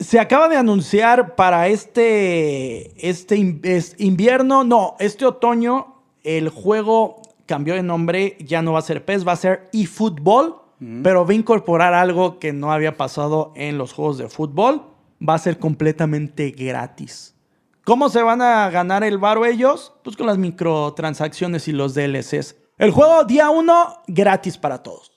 Se 0.00 0.18
acaba 0.18 0.48
de 0.48 0.56
anunciar 0.56 1.34
para 1.36 1.68
este, 1.68 2.92
este 3.08 3.36
in- 3.36 3.60
es 3.62 3.94
invierno, 3.98 4.64
no, 4.64 4.96
este 5.00 5.26
otoño, 5.26 5.96
el 6.24 6.48
juego 6.48 7.20
cambió 7.44 7.74
de 7.74 7.82
nombre, 7.82 8.36
ya 8.40 8.62
no 8.62 8.72
va 8.72 8.78
a 8.78 8.82
ser 8.82 9.04
PES, 9.04 9.26
va 9.26 9.32
a 9.32 9.36
ser 9.36 9.68
eFootball, 9.72 10.54
pero 11.02 11.26
va 11.26 11.30
a 11.32 11.34
incorporar 11.34 11.92
algo 11.92 12.38
que 12.38 12.52
no 12.52 12.72
había 12.72 12.96
pasado 12.96 13.52
en 13.54 13.78
los 13.78 13.92
juegos 13.92 14.18
de 14.18 14.28
fútbol, 14.28 14.82
va 15.26 15.34
a 15.34 15.38
ser 15.38 15.58
completamente 15.58 16.50
gratis. 16.50 17.34
¿Cómo 17.84 18.08
se 18.08 18.22
van 18.22 18.42
a 18.42 18.70
ganar 18.70 19.02
el 19.02 19.18
varo 19.18 19.44
ellos? 19.44 19.92
Pues 20.04 20.16
con 20.16 20.26
las 20.26 20.38
microtransacciones 20.38 21.66
y 21.68 21.72
los 21.72 21.94
DLCs. 21.94 22.56
El 22.78 22.90
juego 22.90 23.24
día 23.24 23.50
1, 23.50 24.02
gratis 24.06 24.56
para 24.56 24.82
todos. 24.82 25.12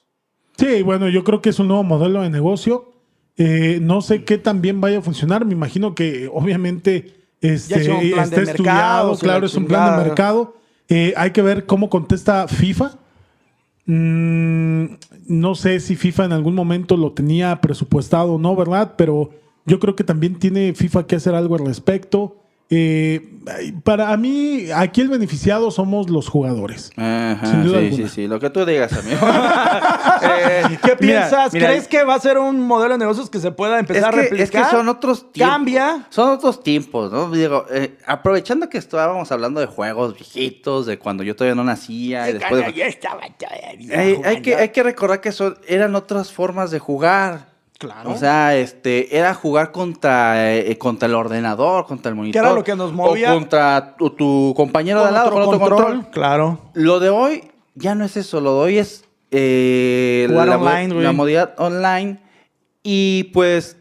Sí, 0.58 0.82
bueno, 0.82 1.10
yo 1.10 1.24
creo 1.24 1.42
que 1.42 1.50
es 1.50 1.60
un 1.60 1.68
nuevo 1.68 1.84
modelo 1.84 2.22
de 2.22 2.30
negocio. 2.30 2.94
Eh, 3.38 3.80
no 3.82 4.02
sé 4.02 4.24
qué 4.24 4.38
tan 4.38 4.62
bien 4.62 4.82
vaya 4.82 5.00
a 5.00 5.02
funcionar. 5.02 5.46
Me 5.46 5.54
imagino 5.54 5.94
que 5.94 6.30
obviamente 6.34 7.28
este, 7.42 7.92
un 7.92 8.10
plan 8.12 8.24
está 8.24 8.42
estudiado, 8.42 9.18
claro, 9.18 9.42
la 9.42 9.46
es 9.46 9.56
un 9.56 9.66
plan 9.66 9.98
de 9.98 10.06
mercado. 10.06 10.56
Eh, 10.88 11.14
hay 11.18 11.32
que 11.32 11.42
ver 11.42 11.66
cómo 11.66 11.90
contesta 11.90 12.48
FIFA. 12.48 12.98
Mm, 13.86 14.86
no 15.28 15.56
sé 15.56 15.80
si 15.80 15.96
FIFA 15.96 16.26
en 16.26 16.34
algún 16.34 16.56
momento 16.56 16.98
lo 16.98 17.12
tenía 17.12 17.62
presupuestado 17.62 18.34
o 18.34 18.40
no, 18.40 18.56
¿verdad? 18.56 18.94
Pero 18.98 19.32
yo 19.66 19.80
creo 19.80 19.96
que 19.96 20.04
también 20.04 20.38
tiene 20.40 20.74
FIFA 20.74 21.08
que 21.08 21.16
hacer 21.16 21.36
algo 21.36 21.56
al 21.56 21.66
respecto. 21.66 22.42
Eh, 22.72 23.22
para 23.84 24.18
mí, 24.18 24.72
aquí 24.76 25.02
el 25.02 25.08
beneficiado 25.10 25.70
somos 25.70 26.10
los 26.10 26.28
jugadores. 26.28 26.90
Ajá, 26.98 27.46
Sin 27.46 27.64
duda 27.64 27.78
sí, 27.80 27.86
alguna. 27.86 28.08
sí, 28.10 28.16
sí, 28.16 28.28
lo 28.28 28.40
que 28.40 28.50
tú 28.50 28.66
digas, 28.66 28.92
amigo. 28.94 29.20
Eh, 30.28 30.80
¿Qué 30.84 30.96
piensas? 30.96 31.54
mira, 31.54 31.68
¿Crees 31.68 31.88
que 31.88 32.04
va 32.04 32.16
a 32.16 32.20
ser 32.20 32.38
un 32.40 32.60
modelo 32.60 32.94
de 32.94 32.98
negocios 33.00 33.30
que 33.30 33.40
se 33.40 33.52
pueda 33.52 33.76
es 33.76 33.82
empezar 33.82 34.06
a 34.14 34.18
replicar? 34.18 34.42
es 34.44 34.50
que 34.52 34.64
son 34.76 34.90
otros 34.90 35.32
tiempos. 35.32 35.54
Cambia. 35.54 36.08
Son 36.10 36.30
otros 36.30 36.64
tiempos, 36.64 37.12
¿no? 37.12 37.30
Digo, 37.30 37.66
eh, 37.72 37.98
aprovechando 38.08 38.68
que 38.70 38.78
estábamos 38.80 39.32
hablando 39.32 39.60
de 39.60 39.68
juegos 39.68 40.16
viejitos, 40.16 40.86
de 40.88 40.98
cuando 40.98 41.24
yo 41.24 41.36
todavía 41.36 41.56
no 41.56 41.64
nacía. 41.64 42.30
y 42.30 42.34
después 42.34 42.66
de- 42.76 42.88
estaba 42.88 43.22
todavía 43.38 44.00
Hay, 44.00 44.20
hay 44.24 44.42
que, 44.42 44.56
hay 44.56 44.70
que 44.70 44.82
recordar 44.84 45.22
que 45.22 45.32
son, 45.32 45.58
eran 45.68 45.94
otras 45.96 46.32
formas 46.32 46.72
de 46.72 46.80
jugar. 46.80 47.55
Claro. 47.78 48.12
O 48.12 48.18
sea, 48.18 48.56
este, 48.56 49.18
era 49.18 49.34
jugar 49.34 49.72
contra, 49.72 50.54
eh, 50.54 50.78
contra 50.78 51.08
el 51.08 51.16
ordenador, 51.16 51.86
contra 51.86 52.10
el 52.10 52.16
monitor. 52.16 52.44
era 52.44 52.54
lo 52.54 52.64
que 52.64 52.76
nos 52.76 52.94
movía? 52.94 53.34
O 53.34 53.40
contra 53.40 53.96
tu, 53.98 54.10
tu 54.12 54.54
compañero 54.56 55.02
de 55.02 55.08
al 55.08 55.14
lado, 55.14 55.28
otro 55.28 55.46
con 55.46 55.56
otro 55.56 55.76
control. 55.76 56.10
Claro. 56.12 56.60
Lo 56.74 57.00
de 57.00 57.10
hoy 57.10 57.44
ya 57.76 57.94
no 57.94 58.06
es 58.06 58.16
eso, 58.18 58.40
lo 58.40 58.54
de 58.56 58.60
hoy 58.60 58.78
es 58.78 59.06
eh, 59.32 60.28
Jugar 60.30 60.48
la, 60.48 60.58
online, 60.58 61.04
la 61.04 61.12
modalidad 61.12 61.56
online. 61.58 62.20
Y 62.84 63.26
pues, 63.34 63.78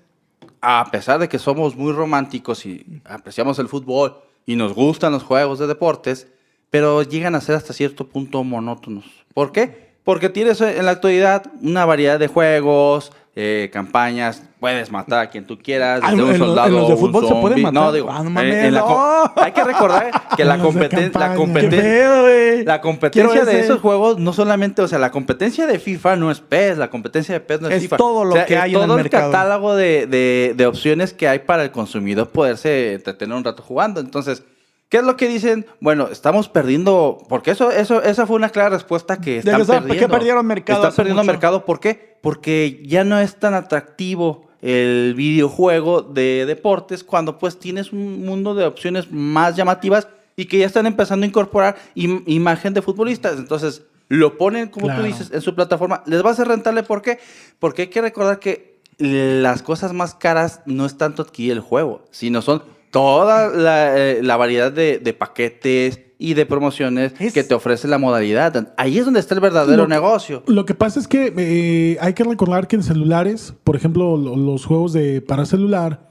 a 0.60 0.86
pesar 0.90 1.20
de 1.20 1.28
que 1.28 1.38
somos 1.38 1.76
muy 1.76 1.92
románticos 1.92 2.66
y 2.66 3.00
apreciamos 3.04 3.58
el 3.58 3.68
fútbol 3.68 4.16
y 4.46 4.56
nos 4.56 4.74
gustan 4.74 5.12
los 5.12 5.22
juegos 5.22 5.58
de 5.60 5.66
deportes, 5.66 6.26
pero 6.70 7.02
llegan 7.02 7.34
a 7.34 7.40
ser 7.40 7.54
hasta 7.54 7.72
cierto 7.72 8.08
punto 8.08 8.42
monótonos. 8.42 9.04
¿Por 9.32 9.52
qué? 9.52 9.93
Porque 10.04 10.28
tienes 10.28 10.60
en 10.60 10.84
la 10.84 10.92
actualidad 10.92 11.44
una 11.62 11.84
variedad 11.86 12.18
de 12.18 12.28
juegos, 12.28 13.10
eh, 13.36 13.70
campañas, 13.72 14.42
puedes 14.60 14.92
matar 14.92 15.18
a 15.20 15.30
quien 15.30 15.44
tú 15.46 15.58
quieras, 15.58 16.00
Ah, 16.04 16.10
desde 16.10 16.22
un 16.22 16.30
¿en 16.34 16.38
los- 16.38 16.48
soldado 16.48 16.68
en 16.68 16.74
los 16.74 16.86
de 16.88 16.92
o 16.92 16.96
un 16.96 17.00
fútbol 17.00 17.22
se 17.26 17.34
puede 17.34 17.54
zombie. 17.54 17.62
matar? 17.62 17.74
No, 17.82 17.92
digo, 17.92 18.08
Ah, 18.12 18.22
no 18.22 18.30
mames, 18.30 18.54
en 18.66 18.74
no. 18.74 19.32
hay 19.36 19.50
que 19.52 19.64
recordar 19.64 20.10
que 20.36 20.44
la, 20.44 20.58
competen- 20.58 21.06
la 21.06 21.10
campaña. 21.10 21.30
¿Qué 21.32 21.36
competencia... 21.36 21.80
pedo? 21.82 22.64
La 22.64 22.80
competencia 22.80 23.44
de 23.44 23.60
esos 23.60 23.80
juegos 23.80 24.18
no 24.18 24.32
solamente, 24.32 24.82
o 24.82 24.88
sea, 24.88 24.98
la 25.00 25.10
competencia 25.10 25.66
de 25.66 25.78
FIFA 25.80 26.16
no 26.16 26.30
es 26.30 26.40
PES, 26.40 26.78
la 26.78 26.88
competencia 26.90 27.34
de 27.34 27.40
PES 27.40 27.60
no 27.62 27.68
es, 27.68 27.74
Es 27.74 27.82
FIFA. 27.82 27.96
todo 27.96 28.24
lo 28.24 28.30
O 28.34 28.36
sea, 28.36 28.46
que 28.46 28.56
hay 28.56 28.74
en 28.74 28.80
el 28.80 28.86
todo 28.86 28.96
el 28.96 29.02
mercado. 29.02 29.32
catálogo 29.32 29.74
de, 29.74 30.06
de- 30.06 30.54
de 30.56 30.66
opciones 30.66 31.12
que 31.12 31.26
hay 31.28 31.40
para 31.40 31.62
el 31.64 31.72
consumidor 31.72 32.28
poderse 32.28 32.92
entretener 32.94 33.36
un 33.36 33.42
rato 33.44 33.62
jugando. 33.62 34.00
Entonces, 34.00 34.44
¿qué 34.94 34.98
es 35.00 35.04
lo 35.04 35.16
que 35.16 35.26
dicen? 35.26 35.66
Bueno, 35.80 36.06
estamos 36.06 36.48
perdiendo, 36.48 37.18
porque 37.28 37.50
eso, 37.50 37.72
eso, 37.72 38.00
esa 38.00 38.28
fue 38.28 38.36
una 38.36 38.50
clara 38.50 38.68
respuesta 38.68 39.16
que 39.20 39.38
están 39.38 39.60
que 39.60 39.66
perdiendo. 39.66 40.08
perdieron 40.08 40.46
mercado 40.46 40.82
Están 40.82 40.94
perdiendo 40.94 41.22
mucho. 41.24 41.32
mercado, 41.32 41.64
¿por 41.64 41.80
qué? 41.80 42.16
Porque 42.22 42.80
ya 42.86 43.02
no 43.02 43.18
es 43.18 43.34
tan 43.34 43.54
atractivo 43.54 44.46
el 44.62 45.14
videojuego 45.16 46.02
de 46.02 46.44
deportes 46.46 47.02
cuando 47.02 47.38
pues 47.38 47.58
tienes 47.58 47.92
un 47.92 48.24
mundo 48.24 48.54
de 48.54 48.66
opciones 48.66 49.10
más 49.10 49.56
llamativas 49.56 50.06
y 50.36 50.44
que 50.44 50.58
ya 50.58 50.66
están 50.66 50.86
empezando 50.86 51.24
a 51.24 51.28
incorporar 51.28 51.74
im- 51.96 52.22
imagen 52.26 52.72
de 52.72 52.80
futbolistas. 52.80 53.36
Entonces, 53.36 53.82
lo 54.08 54.38
ponen, 54.38 54.68
como 54.68 54.86
Claro. 54.86 55.00
tú 55.00 55.06
dices, 55.08 55.32
en 55.34 55.40
su 55.40 55.56
plataforma. 55.56 56.04
¿Les 56.06 56.24
va 56.24 56.30
a 56.30 56.34
ser 56.34 56.46
rentable? 56.46 56.84
¿Por 56.84 57.02
qué? 57.02 57.18
Porque 57.58 57.82
hay 57.82 57.88
que 57.88 58.00
recordar 58.00 58.38
que 58.38 58.78
las 58.98 59.60
cosas 59.62 59.92
más 59.92 60.14
caras 60.14 60.60
no 60.66 60.86
es 60.86 60.96
tanto 60.96 61.22
adquirir 61.22 61.50
el 61.50 61.60
juego, 61.60 62.04
sino 62.12 62.42
son 62.42 62.62
toda 62.94 63.48
la, 63.48 63.98
eh, 63.98 64.22
la 64.22 64.36
variedad 64.36 64.70
de, 64.72 64.98
de 65.00 65.12
paquetes 65.12 66.00
y 66.16 66.34
de 66.34 66.46
promociones 66.46 67.12
Es- 67.18 67.32
que 67.34 67.42
te 67.42 67.52
ofrece 67.54 67.88
la 67.88 67.98
modalidad. 67.98 68.72
Ahí 68.76 68.98
es 68.98 69.04
donde 69.04 69.18
está 69.18 69.34
el 69.34 69.40
verdadero 69.40 69.82
Lo- 69.82 69.88
negocio. 69.88 70.44
Lo 70.46 70.64
que 70.64 70.74
pasa 70.74 71.00
es 71.00 71.08
que 71.08 71.32
eh, 71.36 71.98
hay 72.00 72.14
que 72.14 72.22
recordar 72.22 72.68
que 72.68 72.76
en 72.76 72.84
celulares, 72.84 73.52
por 73.64 73.74
ejemplo, 73.74 74.16
lo- 74.16 74.36
los 74.36 74.64
juegos 74.64 74.92
de 74.92 75.20
para 75.20 75.44
celular, 75.44 76.08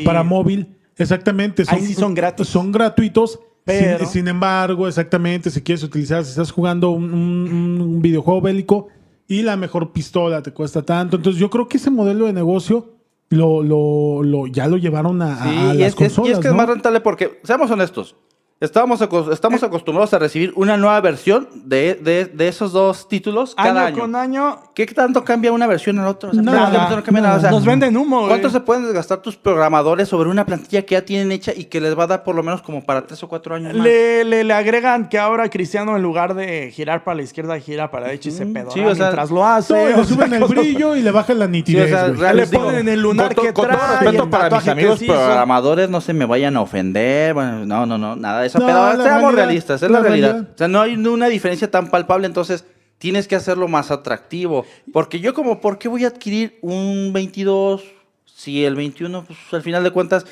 eh, 0.00 0.04
para 0.04 0.24
móvil, 0.24 0.76
exactamente. 0.96 1.62
Ahí 1.68 1.86
sí 1.86 1.94
son 1.94 2.12
gratis. 2.14 2.48
Son 2.48 2.72
gratuitos. 2.72 3.38
Pero- 3.64 3.98
Sin, 4.00 4.08
sin 4.08 4.28
embargo, 4.28 4.86
exactamente, 4.88 5.50
si 5.50 5.60
quieres 5.60 5.82
utilizar, 5.84 6.24
si 6.24 6.30
estás 6.30 6.50
jugando 6.52 6.90
un, 6.90 7.12
un- 7.14 7.80
un 7.80 8.02
videojuego 8.02 8.40
bélico 8.40 8.88
y 9.28 9.42
la 9.42 9.56
mejor 9.56 9.92
pistola 9.92 10.42
te 10.42 10.52
cuesta 10.52 10.82
tanto. 10.82 11.16
Entonces, 11.16 11.40
yo 11.40 11.50
creo 11.50 11.66
que 11.68 11.76
ese 11.78 11.90
modelo 11.90 12.26
de 12.26 12.32
negocio 12.32 12.95
lo, 13.30 13.62
lo, 13.62 14.22
lo- 14.22 14.46
ya 14.46 14.66
lo 14.68 14.76
llevaron 14.76 15.20
a, 15.22 15.42
Sí, 15.42 15.48
a 15.58 15.74
las 15.74 15.76
es, 15.88 15.94
que- 15.94 16.04
y 16.04 16.06
consolas. 16.08 16.32
es 16.32 16.38
que 16.40 16.48
es 16.48 16.54
más 16.54 16.68
rentable 16.68 17.00
porque, 17.00 17.40
seamos 17.44 17.70
honestos, 17.70 18.16
estábamos, 18.60 19.02
acos- 19.02 19.32
estamos 19.32 19.62
acostumbrados 19.62 20.14
a 20.14 20.18
recibir 20.18 20.52
una 20.56 20.76
nueva 20.76 21.00
versión 21.00 21.48
de, 21.54 21.94
de- 21.94 22.24
de 22.26 22.48
esos 22.48 22.72
dos 22.72 23.08
títulos 23.08 23.54
cada 23.54 23.86
año, 23.86 23.98
con 23.98 24.16
año. 24.16 24.58
¿Qué 24.74 24.86
tanto 24.86 25.24
cambia 25.24 25.52
una 25.52 25.66
versión 25.66 25.98
a 25.98 26.02
la 26.04 26.10
otra? 26.10 26.30
O 26.30 26.32
sea, 26.32 26.42
Nada, 26.42 26.88
no 26.96 27.02
cambia 27.02 27.22
nada. 27.22 27.36
O 27.36 27.40
sea, 27.40 27.50
Nos 27.50 27.64
venden 27.64 27.96
humo, 27.96 28.16
güey. 28.18 28.28
¿Cuánto 28.28 28.50
se 28.50 28.60
pueden 28.60 28.84
desgastar 28.84 29.18
tus 29.18 29.36
programadores 29.36 30.08
sobre 30.08 30.28
una 30.30 30.44
plantilla 30.46 30.82
que 30.82 30.94
ya 30.94 31.02
tienen 31.04 31.32
hecha 31.32 31.52
y 31.54 31.64
que 31.64 31.80
les 31.80 31.98
va 31.98 32.04
a 32.04 32.06
dar 32.06 32.24
por 32.24 32.34
lo 32.34 32.42
menos 32.42 32.62
como 32.62 32.84
para 32.84 33.06
tres 33.06 33.22
o 33.22 33.28
cuatro 33.28 33.54
años 33.54 33.74
más? 33.74 33.82
Le, 33.84 34.24
le, 34.24 34.44
le 34.44 34.52
agregan 34.54 35.08
que 35.08 35.18
ahora 35.18 35.48
Cristiano 35.50 35.96
en 35.96 36.02
lugar 36.02 36.34
de 36.34 36.70
girar 36.72 37.04
para 37.04 37.16
la 37.16 37.22
izquierda 37.22 37.58
gira 37.60 37.90
para 37.90 38.02
la 38.02 38.08
derecha 38.08 38.28
y 38.28 38.32
se 38.32 38.46
pedora 38.46 38.70
sí, 38.72 38.80
o 38.80 38.94
sea, 38.94 39.04
mientras 39.06 39.30
lo 39.30 39.44
hace. 39.46 39.72
No, 39.74 39.86
le 39.88 39.94
sea, 39.94 40.04
suben 40.04 40.32
el 40.34 40.44
brillo 40.48 40.96
y 40.96 41.02
le 41.02 41.10
bajan 41.10 41.38
la 41.38 41.44
Sí, 41.46 41.48
o 41.48 41.52
nitidez. 41.52 41.90
real- 42.18 42.36
Le 42.36 42.46
digo, 42.46 42.64
ponen 42.64 42.88
el 42.88 43.00
lunar 43.00 43.34
con, 43.34 43.46
que 43.46 43.52
con 43.52 43.66
todo 43.66 43.76
trae, 43.76 44.00
respeto 44.00 44.22
el 44.24 44.28
para 44.30 44.56
mis 44.56 44.68
amigos 44.68 45.02
programadores, 45.02 45.88
no 45.90 46.00
se 46.00 46.12
me 46.12 46.24
vayan 46.26 46.56
a 46.56 46.60
ofender. 46.62 47.32
Bueno, 47.34 47.64
no, 47.64 47.86
no, 47.86 47.96
no, 47.98 48.16
nada 48.16 48.45
eso. 48.46 48.58
No, 48.58 48.66
pero 48.66 48.78
la 48.78 48.92
seamos 49.02 49.20
realidad, 49.34 49.44
realistas, 49.46 49.82
es 49.82 49.90
la, 49.90 49.98
la 49.98 50.02
realidad. 50.08 50.28
realidad. 50.32 50.50
O 50.54 50.58
sea, 50.58 50.68
no 50.68 50.80
hay 50.80 50.96
una 50.96 51.26
diferencia 51.28 51.70
tan 51.70 51.88
palpable, 51.90 52.26
entonces 52.26 52.64
tienes 52.98 53.28
que 53.28 53.36
hacerlo 53.36 53.68
más 53.68 53.90
atractivo. 53.90 54.64
Porque 54.92 55.20
yo 55.20 55.34
como, 55.34 55.60
¿por 55.60 55.78
qué 55.78 55.88
voy 55.88 56.04
a 56.04 56.08
adquirir 56.08 56.58
un 56.62 57.10
22 57.12 57.82
si 58.24 58.64
el 58.64 58.74
21, 58.74 59.24
pues 59.24 59.38
al 59.52 59.62
final 59.62 59.82
de 59.84 59.90
cuentas, 59.90 60.26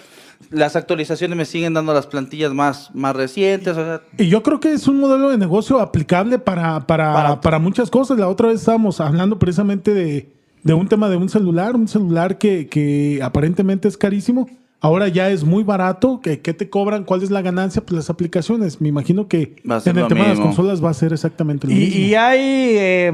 las 0.51 0.77
actualizaciones 0.77 1.37
me 1.39 1.45
siguen 1.45 1.75
dando 1.75 1.95
las 1.95 2.07
plantillas 2.07 2.53
más, 2.53 2.95
más 2.95 3.15
recientes? 3.17 3.77
O 3.77 3.85
sea, 3.85 4.01
Y 4.19 4.29
yo 4.29 4.43
creo 4.43 4.61
que 4.61 4.73
es 4.73 4.87
un 4.89 4.99
modelo 5.01 5.31
de 5.31 5.39
negocio 5.39 5.81
aplicable 5.81 6.39
para, 6.39 6.81
para, 6.87 7.13
Para- 7.15 7.41
para, 7.41 7.59
muchas 7.59 7.91
cosas. 7.91 8.19
La 8.19 8.29
otra 8.29 8.49
vez 8.49 8.61
estábamos 8.61 9.01
hablando 9.01 9.39
precisamente 9.39 9.93
de, 9.95 10.33
de 10.63 10.75
un 10.75 10.89
tema 10.89 11.09
de 11.09 11.17
un 11.17 11.29
celular, 11.29 11.77
un 11.77 11.89
celular 11.89 12.39
que, 12.39 12.67
que 12.69 13.21
aparentemente 13.23 13.89
es 13.89 13.97
carísimo. 13.97 14.49
Ahora 14.85 15.09
ya 15.09 15.31
es 15.31 15.45
muy 15.45 15.63
barato. 15.63 16.21
¿Qué, 16.23 16.41
qué 16.41 16.53
te 16.53 16.69
cobran? 16.69 17.05
¿Cuál 17.05 17.23
es 17.23 17.31
la 17.31 17.41
ganancia? 17.43 17.81
Pues 17.83 17.97
las 17.97 18.11
aplicaciones. 18.11 18.81
Me 18.81 18.89
imagino 18.89 19.29
que 19.29 19.57
en 19.65 19.99
el 19.99 20.07
tema 20.09 20.25
de 20.25 20.29
las 20.31 20.41
consolas 20.41 20.85
va 20.85 20.91
a 20.91 20.95
ser 20.95 21.13
exactamente 21.13 21.67
lo 21.67 21.73
Y, 21.73 21.77
mismo. 21.77 22.01
y 22.01 22.15
hay. 22.15 22.39
eh, 22.43 23.13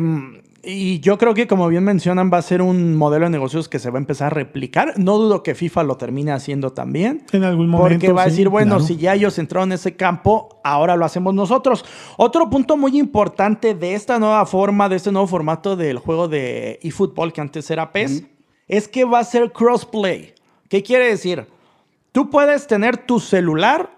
y 0.62 1.00
yo 1.00 1.16
creo 1.16 1.32
que, 1.32 1.46
como 1.46 1.68
bien 1.68 1.84
mencionan, 1.84 2.30
va 2.30 2.36
a 2.36 2.42
ser 2.42 2.60
un 2.60 2.94
modelo 2.94 3.24
de 3.24 3.30
negocios 3.30 3.68
que 3.68 3.78
se 3.78 3.88
va 3.88 3.96
a 3.98 4.02
empezar 4.02 4.26
a 4.26 4.30
replicar. 4.30 4.92
No 4.98 5.16
dudo 5.16 5.42
que 5.42 5.54
FIFA 5.54 5.84
lo 5.84 5.96
termine 5.96 6.32
haciendo 6.32 6.72
también. 6.72 7.22
En 7.32 7.44
algún 7.44 7.68
momento. 7.68 7.88
Porque 7.94 8.12
va 8.12 8.22
a 8.22 8.24
sí, 8.26 8.30
decir, 8.32 8.48
bueno, 8.50 8.72
claro. 8.76 8.84
si 8.84 8.96
ya 8.98 9.14
ellos 9.14 9.38
entraron 9.38 9.70
en 9.70 9.74
ese 9.76 9.96
campo, 9.96 10.60
ahora 10.62 10.96
lo 10.96 11.04
hacemos 11.06 11.32
nosotros. 11.32 11.84
Otro 12.18 12.50
punto 12.50 12.76
muy 12.76 12.98
importante 12.98 13.74
de 13.74 13.94
esta 13.94 14.18
nueva 14.18 14.44
forma, 14.44 14.88
de 14.90 14.96
este 14.96 15.12
nuevo 15.12 15.26
formato 15.28 15.76
del 15.76 15.98
juego 15.98 16.28
de 16.28 16.78
eFootball, 16.82 17.32
que 17.32 17.40
antes 17.40 17.70
era 17.70 17.90
PES, 17.92 18.24
es 18.68 18.86
que 18.86 19.04
va 19.04 19.20
a 19.20 19.24
ser 19.24 19.52
crossplay. 19.52 20.34
¿Qué 20.68 20.82
quiere 20.82 21.06
decir? 21.08 21.46
Tú 22.12 22.30
puedes 22.30 22.66
tener 22.66 22.96
tu 22.96 23.20
celular 23.20 23.90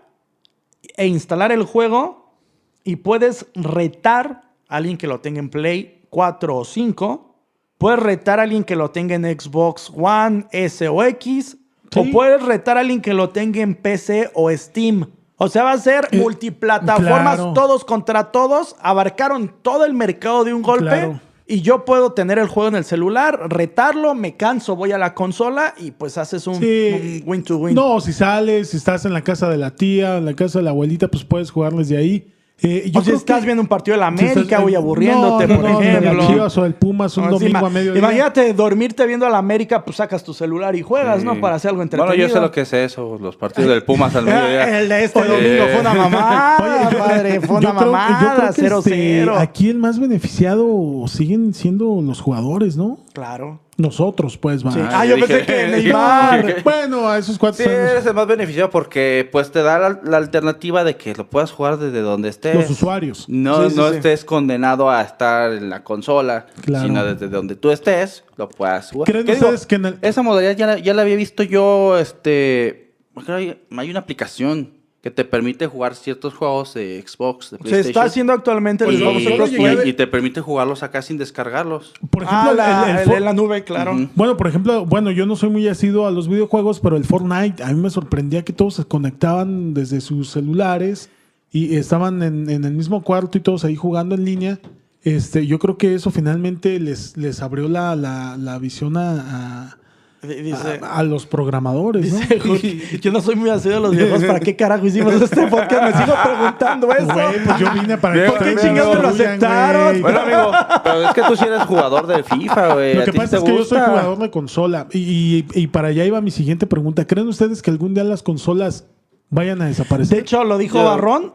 e 0.97 1.07
instalar 1.07 1.53
el 1.53 1.63
juego 1.65 2.37
y 2.85 2.97
puedes 2.97 3.47
retar 3.55 4.43
a 4.69 4.77
alguien 4.77 4.97
que 4.99 5.07
lo 5.07 5.21
tenga 5.21 5.39
en 5.41 5.49
Play 5.49 6.07
4 6.11 6.57
o 6.57 6.65
5. 6.65 7.35
Puedes 7.79 8.01
retar 8.01 8.39
a 8.39 8.43
alguien 8.43 8.65
que 8.65 8.77
lo 8.77 8.91
tenga 8.91 9.15
en 9.15 9.25
Xbox 9.25 9.91
One, 9.95 10.47
S 10.53 10.87
o 10.89 11.03
X. 11.03 11.57
O 11.97 12.05
puedes 12.11 12.43
retar 12.43 12.77
a 12.77 12.81
alguien 12.81 13.03
que 13.03 13.13
lo 13.13 13.31
tenga 13.31 13.61
en 13.61 13.75
PC 13.75 14.31
o 14.35 14.51
Steam. 14.51 15.11
O 15.37 15.49
sea, 15.49 15.65
va 15.65 15.73
a 15.73 15.79
ser 15.79 16.09
Eh, 16.13 16.19
multiplataformas, 16.19 17.37
claro. 17.37 17.53
todos 17.53 17.85
contra 17.85 18.31
todos. 18.31 18.77
Abarcaron 18.81 19.53
todo 19.63 19.85
el 19.85 19.93
mercado 19.95 20.45
de 20.45 20.55
un 20.55 20.63
golpe. 20.63 20.85
Claro. 20.87 21.21
Y 21.47 21.61
yo 21.63 21.85
puedo 21.85 22.13
tener 22.13 22.39
el 22.39 22.47
juego 22.47 22.69
en 22.69 22.77
el 22.77 22.85
celular, 22.85 23.47
retarlo, 23.51 24.15
me 24.15 24.37
canso, 24.37 24.77
voy 24.77 24.93
a 24.93 24.99
la 24.99 25.13
consola 25.15 25.75
y 25.79 25.91
pues 25.91 26.17
haces 26.17 26.47
un, 26.47 26.55
Sí. 26.61 27.23
un 27.25 27.29
win 27.29 27.43
to 27.43 27.57
win. 27.59 27.75
No, 27.75 28.01
si 28.01 28.13
sales, 28.13 28.71
si 28.71 28.77
estás 28.77 29.05
en 29.05 29.13
la 29.13 29.23
casa 29.23 29.49
de 29.51 29.57
la 29.59 29.73
tía, 29.75 30.19
en 30.19 30.25
la 30.25 30.35
casa 30.35 30.61
de 30.61 30.65
la 30.65 30.71
abuelita, 30.71 31.09
pues 31.09 31.25
puedes 31.25 31.51
jugar 31.51 31.73
desde 31.75 31.97
ahí. 31.97 32.32
Eh, 32.65 32.91
yo 32.93 33.01
o 33.01 33.03
si 33.03 33.07
creo 33.07 33.19
estás 33.19 33.41
que- 33.41 33.47
viendo 33.47 33.61
un 33.61 33.67
partido 33.67 33.97
de 33.97 34.01
la 34.01 34.07
América, 34.07 34.61
voy 34.61 34.77
aburriéndote, 34.77 35.49
No, 35.49 35.55
no, 35.55 35.61
por 35.61 35.71
no, 35.73 35.81
ejemplo. 35.81 36.47
o 36.57 36.65
el 36.65 36.75
Pumas 36.75 37.17
un 37.17 37.25
No, 37.25 37.31
domingo 37.33 37.59
ima- 37.59 37.67
a 37.67 37.71
mediodía. 37.71 37.99
Imagínate 37.99 38.53
dormirte 38.53 39.05
viendo 39.05 39.27
a 39.27 39.31
la 39.31 39.39
América, 39.39 39.85
pues 39.85 39.97
sacas 39.97 40.23
tu 40.23 40.33
celular 40.33 40.77
y 40.77 40.83
juegas, 40.83 41.21
Sí. 41.21 41.25
¿no? 41.27 41.41
Para 41.41 41.57
hacer 41.57 41.71
algo 41.71 41.83
entretenido. 41.83 42.15
Bueno, 42.15 42.23
yo 42.29 42.33
sé 42.33 42.41
lo 42.41 42.53
que 42.53 42.61
es 42.61 42.73
eso, 42.73 43.19
los 43.21 43.37
partidos 43.37 43.69
del 43.71 43.83
Pumas 43.83 44.15
al 44.15 44.25
mediodía. 44.27 44.79
El 44.79 44.89
de 44.89 45.05
este 45.05 45.19
Oye, 45.19 45.29
domingo 45.29 45.65
fue 45.73 45.81
una 45.81 45.95
mamada, 45.95 46.87
Oye, 46.89 46.97
padre. 46.99 47.41
Fue 47.41 47.57
una 47.57 47.71
creo- 47.71 47.81
yo 47.85 47.93
mamada, 47.93 48.53
creo 48.55 48.83
que, 48.83 48.91
0-0. 48.93 49.33
este, 49.33 49.43
aquí 49.43 49.69
el 49.69 49.79
más 49.79 49.99
beneficiado 49.99 50.69
siguen 51.09 51.55
siendo 51.55 52.01
los 52.01 52.21
jugadores, 52.21 52.77
¿no? 52.77 52.99
Claro. 53.13 53.61
Nosotros, 53.83 54.39
pues, 54.39 54.65
va. 54.65 54.71
Sí. 54.73 54.79
Ah, 54.81 55.01
Ah, 55.01 55.05
yo 55.07 55.17
yo 55.17 55.27
pensé 55.27 55.41
dije- 55.41 55.47
que 55.47 55.65
dije- 55.77 55.83
Neymar. 55.85 56.63
Bueno, 56.65 57.09
a 57.09 57.19
esos 57.19 57.37
cuatro 57.39 57.65
Sí, 57.65 57.69
eres 57.71 58.07
el 58.07 58.15
más 58.15 58.27
beneficiado 58.27 58.71
porque 58.71 59.29
pues 59.33 59.51
te 59.51 59.63
da 59.63 59.79
la, 59.79 60.01
la 60.05 60.17
alternativa 60.17 60.85
de 60.85 60.97
que 60.97 61.15
lo 61.15 61.29
puedas 61.29 61.51
jugar 61.51 61.79
desde 61.79 62.01
donde 62.01 62.29
estés. 62.29 62.55
los 62.55 62.71
usuarios. 62.71 63.27
No, 63.29 63.65
Sí, 63.65 63.71
sí, 63.71 63.77
no 63.77 63.91
sí. 63.91 63.97
estés 63.97 64.25
condenado 64.25 64.89
a 64.91 65.03
estar 65.03 65.53
en 65.53 65.69
la 65.69 65.83
consola, 65.83 66.47
Claro. 66.63 66.87
sino 66.87 67.05
desde 67.05 67.29
donde 67.29 67.57
tú 67.57 67.71
estés, 67.71 68.25
lo 68.37 68.49
puedas 68.49 68.91
jugar. 68.93 69.07
¿Creen 69.11 69.27
¿Qué 69.27 69.35
digo? 69.35 69.47
ustedes 69.49 69.67
que 69.67 69.75
en 69.75 69.85
el- 69.87 69.99
Esa 70.03 70.23
modalidad 70.23 70.57
ya, 70.57 70.67
la- 70.67 70.79
ya 70.79 70.95
la 70.95 71.03
había 71.03 71.17
visto 71.17 71.43
yo, 71.43 71.99
este... 71.99 72.95
creo 73.15 73.27
que 73.27 73.33
Hay, 73.33 73.63
hay 73.79 73.91
una 73.91 74.01
aplicación 74.01 74.75
que 75.03 75.11
te 75.11 75.25
permite 75.25 75.67
jugar 75.67 75.97
ciertos 75.97 76.33
juegos 76.33 76.75
de 76.75 77.03
Xbox, 77.05 77.51
de 77.51 77.57
Se 77.59 77.63
PlayStation. 77.65 77.87
está 77.91 78.03
haciendo 78.05 78.33
actualmente 78.33 78.85
el 78.85 78.95
y, 78.95 78.99
Xbox 78.99 79.53
ver. 79.59 79.87
y 79.89 79.93
te 79.95 80.07
permite 80.07 80.41
jugarlos 80.41 80.85
acá 80.85 81.03
sin 81.03 81.19
descargarlos. 81.19 81.93
Por 82.09 82.23
ejemplo, 82.23 82.49
Ah, 82.49 82.51
el- 82.53 82.57
la- 82.57 82.91
el 82.93 82.99
el 82.99 83.05
For- 83.05 83.15
de 83.15 83.21
la 83.21 83.33
nube, 83.33 83.65
claro. 83.65 83.95
Bueno, 84.15 84.37
por 84.37 84.47
ejemplo, 84.47 84.87
bueno, 84.87 85.11
yo 85.11 85.27
no 85.27 85.35
soy 85.35 85.51
muy 85.51 85.67
asiduo 85.67 86.07
a 86.07 86.13
los 86.13 86.29
videojuegos, 86.29 86.79
pero 86.79 86.97
el 86.97 87.05
Fortnite, 87.05 87.65
a 87.65 87.73
mí 87.73 87.81
me 87.81 87.91
sorprendía 87.91 88.45
que 88.45 88.53
todos 88.53 88.75
se 88.75 88.85
conectaban 88.85 89.75
desde 89.75 90.01
sus 90.01 90.31
celulares 90.31 91.11
y 91.51 91.75
estaban 91.75 92.23
en, 92.23 92.49
en 92.49 92.65
el 92.65 92.73
mismo 92.73 93.03
cuarto 93.03 93.37
y 93.37 93.41
todos 93.41 93.65
ahí 93.65 93.75
jugando 93.75 94.15
en 94.15 94.25
línea. 94.25 94.61
Este, 95.03 95.49
yo 95.49 95.59
creo 95.59 95.77
que 95.79 95.95
eso 95.97 96.13
finalmente 96.13 96.79
les, 96.79 97.17
les 97.17 97.43
abrió 97.43 97.69
la, 97.69 97.97
la- 97.97 98.37
la 98.39 98.57
visión 98.61 98.97
a, 98.97 99.11
a- 99.19 99.79
Dice, 100.23 100.79
a- 100.83 100.99
a 100.99 101.03
los 101.03 101.27
programadores, 101.27 102.13
¿no? 102.13 102.21
yo 103.01 103.11
no 103.11 103.21
soy 103.21 103.35
muy 103.35 103.51
asiduo 103.51 103.79
a 103.79 103.81
los 103.81 103.91
videojuegos. 103.91 104.25
¿Para 104.25 104.39
qué 104.39 104.55
carajo 104.55 104.87
hicimos 104.87 105.15
este 105.15 105.49
podcast? 105.49 105.83
Me 105.97 106.05
sigo 106.05 106.17
preguntando 106.23 106.93
eso. 106.93 107.13
Güey, 107.13 107.45
pues 107.45 107.59
yo 107.59 107.73
vine 107.73 107.99
para 107.99 108.27
¿Por 108.31 108.39
qué 108.39 108.55
chingados 108.57 108.97
me 108.97 109.03
lo 109.03 109.09
aceptaron? 109.09 110.01
Bueno, 110.01 110.21
amigo, 110.21 110.53
pero 110.85 111.09
es 111.09 111.15
que 111.15 111.23
tú 111.23 111.37
sí 111.37 111.45
eres 111.45 111.63
jugador 111.63 112.07
de 112.07 112.23
FIFA, 112.23 112.75
güey. 112.75 112.95
Lo 112.95 113.03
¿A 113.03 113.05
que 113.05 113.13
pasa 113.13 113.39
es 113.39 113.43
que 113.43 113.57
yo 113.57 113.65
soy 113.65 113.81
jugador 113.81 114.19
de 114.19 114.31
consola 114.31 114.87
y, 114.93 115.45
y- 115.55 115.61
y 115.63 115.67
para 115.67 115.89
allá 115.89 116.05
iba 116.05 116.21
mi 116.21 116.31
siguiente 116.31 116.69
pregunta. 116.69 117.05
¿Creen 117.05 117.27
ustedes 117.27 117.61
que 117.61 117.73
algún 117.73 117.93
día 117.95 118.05
las 118.05 118.23
consolas 118.23 118.87
vayan 119.29 119.61
a 119.61 119.67
desaparecer? 119.67 120.17
De 120.19 120.23
hecho, 120.23 120.45
lo 120.45 120.57
dijo 120.57 120.79
Yo- 120.79 120.85
Barrón. 120.85 121.35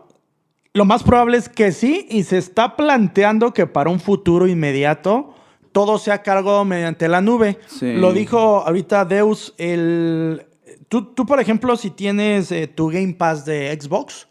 Lo 0.73 0.85
más 0.85 1.03
probable 1.03 1.37
es 1.37 1.49
que 1.49 1.71
sí, 1.71 2.05
y 2.09 2.23
se 2.23 2.37
está 2.37 2.75
planteando 2.77 3.51
que 3.53 3.65
para 3.67 3.89
un 3.89 3.99
futuro 3.99 4.47
inmediato 4.47 5.33
todo 5.77 5.99
sea 5.99 6.23
cargado 6.23 6.65
mediante 6.65 7.07
la 7.07 7.21
nube. 7.21 7.59
Sí. 7.67 7.93
Lo 7.93 8.11
dijo 8.11 8.63
ahorita 8.65 9.05
Deus. 9.05 9.53
El... 9.59 10.47
Tú, 10.89 11.13
tú, 11.13 11.27
por 11.27 11.39
ejemplo, 11.39 11.77
si 11.77 11.91
tienes 11.91 12.51
eh, 12.51 12.65
tu 12.65 12.87
Game 12.87 13.13
Pass 13.13 13.45
de 13.45 13.77
Xbox, 13.79 14.27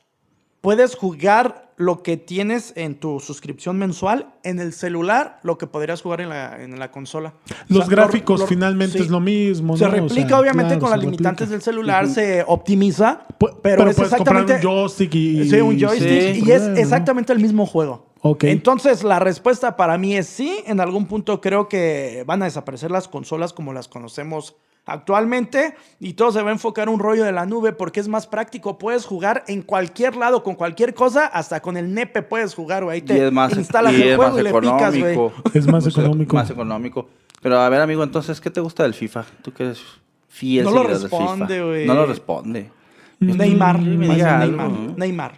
puedes 0.61 0.97
jugar 0.97 1.71
lo 1.77 2.03
que 2.03 2.17
tienes 2.17 2.73
en 2.75 2.97
tu 2.97 3.21
suscripción 3.21 3.79
mensual 3.79 4.35
en 4.43 4.59
el 4.59 4.73
celular, 4.73 5.39
lo 5.45 5.57
que 5.57 5.69
podrías 5.69 6.03
jugar 6.03 6.21
en 6.23 6.31
la, 6.31 6.61
en 6.61 6.77
la 6.81 6.91
consola. 6.91 7.35
Los 7.69 7.85
O 7.85 7.87
sea, 7.87 7.95
gráficos 7.97 8.41
lo- 8.41 8.45
lo- 8.47 8.49
finalmente 8.49 8.99
sí. 8.99 9.05
es 9.05 9.11
lo 9.11 9.21
mismo. 9.21 9.77
Se 9.77 9.85
¿no? 9.85 9.91
O 9.91 9.93
replica 9.93 10.29
sea, 10.31 10.41
obviamente 10.41 10.71
claro, 10.71 10.81
con 10.81 10.91
las 10.91 11.01
limitantes 11.01 11.49
replica. 11.49 11.53
del 11.53 11.63
celular, 11.63 12.09
se 12.09 12.43
optimiza, 12.45 13.21
Pu- 13.39 13.57
pero, 13.63 13.77
pero 13.79 13.91
es 13.91 13.97
puedes 13.97 14.13
comprar 14.15 14.37
un 14.39 14.43
exactamente 14.51 14.67
joystick 14.67 15.15
y- 15.15 15.49
sí, 15.49 15.61
un 15.61 15.79
joystick 15.79 16.35
Sí. 16.35 16.43
y 16.45 16.51
es 16.51 16.63
exactamente 16.77 17.33
el 17.33 17.39
mismo 17.39 17.67
juego. 17.67 18.06
Entonces 18.51 19.05
la 19.05 19.19
respuesta 19.19 19.77
para 19.77 19.99
mí 19.99 20.17
es 20.17 20.27
sí. 20.27 20.63
En 20.67 20.81
algún 20.81 21.07
punto 21.07 21.41
creo 21.41 21.69
que 21.69 22.25
van 22.27 22.43
a 22.43 22.47
desaparecer 22.47 22.91
las 22.91 23.09
consolas 23.09 23.53
como 23.53 23.73
las 23.73 23.89
conocemos 23.89 24.57
actualmente 24.89 25.75
y 25.99 26.13
todo 26.13 26.31
se 26.31 26.41
va 26.43 26.51
a 26.51 26.53
enfocar 26.53 26.87
en 26.89 26.95
un 26.95 27.01
rollo 27.01 27.25
de 27.25 27.33
la 27.33 27.45
nube 27.45 27.73
porque 27.73 28.01
es 28.01 28.09
más 28.09 28.27
práctico. 28.27 28.79
Puedes 28.79 29.05
jugar 29.05 29.45
en 29.49 29.63
cualquier 29.63 30.17
lado 30.17 30.43
con 30.43 30.55
cualquier 30.55 30.95
cosa, 30.95 31.27
hasta 31.27 31.61
con 31.61 31.77
el 31.77 31.93
nepe 31.93 32.23
puedes 32.23 32.55
jugar, 32.55 32.85
güey. 32.85 32.95
Ahí 32.97 32.99
Y 33.01 33.03
te 33.03 33.27
es 33.27 33.33
más, 33.33 33.57
instalas 33.57 33.93
y 33.95 34.03
el 34.03 34.09
es 34.11 34.17
juego 34.17 34.31
más 34.33 34.41
y 34.41 34.43
le 34.45 34.53
picas, 34.55 34.99
güey. 34.99 35.13
económico. 35.13 35.33
Es 35.55 35.67
más 35.67 35.87
económico. 35.87 36.37
Más 36.37 36.51
económico. 36.51 37.09
Pero 37.43 37.59
a 37.61 37.69
ver, 37.69 37.81
amigo, 37.81 38.03
entonces, 38.03 38.41
¿qué 38.41 38.51
te 38.51 38.61
gusta 38.61 38.83
del 38.85 38.95
FIFA? 38.95 39.25
Tú 39.43 39.53
que 39.53 39.65
eres 39.65 39.83
fiel 40.29 40.65
No 40.65 40.71
lo 40.71 40.83
del 40.85 40.97
FIFA. 40.97 41.03
responde, 41.19 41.63
güey. 41.65 41.87
No 41.87 41.95
lo 41.95 42.07
responde. 42.07 42.71
Neymar, 43.19 43.79
Mm, 43.81 43.97
me 43.99 44.09
diga 44.15 44.39
Neymar. 44.39 44.71
¿no? 44.71 44.95
Neymar. 44.97 45.33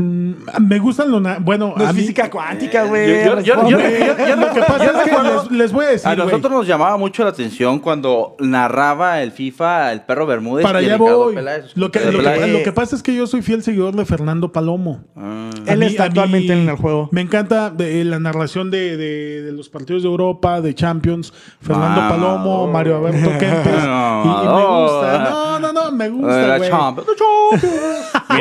Mm, 0.00 0.34
me 0.66 0.78
gustan 0.78 1.10
los... 1.10 1.22
Bueno, 1.42 1.74
No 1.76 1.84
a 1.84 1.88
es 1.90 1.94
mí- 1.94 2.00
física 2.00 2.30
cuántica, 2.30 2.84
güey. 2.84 3.24
yo- 3.24 3.40
yo- 3.40 3.40
yo- 3.40 3.54
responde. 3.54 3.70
yo- 4.18 4.26
yo- 4.28 4.36
Lo 4.36 4.52
que 4.52 4.60
pasa 4.60 4.84
es 4.84 5.10
que 5.10 5.10
les, 5.22 5.50
les 5.50 5.72
voy 5.72 5.84
a 5.84 5.88
decir, 5.88 6.08
A 6.08 6.16
nosotros 6.16 6.50
nos 6.52 6.66
llamaba 6.66 6.96
mucho 6.96 7.22
la 7.24 7.30
atención 7.30 7.78
cuando 7.80 8.36
narraba 8.38 9.20
el 9.22 9.32
FIFA 9.32 9.92
el 9.92 10.00
perro 10.02 10.26
Bermúdez. 10.26 10.64
para 10.64 10.80
y 10.80 10.86
allá 10.86 10.94
Ricardo 10.96 11.18
voy. 11.24 11.34
Peláez. 11.34 11.64
Lo 11.76 11.90
que, 11.90 12.00
lo, 12.00 12.10
que, 12.12 12.16
Peláez. 12.18 12.52
lo 12.52 12.62
que 12.62 12.72
pasa 12.72 12.96
es 12.96 13.02
que 13.02 13.14
yo 13.14 13.26
soy 13.26 13.42
fiel 13.42 13.62
seguidor 13.62 13.94
de 13.94 14.04
Fernando 14.04 14.52
Palomo. 14.52 15.04
Ah. 15.16 15.50
Él 15.66 15.82
está 15.82 16.04
actualmente 16.04 16.52
en 16.52 16.68
el 16.68 16.76
juego. 16.76 17.08
Me 17.12 17.20
encanta 17.20 17.72
eh, 17.78 18.02
la 18.06 18.18
narración 18.18 18.70
de, 18.70 18.96
de- 18.96 19.42
de 19.42 19.52
los 19.52 19.68
partidos 19.68 20.02
de 20.02 20.08
Europa, 20.08 20.60
de 20.60 20.74
Champions. 20.74 21.32
Fernando 21.60 22.00
Mamador. 22.00 22.20
Palomo, 22.20 22.66
Mario 22.68 22.96
Alberto 22.96 23.30
Kempes. 23.38 23.66
y, 23.66 23.76
y 23.76 23.80
me 23.80 23.86
Mamador. 23.86 24.90
gusta. 24.90 25.30
No, 25.30 25.58
no, 25.60 25.72
no, 25.72 25.92
me 25.92 26.04
Eh, 26.06 26.08
gusta, 26.08 26.58
la. 26.58 26.68
Champions. 26.68 27.08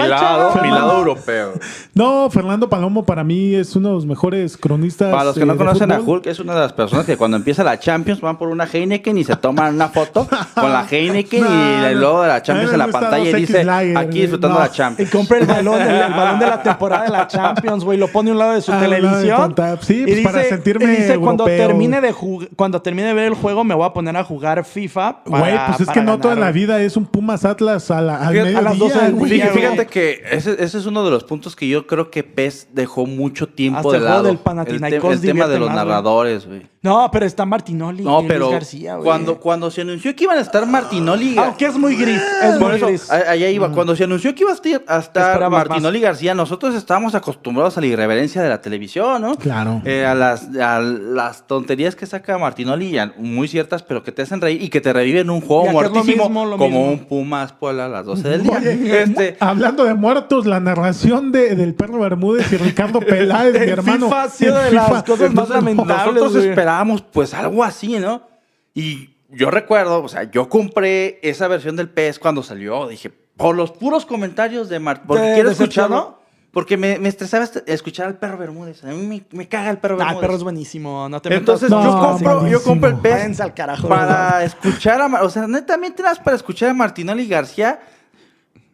Mi, 0.04 0.08
lado, 0.10 0.60
mi 0.62 0.70
lado 0.70 0.98
europeo. 1.00 1.54
No, 1.94 2.30
Fernando 2.30 2.70
Palomo 2.70 3.06
para 3.06 3.24
mí 3.24 3.56
es 3.56 3.76
uno 3.76 3.90
de 3.90 3.96
los 3.96 4.06
mejores 4.06 4.58
cronistas. 4.58 5.12
Para 5.12 5.26
los 5.26 5.36
que 5.36 5.42
eh, 5.44 5.46
no 5.46 5.54
de 5.54 5.58
conocen 5.58 5.92
a 5.92 5.98
fútbol. 6.00 6.18
Hulk, 6.18 6.28
es 6.28 6.40
una 6.40 6.54
de 6.56 6.60
las 6.62 6.74
personas 6.74 7.06
que 7.06 7.18
cuando 7.18 7.38
empieza 7.38 7.64
la 7.64 7.80
Champions 7.80 8.22
van 8.22 8.38
por 8.38 8.48
una 8.50 8.66
Heineken 8.66 9.18
y 9.18 9.24
se 9.24 9.36
toman 9.36 9.76
una 9.76 9.90
foto 9.90 10.28
con 10.56 10.72
la 10.72 10.86
Heineken 10.90 11.44
No, 11.50 11.92
y 11.92 11.96
logo 11.96 12.22
de 12.22 12.28
la 12.30 12.36
A 12.36 12.42
Champions 12.42 12.72
en 12.74 12.80
me 12.80 12.86
la 12.86 12.92
pantalla 12.92 13.30
y 13.30 13.34
2X 13.34 13.38
dice 13.38 13.64
Lager, 13.64 13.98
aquí 13.98 14.08
güey. 14.10 14.22
disfrutando 14.22 14.58
No. 14.58 14.64
la 14.64 14.68
Y 14.68 14.72
Champions. 14.72 15.12
compra 15.12 15.38
el 15.40 15.46
balón, 15.46 15.82
el, 15.82 15.88
el 15.96 16.14
balón 16.14 16.40
de 16.40 16.46
la 16.48 16.64
temporada 16.64 17.04
de 17.04 17.10
la 17.10 17.28
Champions, 17.28 17.84
güey. 17.84 17.98
Lo 17.98 18.08
pone 18.08 18.30
a 18.30 18.34
un 18.34 18.40
lado 18.40 18.54
de 18.54 18.62
su 18.62 18.72
Ah, 18.72 18.80
televisión. 18.80 19.56
Sí, 19.82 20.04
pues, 20.06 20.20
y 20.20 20.24
para 20.24 20.44
sentirme 20.44 20.86
y 20.86 20.96
dice, 20.98 21.18
cuando 21.18 21.46
termine 21.46 22.02
de 22.02 22.14
cuando 22.56 22.82
termine 22.82 23.08
de 23.10 23.14
ver 23.14 23.26
el 23.26 23.34
juego, 23.34 23.64
me 23.64 23.74
voy 23.76 23.86
a 23.86 23.94
poner 23.94 24.16
a 24.18 24.24
jugar 24.24 24.64
FIFA. 24.64 25.18
Güey, 25.26 25.60
pues 25.68 25.82
es 25.82 25.90
que 25.90 26.02
no 26.02 26.20
toda 26.20 26.36
la 26.36 26.52
vida 26.52 26.82
es 26.82 26.96
un 26.98 27.06
Pumas 27.06 27.46
Atlas 27.46 27.90
a 27.92 28.02
la, 28.02 28.18
al 28.18 28.34
Fíjate, 28.34 28.56
a 28.58 28.62
las 28.62 28.74
mediodía, 28.74 28.96
12 28.96 29.06
del 29.12 29.30
día, 29.30 29.48
Fíjate, 29.48 29.60
fíjate 29.60 29.86
que 29.90 30.22
ese, 30.32 30.64
ese 30.64 30.78
es 30.78 30.86
uno 30.86 31.04
de 31.04 31.12
los 31.12 31.24
puntos 31.24 31.56
que 31.56 31.68
yo 31.68 31.86
creo 31.88 32.10
que 32.12 32.24
PES 32.24 32.70
dejó 32.74 33.06
mucho 33.06 33.48
tiempo 33.48 33.80
Hasta 33.80 33.92
de 33.92 33.98
el 33.98 34.04
lado. 34.06 34.24
del 34.24 34.32
el, 34.34 34.38
Panathinaikos 34.40 35.14
el 35.14 35.22
tema 35.22 35.48
de 35.48 35.60
los 35.60 35.68
más, 35.70 35.78
narradores, 35.78 36.46
güey. 36.48 36.68
No, 36.82 37.10
pero 37.12 37.26
está 37.26 37.46
Martinoli 37.46 38.04
No, 38.06 38.22
y 38.24 38.28
pero 38.28 38.40
Luis 38.46 38.52
García, 38.54 38.94
güey. 38.96 39.04
cuando, 39.04 39.38
cuando 39.38 39.70
se 39.70 39.82
anunció 39.82 40.16
que 40.16 40.24
iban 40.24 40.38
a 40.38 40.42
estar 40.42 40.66
Martinoli 40.66 41.38
Aunque 41.38 41.66
es 41.66 41.78
muy 41.78 41.94
gris, 41.98 42.22
es 42.42 42.52
Por 42.58 42.68
muy 42.70 42.78
eso, 42.78 42.88
gris. 42.88 43.12
allá 43.12 43.50
iba. 43.50 43.70
Cuando 43.72 43.96
se 43.98 44.06
anunció 44.06 44.34
que 44.34 44.44
iba 44.44 44.52
a 44.52 44.56
estar- 44.56 44.78
Esperabas 45.00 45.68
Martinoli 45.68 46.00
García, 46.00 46.34
nosotros 46.34 46.74
estábamos 46.76 47.16
acostumbrados 47.16 47.78
a 47.78 47.82
la 47.82 47.88
irreverencia 47.88 48.42
de 48.42 48.48
la 48.48 48.62
televisión, 48.62 49.22
¿no? 49.22 49.36
Claro. 49.36 49.82
Eh, 49.84 50.06
a, 50.06 50.16
las, 50.16 50.56
a 50.56 50.80
las 50.80 51.46
tonterías 51.48 51.98
que 51.98 52.06
saca 52.06 52.38
Martinoli, 52.38 52.92
ya 52.92 53.14
muy 53.18 53.50
ciertas, 53.50 53.84
pero 53.84 54.02
que 54.02 54.14
te 54.14 54.22
hacen 54.22 54.40
reír 54.40 54.62
y 54.64 54.70
que 54.70 54.80
te 54.80 54.94
reviven 54.94 55.30
un 55.30 55.42
juego 55.42 55.66
lo 55.66 55.72
muertísimo, 55.74 56.24
mismo, 56.30 56.46
lo 56.46 56.58
como 56.58 56.70
mismo. 56.80 56.92
un 56.94 57.00
Pumas 57.00 57.52
Puebla 57.52 57.88
a 57.88 57.90
las 57.90 58.06
12 58.06 58.30
del 58.30 58.44
día. 58.44 58.58
Oye, 58.58 59.02
este, 59.04 59.36
Hablando 59.70 59.86
de 59.86 59.94
muertos, 59.94 60.46
la 60.46 60.60
narración 60.60 61.32
de, 61.32 61.56
del 61.56 61.74
perro 61.76 62.00
Bermúdez 62.00 62.52
y 62.52 62.58
Ricardo 62.58 63.00
Peláez, 63.06 63.54
mi 63.54 63.68
hermano. 63.72 64.06
FIFA 64.08 64.24
ha 64.24 64.30
sido 64.30 64.58
el 64.60 64.66
de 64.66 64.72
las 64.72 64.88
FIFA. 64.88 65.04
cosas 65.04 65.34
más 65.34 65.50
lamentables. 65.50 66.06
nosotros 66.16 66.34
güey. 66.34 66.50
esperábamos 66.50 67.02
pues 67.02 67.34
algo 67.34 67.64
así, 67.64 68.00
¿no? 68.00 68.28
Y 68.74 69.10
yo 69.30 69.52
recuerdo, 69.52 70.04
o 70.04 70.08
sea, 70.08 70.24
yo 70.32 70.50
compré 70.50 71.20
esa 71.22 71.48
versión 71.48 71.76
del 71.76 71.90
PES 71.90 72.20
cuando 72.20 72.42
salió, 72.44 72.88
dije, 72.88 73.10
por 73.10 73.56
los 73.56 73.72
puros 73.72 74.06
comentarios 74.06 74.70
de 74.70 74.80
Martín, 74.80 75.06
porque 75.08 75.24
¿Te 75.24 75.34
quiero 75.36 75.50
escucharlo, 75.52 76.20
porque 76.52 76.78
me, 76.78 76.98
me 76.98 77.10
estresaba 77.10 77.44
est- 77.44 77.68
escuchar 77.70 78.08
al 78.08 78.18
perro 78.18 78.38
Bermúdez, 78.40 78.84
a 78.84 78.88
mí 78.88 79.06
me, 79.06 79.24
me 79.38 79.48
caga 79.48 79.70
el 79.70 79.78
perro 79.78 79.96
Ah, 79.96 79.98
el 79.98 80.06
Bermúdez. 80.08 80.22
perro 80.22 80.36
es 80.36 80.44
buenísimo. 80.44 81.08
No 81.10 81.22
te 81.22 81.34
Entonces 81.34 81.70
No, 81.70 81.84
yo, 81.84 82.00
compro, 82.00 82.48
yo 82.48 82.64
compro 82.64 82.90
el 82.90 82.96
PES 82.98 83.40
al 83.40 83.54
carajo, 83.54 83.88
para 83.88 84.44
escuchar 84.44 85.00
a, 85.00 85.24
o 85.24 85.30
sea, 85.30 85.48
netamente 85.48 86.02
más 86.02 86.18
para 86.20 86.36
escuchar 86.36 86.70
a 86.70 86.74
Martinoli 86.74 87.28
García 87.28 87.80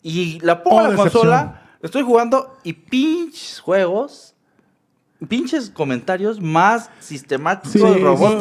y 0.07 0.39
la 0.41 0.61
pongo 0.61 0.77
Oh, 0.77 0.79
en 0.81 0.83
la 0.85 0.89
decepción. 0.91 1.11
consola, 1.23 1.61
estoy 1.81 2.03
jugando 2.03 2.57
y 2.63 2.73
pinches 2.73 3.59
juegos, 3.59 4.35
pinches 5.27 5.69
comentarios 5.71 6.39
más 6.39 6.91
sistemáticos, 6.99 7.71
Sí, 7.71 7.79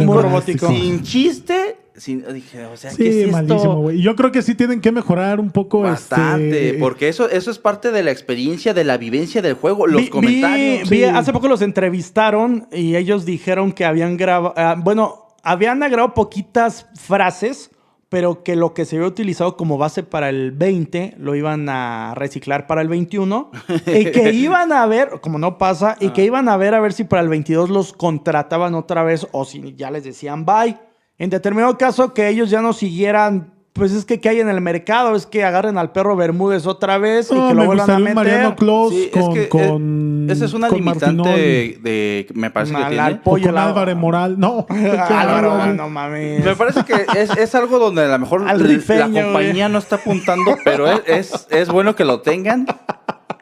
muy 0.04 0.18
robótico. 0.22 0.68
sin 0.68 1.02
chiste, 1.02 1.78
sin, 1.96 2.22
dije, 2.34 2.66
o 2.66 2.76
sea, 2.76 2.90
¿qué 2.90 2.96
Sí, 3.12 3.20
es 3.22 3.30
malísimo, 3.32 3.80
güey. 3.80 4.02
Yo 4.02 4.14
creo 4.16 4.30
que 4.32 4.42
sí 4.42 4.54
tienen 4.54 4.80
que 4.82 4.92
mejorar 4.92 5.40
un 5.40 5.50
poco. 5.50 5.80
Bastante, 5.80 6.66
este, 6.70 6.78
porque 6.80 7.08
eso, 7.08 7.30
eso 7.30 7.50
es 7.50 7.58
parte 7.58 7.92
de 7.92 8.02
la 8.02 8.10
experiencia, 8.10 8.74
de 8.74 8.84
la 8.84 8.98
vivencia 8.98 9.40
del 9.40 9.54
juego, 9.54 9.86
los 9.86 10.02
Vi- 10.02 10.08
comentarios. 10.10 10.90
Vi, 10.90 10.96
vi- 10.98 11.02
Sí. 11.04 11.08
hace 11.08 11.32
poco 11.32 11.48
los 11.48 11.62
entrevistaron 11.62 12.68
y 12.72 12.96
ellos 12.96 13.24
dijeron 13.24 13.72
que 13.72 13.84
habían 13.86 14.16
grabado, 14.18 14.54
bueno, 14.82 15.28
habían 15.42 15.78
grabado 15.80 16.12
poquitas 16.14 16.88
frases, 16.94 17.70
pero 18.14 18.44
que 18.44 18.54
lo 18.54 18.74
que 18.74 18.84
se 18.84 18.94
había 18.94 19.08
utilizado 19.08 19.56
como 19.56 19.76
base 19.76 20.04
para 20.04 20.28
el 20.28 20.52
20 20.52 21.16
lo 21.18 21.34
iban 21.34 21.68
a 21.68 22.14
reciclar 22.14 22.68
para 22.68 22.80
el 22.80 22.86
21 22.86 23.50
y 23.88 24.12
que 24.12 24.30
iban 24.32 24.70
a 24.70 24.86
ver, 24.86 25.18
como 25.20 25.36
no 25.36 25.58
pasa, 25.58 25.96
y 25.98 26.10
que 26.10 26.22
iban 26.24 26.48
a 26.48 26.56
ver 26.56 26.74
a 26.74 26.80
ver 26.80 26.92
si 26.92 27.02
para 27.02 27.22
el 27.22 27.28
22 27.28 27.70
los 27.70 27.92
contrataban 27.92 28.76
otra 28.76 29.02
vez 29.02 29.26
o 29.32 29.44
si 29.44 29.74
ya 29.74 29.90
les 29.90 30.04
decían 30.04 30.46
bye. 30.46 30.78
En 31.18 31.28
determinado 31.28 31.76
caso 31.76 32.14
que 32.14 32.28
ellos 32.28 32.50
ya 32.50 32.62
no 32.62 32.72
siguieran 32.72 33.53
pues 33.74 33.92
es 33.92 34.04
que 34.04 34.20
¿qué 34.20 34.28
hay 34.30 34.40
en 34.40 34.48
el 34.48 34.60
mercado? 34.60 35.14
Es 35.16 35.26
que 35.26 35.44
agarren 35.44 35.76
al 35.78 35.90
perro 35.92 36.14
Bermúdez 36.16 36.64
otra 36.66 36.96
vez 36.96 37.26
y 37.30 37.34
que 37.34 37.40
me 37.40 37.54
lo 37.54 37.66
vuelvan 37.66 37.90
a 37.90 37.98
meter. 37.98 38.14
Mariano 38.14 38.56
Clos 38.56 38.90
Sí, 38.94 39.10
con, 39.12 39.22
es 39.22 39.28
que 39.38 39.48
con- 39.48 40.26
eh, 40.30 40.32
esa 40.32 40.44
es 40.44 40.52
una 40.54 40.68
con 40.68 40.78
limitante 40.78 41.28
de, 41.28 41.78
de- 41.82 42.26
me 42.34 42.50
parece 42.50 42.72
que 42.72 42.78
Mal- 42.78 42.88
tiene. 42.88 43.02
al 43.02 43.20
O 43.24 43.30
con 43.32 43.54
la- 43.54 43.64
Álvaro 43.66 43.96
Moral. 43.96 44.38
No. 44.38 44.64
Álvaro, 44.70 45.58
no, 45.66 45.74
no 45.74 45.88
mames. 45.90 46.44
Me 46.44 46.54
parece 46.56 46.84
que 46.84 47.04
es, 47.20 47.36
es 47.36 47.54
algo 47.56 47.78
donde 47.80 48.02
a 48.04 48.08
lo 48.08 48.18
mejor 48.20 48.42
la- 48.42 48.54
rifeño, 48.54 49.08
la 49.08 49.24
compañía 49.24 49.68
no 49.68 49.78
está 49.78 49.96
apuntando, 49.96 50.56
pero 50.64 50.86
es, 50.90 51.02
es, 51.06 51.46
es 51.50 51.68
bueno 51.68 51.96
que 51.96 52.04
lo 52.04 52.20
tengan. 52.20 52.66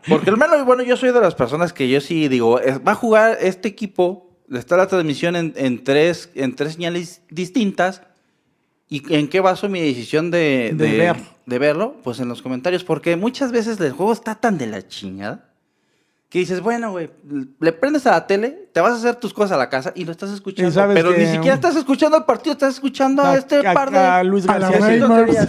Porque 0.09 0.31
al 0.31 0.37
menos, 0.39 0.65
bueno, 0.65 0.83
yo 0.83 0.97
soy 0.97 1.13
de 1.13 1.21
las 1.21 1.35
personas 1.35 1.73
que 1.73 1.89
yo 1.89 2.01
sí 2.01 2.27
digo, 2.29 2.59
es- 2.59 2.81
va 2.81 2.93
a 2.93 2.97
jugar 2.97 3.37
este 3.41 3.69
equipo, 3.69 4.31
está 4.51 4.77
la 4.79 4.87
transmisión 4.89 5.37
en, 5.37 5.53
en 5.57 5.85
tres, 5.85 6.31
en 6.35 6.57
tres 6.57 6.73
señales 6.73 7.21
distintas. 7.31 8.01
¿Y 8.93 9.03
en 9.15 9.29
qué 9.29 9.41
baso 9.41 9.71
mi 9.71 9.81
decisión 9.81 10.31
de, 10.31 10.75
De 10.75 10.99
ver. 10.99 11.17
de 11.47 11.59
verlo? 11.59 11.97
Pues 12.05 12.21
en 12.21 12.29
los 12.29 12.43
comentarios, 12.43 12.85
porque 12.85 13.17
muchas 13.17 13.51
veces 13.51 13.81
el 13.81 13.93
juego 13.93 14.13
está 14.13 14.35
tan 14.35 14.59
de 14.59 14.67
la 14.67 14.87
chingada 14.87 15.52
que 16.33 16.39
dices, 16.39 16.63
bueno, 16.63 16.93
güey, 16.93 17.11
le 17.61 17.73
prendes 17.75 18.07
a 18.07 18.13
la 18.13 18.27
tele, 18.27 18.71
te 18.73 18.81
vas 18.81 18.93
a 18.93 18.95
hacer 18.97 19.17
tus 19.17 19.35
cosas 19.35 19.53
a 19.53 19.57
la 19.59 19.69
casa 19.69 19.93
y 19.95 20.07
lo 20.07 20.13
estás 20.13 20.31
escuchando. 20.31 20.71
Sabes 20.73 20.97
pero 20.97 21.13
que- 21.13 21.19
ni 21.19 21.27
siquiera 21.31 21.55
estás 21.55 21.77
escuchando 21.77 22.17
el 22.17 22.25
partido, 22.25 22.55
estás 22.55 22.73
escuchando 22.73 23.23
a, 23.23 23.37
este 23.37 23.67
a- 23.67 23.75
par 23.75 23.91
de... 23.91 23.99
a 23.99 24.25
Luis 24.25 24.47
García. 24.47 24.99
Tonterías. 24.99 25.47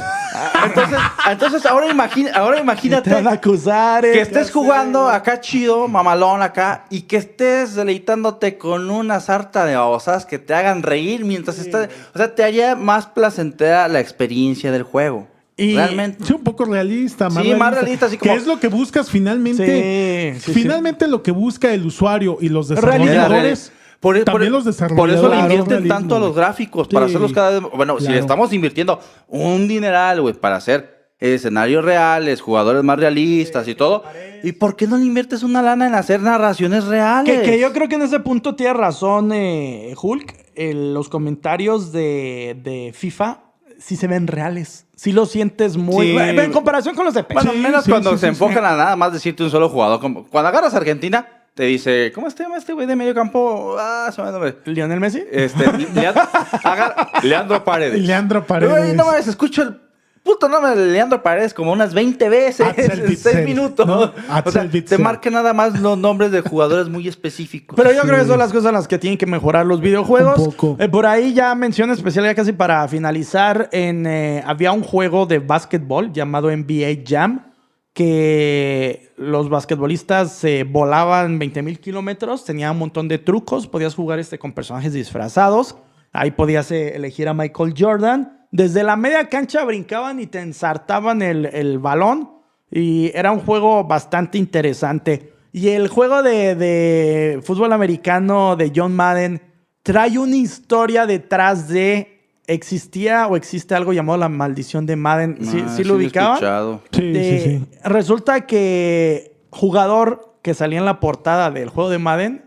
Entonces, 0.65 0.99
entonces 1.31 1.65
ahora, 1.65 1.87
imagina, 1.87 2.31
ahora 2.35 2.59
imagínate 2.59 3.09
Te 3.09 3.15
van 3.15 3.27
a 3.29 3.31
acusar. 3.31 4.03
eh, 4.03 4.11
que 4.11 4.17
ya 4.17 4.23
estés 4.23 4.47
sé. 4.47 4.53
jugando 4.53 5.07
acá 5.09 5.39
chido, 5.39 5.87
mamalón 5.87 6.41
acá, 6.41 6.83
y 6.89 7.03
que 7.03 7.15
estés 7.15 7.75
deleitándote 7.75 8.57
con 8.57 8.89
una 8.91 9.21
sarta 9.21 9.63
de 9.65 9.77
babosadas 9.77 10.25
que 10.25 10.37
te 10.37 10.53
hagan 10.53 10.83
reír 10.83 11.23
mientras 11.23 11.59
estás... 11.59 11.87
O 12.13 12.17
sea, 12.17 12.35
te 12.35 12.43
haría 12.43 12.75
más 12.75 13.07
placentera 13.07 13.87
la 13.87 14.01
experiencia 14.01 14.69
del 14.73 14.83
juego. 14.83 15.29
Y- 15.55 15.75
Realmente. 15.75 16.23
Sí, 16.25 16.33
un 16.33 16.43
poco 16.43 16.65
realista, 16.65 17.25
más 17.25 17.33
Sí, 17.35 17.39
realista. 17.49 17.57
más 17.65 17.73
realista, 17.75 18.05
así 18.07 18.17
como- 18.17 18.31
¿Qué 18.33 18.39
es 18.39 18.47
lo 18.47 18.59
que 18.59 18.67
buscas 18.69 19.09
finalmente? 19.09 20.33
Sí, 20.35 20.39
sí, 20.39 20.53
sí. 20.53 20.59
finalmente 20.61 21.07
lo 21.07 21.21
que 21.21 21.31
busca 21.31 21.73
el 21.73 21.85
usuario 21.85 22.37
y 22.41 22.49
los 22.49 22.67
desarrolladores. 22.69 23.71
Por, 23.99 24.15
por- 24.17 24.25
también 24.25 24.51
por 24.97 25.09
eso 25.09 25.29
le 25.29 25.39
invierten 25.39 25.69
realismo, 25.69 25.93
tanto 25.95 26.15
a 26.17 26.19
los 26.19 26.35
gráficos, 26.35 26.89
para 26.89 27.05
hacerlos 27.05 27.31
cada 27.31 27.51
vez... 27.51 27.61
Bueno, 27.73 27.99
si 28.01 28.09
le 28.09 28.19
estamos 28.19 28.51
invirtiendo 28.51 28.99
un 29.29 29.67
dineral, 29.67 30.19
güey, 30.21 30.33
para 30.33 30.57
hacer 30.57 31.13
escenarios 31.19 31.85
reales, 31.85 32.41
jugadores 32.41 32.83
más 32.83 32.99
realistas 32.99 33.65
y 33.69 33.75
todo, 33.75 34.03
¿y 34.43 34.51
por 34.51 34.75
qué 34.75 34.87
no 34.87 34.97
le 34.97 35.05
inviertes 35.05 35.41
una 35.41 35.61
lana 35.61 35.87
en 35.87 35.95
hacer 35.95 36.19
narraciones 36.19 36.83
reales? 36.83 37.33
Que, 37.41 37.49
que 37.51 37.59
yo 37.59 37.71
creo 37.71 37.87
que 37.87 37.95
en 37.95 38.01
ese 38.01 38.19
punto 38.19 38.55
tiene 38.55 38.73
razón 38.73 39.31
eh, 39.33 39.93
Hulk. 40.01 40.35
Los 40.57 41.07
comentarios 41.07 41.93
de, 41.93 42.59
de 42.61 42.91
FIFA 42.93 43.39
sí 43.79 43.95
se 43.95 44.07
ven 44.07 44.27
reales. 44.27 44.82
Sí 44.95 45.11
lo 45.11 45.25
sientes 45.25 45.75
muy... 45.77 46.07
Sí. 46.11 46.17
En 46.17 46.51
comparación 46.51 46.95
con 46.95 47.05
los 47.05 47.13
de. 47.13 47.23
Bueno, 47.23 47.51
Sí, 47.51 47.57
menos 47.57 47.83
sí, 47.85 47.89
cuando 47.91 48.11
sí, 48.11 48.17
se 48.17 48.25
sí, 48.27 48.29
enfocan 48.29 48.63
a 48.63 48.75
nada 48.77 48.95
más 48.95 49.11
decirte 49.13 49.43
un 49.43 49.49
solo 49.49 49.69
jugador. 49.69 49.99
Como 49.99 50.25
cuando 50.27 50.49
agarras 50.49 50.73
a 50.73 50.77
Argentina, 50.77 51.27
te 51.55 51.63
dice, 51.63 52.11
¿cómo 52.13 52.29
se 52.29 52.43
llama 52.43 52.57
este 52.57 52.73
güey 52.73 52.85
de 52.85 52.95
medio 52.95 53.13
campo? 53.15 53.75
Ah, 53.79 54.09
se 54.13 54.21
me 54.21 54.29
va 54.31 54.37
el 54.37 54.41
nombre. 54.41 54.57
Lionel 54.71 54.99
Messi. 54.99 55.23
Este, 55.31 55.65
Leandro, 55.93 56.23
agar- 56.63 56.95
Leandro 57.23 57.63
Paredes. 57.63 58.01
Leandro 58.01 58.45
Paredes. 58.45 58.93
No 58.95 59.05
mames, 59.05 59.27
escucho 59.27 59.63
el 59.63 59.79
puto 60.23 60.47
nombre 60.47 60.75
de 60.75 60.87
Leandro 60.87 61.21
Paredes 61.21 61.53
como 61.53 61.71
unas 61.71 61.93
20 61.93 62.29
veces 62.29 62.67
en 62.77 63.07
Witsel. 63.07 63.33
6 63.35 63.45
minutos. 63.45 63.85
No, 63.85 64.13
o 64.43 64.51
sea, 64.51 64.69
te 64.69 64.97
marca 64.97 65.29
nada 65.29 65.53
más 65.53 65.79
los 65.79 65.97
nombres 65.97 66.31
de 66.31 66.41
jugadores 66.41 66.87
muy 66.89 67.07
específicos. 67.07 67.75
Pero 67.75 67.91
yo 67.91 68.01
creo 68.01 68.19
que 68.19 68.25
son 68.25 68.39
las 68.39 68.51
cosas 68.51 68.67
en 68.67 68.73
las 68.75 68.87
que 68.87 68.97
tienen 68.97 69.17
que 69.17 69.25
mejorar 69.25 69.65
los 69.65 69.81
videojuegos. 69.81 70.39
Un 70.39 70.45
poco. 70.45 70.77
Eh, 70.79 70.87
por 70.87 71.05
ahí 71.05 71.33
ya 71.33 71.53
mención 71.55 71.91
especial, 71.91 72.25
ya 72.25 72.35
casi 72.35 72.53
para 72.53 72.87
finalizar, 72.87 73.69
en, 73.71 74.07
eh, 74.07 74.43
había 74.45 74.71
un 74.71 74.83
juego 74.83 75.25
de 75.25 75.39
básquetbol 75.39 76.13
llamado 76.13 76.49
NBA 76.49 77.03
Jam, 77.05 77.51
que 77.93 79.13
los 79.17 79.49
basquetbolistas 79.49 80.31
se 80.31 80.63
volaban 80.63 81.37
20 81.37 81.61
mil 81.61 81.79
kilómetros, 81.79 82.43
tenía 82.43 82.71
un 82.71 82.79
montón 82.79 83.07
de 83.07 83.19
trucos, 83.19 83.67
podías 83.67 83.93
jugar 83.93 84.19
este 84.19 84.39
con 84.39 84.53
personajes 84.53 84.93
disfrazados, 84.93 85.75
ahí 86.13 86.31
podías 86.31 86.71
eh, 86.71 86.95
elegir 86.95 87.27
a 87.27 87.33
Michael 87.33 87.73
Jordan. 87.77 88.45
Desde 88.51 88.83
la 88.83 88.95
media 88.95 89.27
cancha 89.29 89.63
brincaban 89.65 90.19
y 90.19 90.27
te 90.27 90.39
ensartaban 90.39 91.21
el, 91.21 91.47
el 91.47 91.79
balón. 91.79 92.29
Y 92.71 93.11
era 93.13 93.31
un 93.31 93.39
juego 93.39 93.83
bastante 93.83 94.37
interesante. 94.37 95.33
Y 95.51 95.69
el 95.69 95.87
juego 95.87 96.23
de, 96.23 96.55
de 96.55 97.39
fútbol 97.43 97.73
americano 97.73 98.55
de 98.55 98.71
John 98.75 98.95
Madden 98.95 99.41
trae 99.83 100.17
una 100.17 100.35
historia 100.35 101.05
detrás 101.05 101.67
de. 101.67 102.09
Existía 102.45 103.27
o 103.27 103.37
existe 103.37 103.73
algo 103.73 103.93
llamado 103.93 104.17
la 104.17 104.27
maldición 104.27 104.85
de 104.85 104.97
Madden. 104.97 105.37
¿Sí, 105.41 105.63
Ah, 105.65 105.69
sí 105.75 105.83
lo 105.85 105.93
he 105.93 105.97
ubicaban? 105.97 106.33
escuchado. 106.33 106.81
Sí, 106.91 107.11
De- 107.13 107.23
sí, 107.23 107.39
sí. 107.39 107.65
Resulta 107.85 108.45
que 108.45 109.37
jugador 109.49 110.35
que 110.41 110.53
salía 110.53 110.79
en 110.79 110.83
la 110.85 110.99
portada 110.99 111.51
del 111.51 111.69
juego 111.69 111.89
de 111.89 111.99
Madden, 111.99 112.43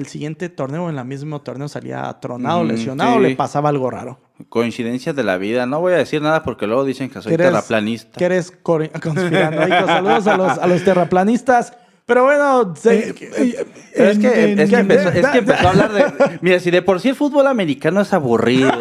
al 0.00 0.06
siguiente 0.06 0.48
torneo, 0.48 0.88
en 0.90 0.98
el 0.98 1.04
mismo 1.04 1.40
torneo, 1.40 1.68
salía 1.68 2.16
tronado, 2.20 2.64
Mm, 2.64 2.68
lesionado, 2.68 3.14
sí. 3.16 3.20
le 3.20 3.36
pasaba 3.36 3.68
algo 3.68 3.90
raro. 3.90 4.18
Coincidencias 4.48 5.14
de 5.14 5.22
la 5.22 5.36
vida. 5.36 5.66
No 5.66 5.80
voy 5.80 5.92
a 5.92 5.96
decir 5.96 6.22
nada 6.22 6.42
porque 6.42 6.66
luego 6.66 6.84
dicen 6.84 7.10
que 7.10 7.20
soy 7.20 7.36
terraplanista. 7.36 8.18
Que 8.18 8.24
eres 8.24 8.50
conspiranoico. 8.62 9.86
Saludos 9.86 10.26
a 10.26 10.36
los, 10.36 10.58
a 10.58 10.66
los 10.66 10.82
terraplanistas. 10.84 11.74
Pero 12.10 12.24
bueno, 12.24 12.74
se- 12.74 13.10
Eh, 13.10 13.14
eh, 13.36 13.66
Pero 13.96 14.10
es 14.10 14.18
que, 14.18 14.50
en- 14.52 14.58
es, 14.58 14.68
que 14.70 14.76
empezó, 14.76 15.08
es 15.10 15.26
que 15.28 15.38
empezó 15.38 15.66
a 15.68 15.70
hablar 15.70 15.92
de. 15.92 16.04
Mira, 16.40 16.58
si 16.58 16.72
de 16.72 16.82
por 16.82 16.98
sí 16.98 17.10
el 17.10 17.14
fútbol 17.14 17.46
americano 17.46 18.00
es 18.00 18.12
aburrido. 18.12 18.72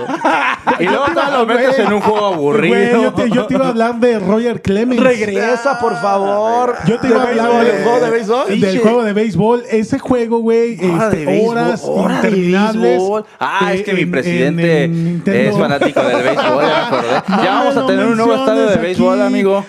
y 0.79 0.85
luego 0.85 1.05
todavía 1.13 1.37
lo 1.37 1.45
metes 1.45 1.77
en 1.77 1.93
un 1.93 2.01
juego 2.01 2.25
aburrido. 2.25 2.75
Güey, 2.75 3.03
yo, 3.03 3.13
te, 3.13 3.29
yo 3.29 3.45
te 3.45 3.53
iba 3.53 3.65
a 3.67 3.69
hablar 3.69 3.99
de 3.99 4.17
Roger 4.17 4.63
Clemens. 4.63 4.99
regresa, 5.03 5.77
por 5.77 5.95
favor. 6.01 6.75
Yo 6.87 6.99
te 6.99 7.07
¿De 7.07 7.13
iba 7.13 7.23
a 7.23 7.27
hablar 7.27 7.49
béisbol, 7.51 7.65
de- 7.65 7.77
el 7.77 7.83
juego 7.83 7.99
de 7.99 8.09
béisbol? 8.09 8.59
del 8.59 8.79
juego 8.79 9.03
de 9.03 9.13
béisbol. 9.13 9.63
Ese 9.69 9.99
juego, 9.99 10.39
güey, 10.39 10.77
Hora 10.91 11.09
este, 11.11 11.45
horas 11.47 11.81
hora 11.85 12.15
interminables. 12.15 13.01
Ah, 13.39 13.71
es 13.75 13.83
que 13.83 13.93
mi 13.93 14.01
en- 14.01 14.11
presidente 14.11 14.83
en- 14.85 15.21
es 15.23 15.55
fanático 15.55 16.01
del 16.01 16.23
béisbol, 16.23 16.63
ya 16.63 16.89
me 16.89 16.97
acordé. 16.97 17.21
No 17.29 17.43
ya 17.43 17.51
vamos 17.53 17.77
a 17.77 17.85
tener 17.85 18.05
un 18.07 18.17
nuevo 18.17 18.33
estadio 18.33 18.65
de 18.69 18.77
béisbol, 18.77 19.19
aquí. 19.21 19.27
amigo. 19.27 19.65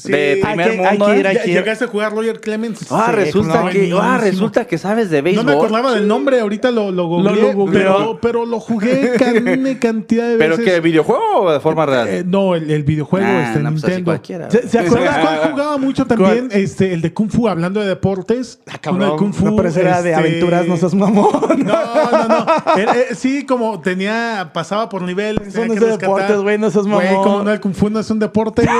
Sí. 0.00 0.12
de 0.12 0.34
Hay 0.34 0.40
primer 0.56 0.70
hay 0.70 0.96
mundo. 0.96 1.06
que 1.06 1.12
¿eh? 1.12 1.18
ir 1.18 1.54
¿Llegaste 1.54 1.84
a 1.86 1.88
jugar 1.88 2.12
Roger 2.12 2.40
Clemens? 2.40 2.86
Ah, 2.92 3.06
Sí, 3.10 3.16
resulta 3.16 3.62
no, 3.64 3.68
que, 3.70 3.92
ah, 4.00 4.18
resulta 4.22 4.64
que 4.64 4.78
sabes 4.78 5.10
de 5.10 5.18
No 5.18 5.24
béisbol. 5.24 5.44
me 5.44 5.52
acordaba 5.54 5.92
del 5.92 6.06
nombre, 6.06 6.38
ahorita 6.38 6.70
lo, 6.70 6.92
lo 6.92 7.06
googleé, 7.08 7.34
Lo- 7.34 7.42
lo 7.48 7.52
googleó. 7.54 7.82
pero, 7.82 8.18
pero 8.22 8.46
lo 8.46 8.60
jugué 8.60 9.14
can- 9.18 9.74
cantidad 9.80 10.28
de 10.28 10.36
¿Pero 10.36 10.56
veces. 10.56 10.72
qué, 10.74 10.80
videojuego 10.80 11.40
o 11.42 11.50
de 11.52 11.58
forma 11.58 11.84
real? 11.84 12.06
Eh, 12.08 12.22
no, 12.24 12.54
el, 12.54 12.70
el 12.70 12.84
videojuego 12.84 13.26
Ah, 13.28 13.46
este, 13.48 13.58
no, 13.58 13.70
pues 13.70 13.82
Nintendo. 13.82 14.04
cualquiera. 14.12 14.50
¿Se, 14.52 14.68
se 14.68 14.78
acuerdan 14.78 15.14
¿Sabes 15.14 15.26
cuál 15.40 15.50
jugaba 15.52 15.76
mucho 15.78 16.06
también? 16.06 16.48
Este, 16.52 16.92
el 16.94 17.00
de 17.02 17.12
Kung 17.12 17.30
Fu, 17.30 17.48
hablando 17.48 17.80
de 17.80 17.88
deportes. 17.88 18.60
Ah, 18.70 18.78
cabrón. 18.80 19.02
Uno 19.02 19.12
de 19.14 19.18
Kung 19.18 19.32
Fu. 19.34 19.46
No, 19.46 19.56
pero 19.56 19.68
ese 19.68 19.80
era 19.80 20.00
de 20.00 20.10
este, 20.12 20.20
aventuras, 20.20 20.64
no 20.68 20.76
seas 20.76 20.94
mamón. 20.94 21.28
No, 21.64 22.12
no, 22.12 22.28
no. 22.28 22.46
Eh, 22.78 23.14
sí, 23.16 23.44
como 23.44 23.80
tenía, 23.80 24.50
pasaba 24.54 24.88
por 24.88 25.02
niveles. 25.02 25.48
Eso 25.48 25.66
no 25.66 25.74
es 25.74 25.80
de 25.80 25.86
deportes, 25.96 26.36
güey, 26.38 26.56
no 26.56 26.70
seas 26.70 26.86
Güey, 26.86 27.08
mamón. 27.08 27.22
como 27.24 27.42
no, 27.42 27.50
el 27.52 27.58
Kung 27.60 27.74
Fu 27.74 27.90
no 27.90 27.98
es 27.98 28.08
un 28.10 28.20
deporte, 28.20 28.62
güey. 28.62 28.76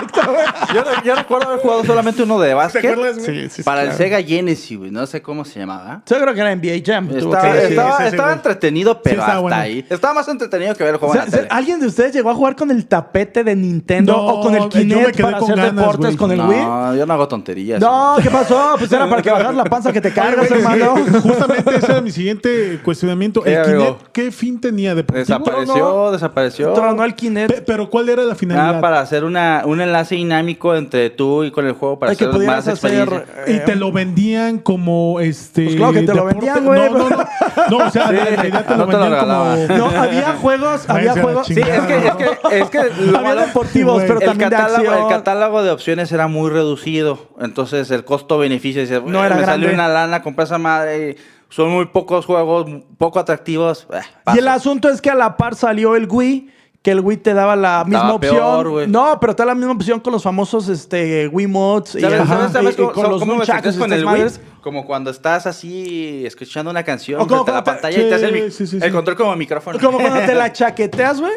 Güey. 0.00 0.44
Yo, 0.74 0.84
yo 1.04 1.14
recuerdo 1.14 1.48
haber 1.48 1.60
jugado 1.60 1.84
solamente 1.84 2.22
uno 2.22 2.38
de 2.40 2.48
¿Te 2.48 2.54
básquet. 2.54 2.84
acuerdas, 2.84 3.18
güey? 3.18 3.48
Sí, 3.48 3.48
sí, 3.56 3.62
para 3.62 3.82
claro. 3.82 3.92
el 3.92 3.96
Sega 3.98 4.22
Genesis, 4.22 4.78
güey. 4.78 4.90
No 4.90 5.06
sé 5.06 5.22
cómo 5.22 5.44
se 5.44 5.60
llamaba. 5.60 6.02
Yo 6.06 6.20
creo 6.20 6.34
que 6.34 6.40
era 6.40 6.54
NBA 6.54 6.82
Jam. 6.84 7.10
Estaba, 7.10 7.42
que 7.52 7.66
estaba- 7.68 7.96
sí, 7.98 8.02
sí, 8.02 8.08
estaba 8.08 8.28
güey. 8.28 8.36
entretenido, 8.36 9.02
pero 9.02 9.14
estaba 9.16 9.28
hasta 9.32 9.40
bueno. 9.40 9.56
ahí. 9.56 9.86
Estaba 9.88 10.14
más 10.14 10.28
entretenido 10.28 10.74
que 10.74 10.84
ver 10.84 10.90
el 10.90 10.96
O 10.96 10.98
juego 10.98 11.14
sea, 11.14 11.24
en 11.24 11.30
la 11.30 11.36
tele. 11.36 11.48
¿Alguien 11.50 11.80
de 11.80 11.86
ustedes 11.86 12.12
llegó 12.14 12.30
a 12.30 12.34
jugar 12.34 12.56
con 12.56 12.70
el 12.70 12.86
tapete 12.86 13.44
de 13.44 13.56
Nintendo 13.56 14.12
No, 14.12 14.26
o 14.26 14.40
con 14.42 14.54
el 14.54 14.68
Kinect 14.68 15.20
para 15.20 15.38
con 15.38 15.44
hacer 15.50 15.56
ganas, 15.56 15.76
deportes 15.76 16.04
güey. 16.06 16.16
con 16.16 16.32
el 16.32 16.40
Wii? 16.40 16.58
No, 16.64 16.94
yo 16.96 17.06
no 17.06 17.14
hago 17.14 17.28
tonterías. 17.28 17.80
No, 17.80 18.16
¿qué 18.22 18.30
pasó? 18.30 18.74
Pues 18.78 18.90
era 18.92 19.08
para 19.08 19.22
que 19.22 19.30
bajas 19.30 19.54
la 19.54 19.64
panza 19.64 19.92
que 19.92 20.00
te 20.00 20.12
cargas, 20.14 20.50
hermano. 20.50 20.94
Justamente 21.22 21.76
ese 21.76 21.92
era 21.92 22.00
mi 22.00 22.10
siguiente 22.10 22.80
cuestionamiento. 22.84 23.44
¿El. 23.44 23.62
Kinect 23.62 24.02
qué 24.12 24.30
fin 24.32 24.60
tenía? 24.60 24.94
¿Deportivo? 24.94 25.24
Desapareció, 25.38 26.10
desapareció. 26.12 26.72
Tronó 26.72 27.04
el 27.04 27.14
Kinect. 27.14 27.52
Pe- 27.54 27.62
Pero 27.62 27.88
¿cuál 27.90 28.08
era 28.08 28.22
la 28.22 28.34
finalidad? 28.34 28.76
Ah, 28.76 28.80
para 28.80 29.00
hacer 29.00 29.24
una, 29.24 29.62
un 29.64 29.80
enlace 29.82 30.14
dinámico 30.14 30.74
entre 30.74 31.10
tú 31.10 31.44
y 31.44 31.50
con 31.50 31.66
el 31.66 31.72
juego 31.72 31.98
para 31.98 32.10
Ay, 32.10 32.16
que 32.16 32.24
hacer 32.24 32.34
pudieras 32.34 32.66
más 32.66 32.68
hacer, 32.68 33.26
eh, 33.46 33.54
Y 33.60 33.64
te 33.66 33.76
lo 33.76 33.92
vendían 33.92 34.58
como 34.58 35.20
este. 35.20 35.64
Pues 35.64 35.76
claro 35.76 35.92
que 35.92 36.02
te 36.02 36.14
lo 36.14 36.24
vendían, 36.24 36.64
güey. 36.64 36.80
No, 36.90 36.98
no, 36.98 37.08
no. 37.10 37.24
No, 37.70 37.76
o 37.86 37.90
sea, 37.90 38.08
Sí, 38.08 38.16
en 38.16 38.24
realidad 38.26 38.64
te 38.66 38.70
no 38.76 38.78
lo 38.78 38.86
te 38.86 38.92
lo 38.92 39.00
vendían 39.00 39.20
como. 39.68 39.78
No, 39.92 40.00
había 40.00 40.32
juegos, 40.34 40.88
había 40.88 41.12
juegos. 41.12 41.46
Sí, 41.46 41.60
es 41.60 41.66
que, 41.82 41.96
es 42.06 42.14
que, 42.14 42.58
es 42.60 42.70
que 42.70 43.02
lo 43.04 43.18
Había 43.18 43.34
deportivos, 43.46 44.02
pero 44.06 44.20
el 44.20 44.26
también 44.26 44.50
de 44.50 44.56
catálogo, 44.56 44.90
acción. 44.90 45.02
el 45.10 45.16
catálogo 45.16 45.62
de 45.62 45.70
opciones 45.70 46.12
era 46.12 46.26
muy 46.28 46.50
reducido. 46.50 47.28
Entonces 47.40 47.90
el 47.90 48.04
costo-beneficio 48.04 48.80
decía, 48.82 48.98
No 48.98 49.04
"Bueno, 49.04 49.24
era 49.24 49.36
me 49.36 49.44
salió 49.44 49.68
grande". 49.68 49.74
una 49.74 49.88
lana, 49.88 50.22
compré 50.22 50.44
esa 50.44 50.58
madre. 50.58 51.10
y 51.10 51.16
son 51.54 51.70
muy 51.70 51.84
pocos 51.86 52.24
juegos, 52.24 52.66
poco 52.96 53.18
atractivos. 53.18 53.86
eh, 53.92 54.00
Y 54.34 54.38
el 54.38 54.48
asunto 54.48 54.88
es 54.88 55.02
que 55.02 55.10
a 55.10 55.14
la 55.14 55.36
par 55.36 55.54
salió 55.54 55.96
el 55.96 56.06
Wii, 56.08 56.48
que 56.82 56.90
el 56.90 57.00
Wii 57.00 57.18
te 57.18 57.32
daba 57.32 57.54
la 57.54 57.84
misma 57.84 57.98
Estaba 57.98 58.14
opción. 58.14 58.34
peor, 58.36 58.88
no, 58.88 59.18
pero 59.20 59.36
te 59.36 59.42
da 59.42 59.46
la 59.46 59.54
misma 59.54 59.72
opción 59.72 60.00
con 60.00 60.12
los 60.12 60.22
famosos 60.24 60.68
este, 60.68 61.28
Wii 61.28 61.46
Mods 61.46 61.94
y, 61.94 62.00
¿Sabes, 62.00 62.20
ajá, 62.20 62.34
sabes, 62.36 62.52
sabes 62.52 62.68
y- 62.70 62.72
y 62.72 62.84
cómo, 62.84 62.92
con 62.92 63.02
los 63.10 63.22
y 63.22 63.78
con 63.78 63.92
el 63.92 64.04
Wii? 64.04 64.24
Como 64.60 64.84
cuando 64.84 65.10
estás 65.10 65.46
así 65.46 66.24
escuchando 66.26 66.70
una 66.72 66.82
canción 66.82 67.20
O 67.20 67.26
como 67.28 67.44
la 67.46 67.62
te- 67.62 67.70
pantalla 67.70 67.98
y 68.00 68.08
te 68.08 68.14
hace 68.14 68.26
el, 68.28 68.52
Sí, 68.52 68.66
sí, 68.66 68.78
el 68.82 68.92
control 68.92 69.16
como 69.16 69.34
micrófono. 69.36 69.78
Como 69.80 69.98
cuando 69.98 70.20
te 70.26 70.34
la 70.34 70.52
chaqueteas, 70.52 71.20
güey, 71.20 71.32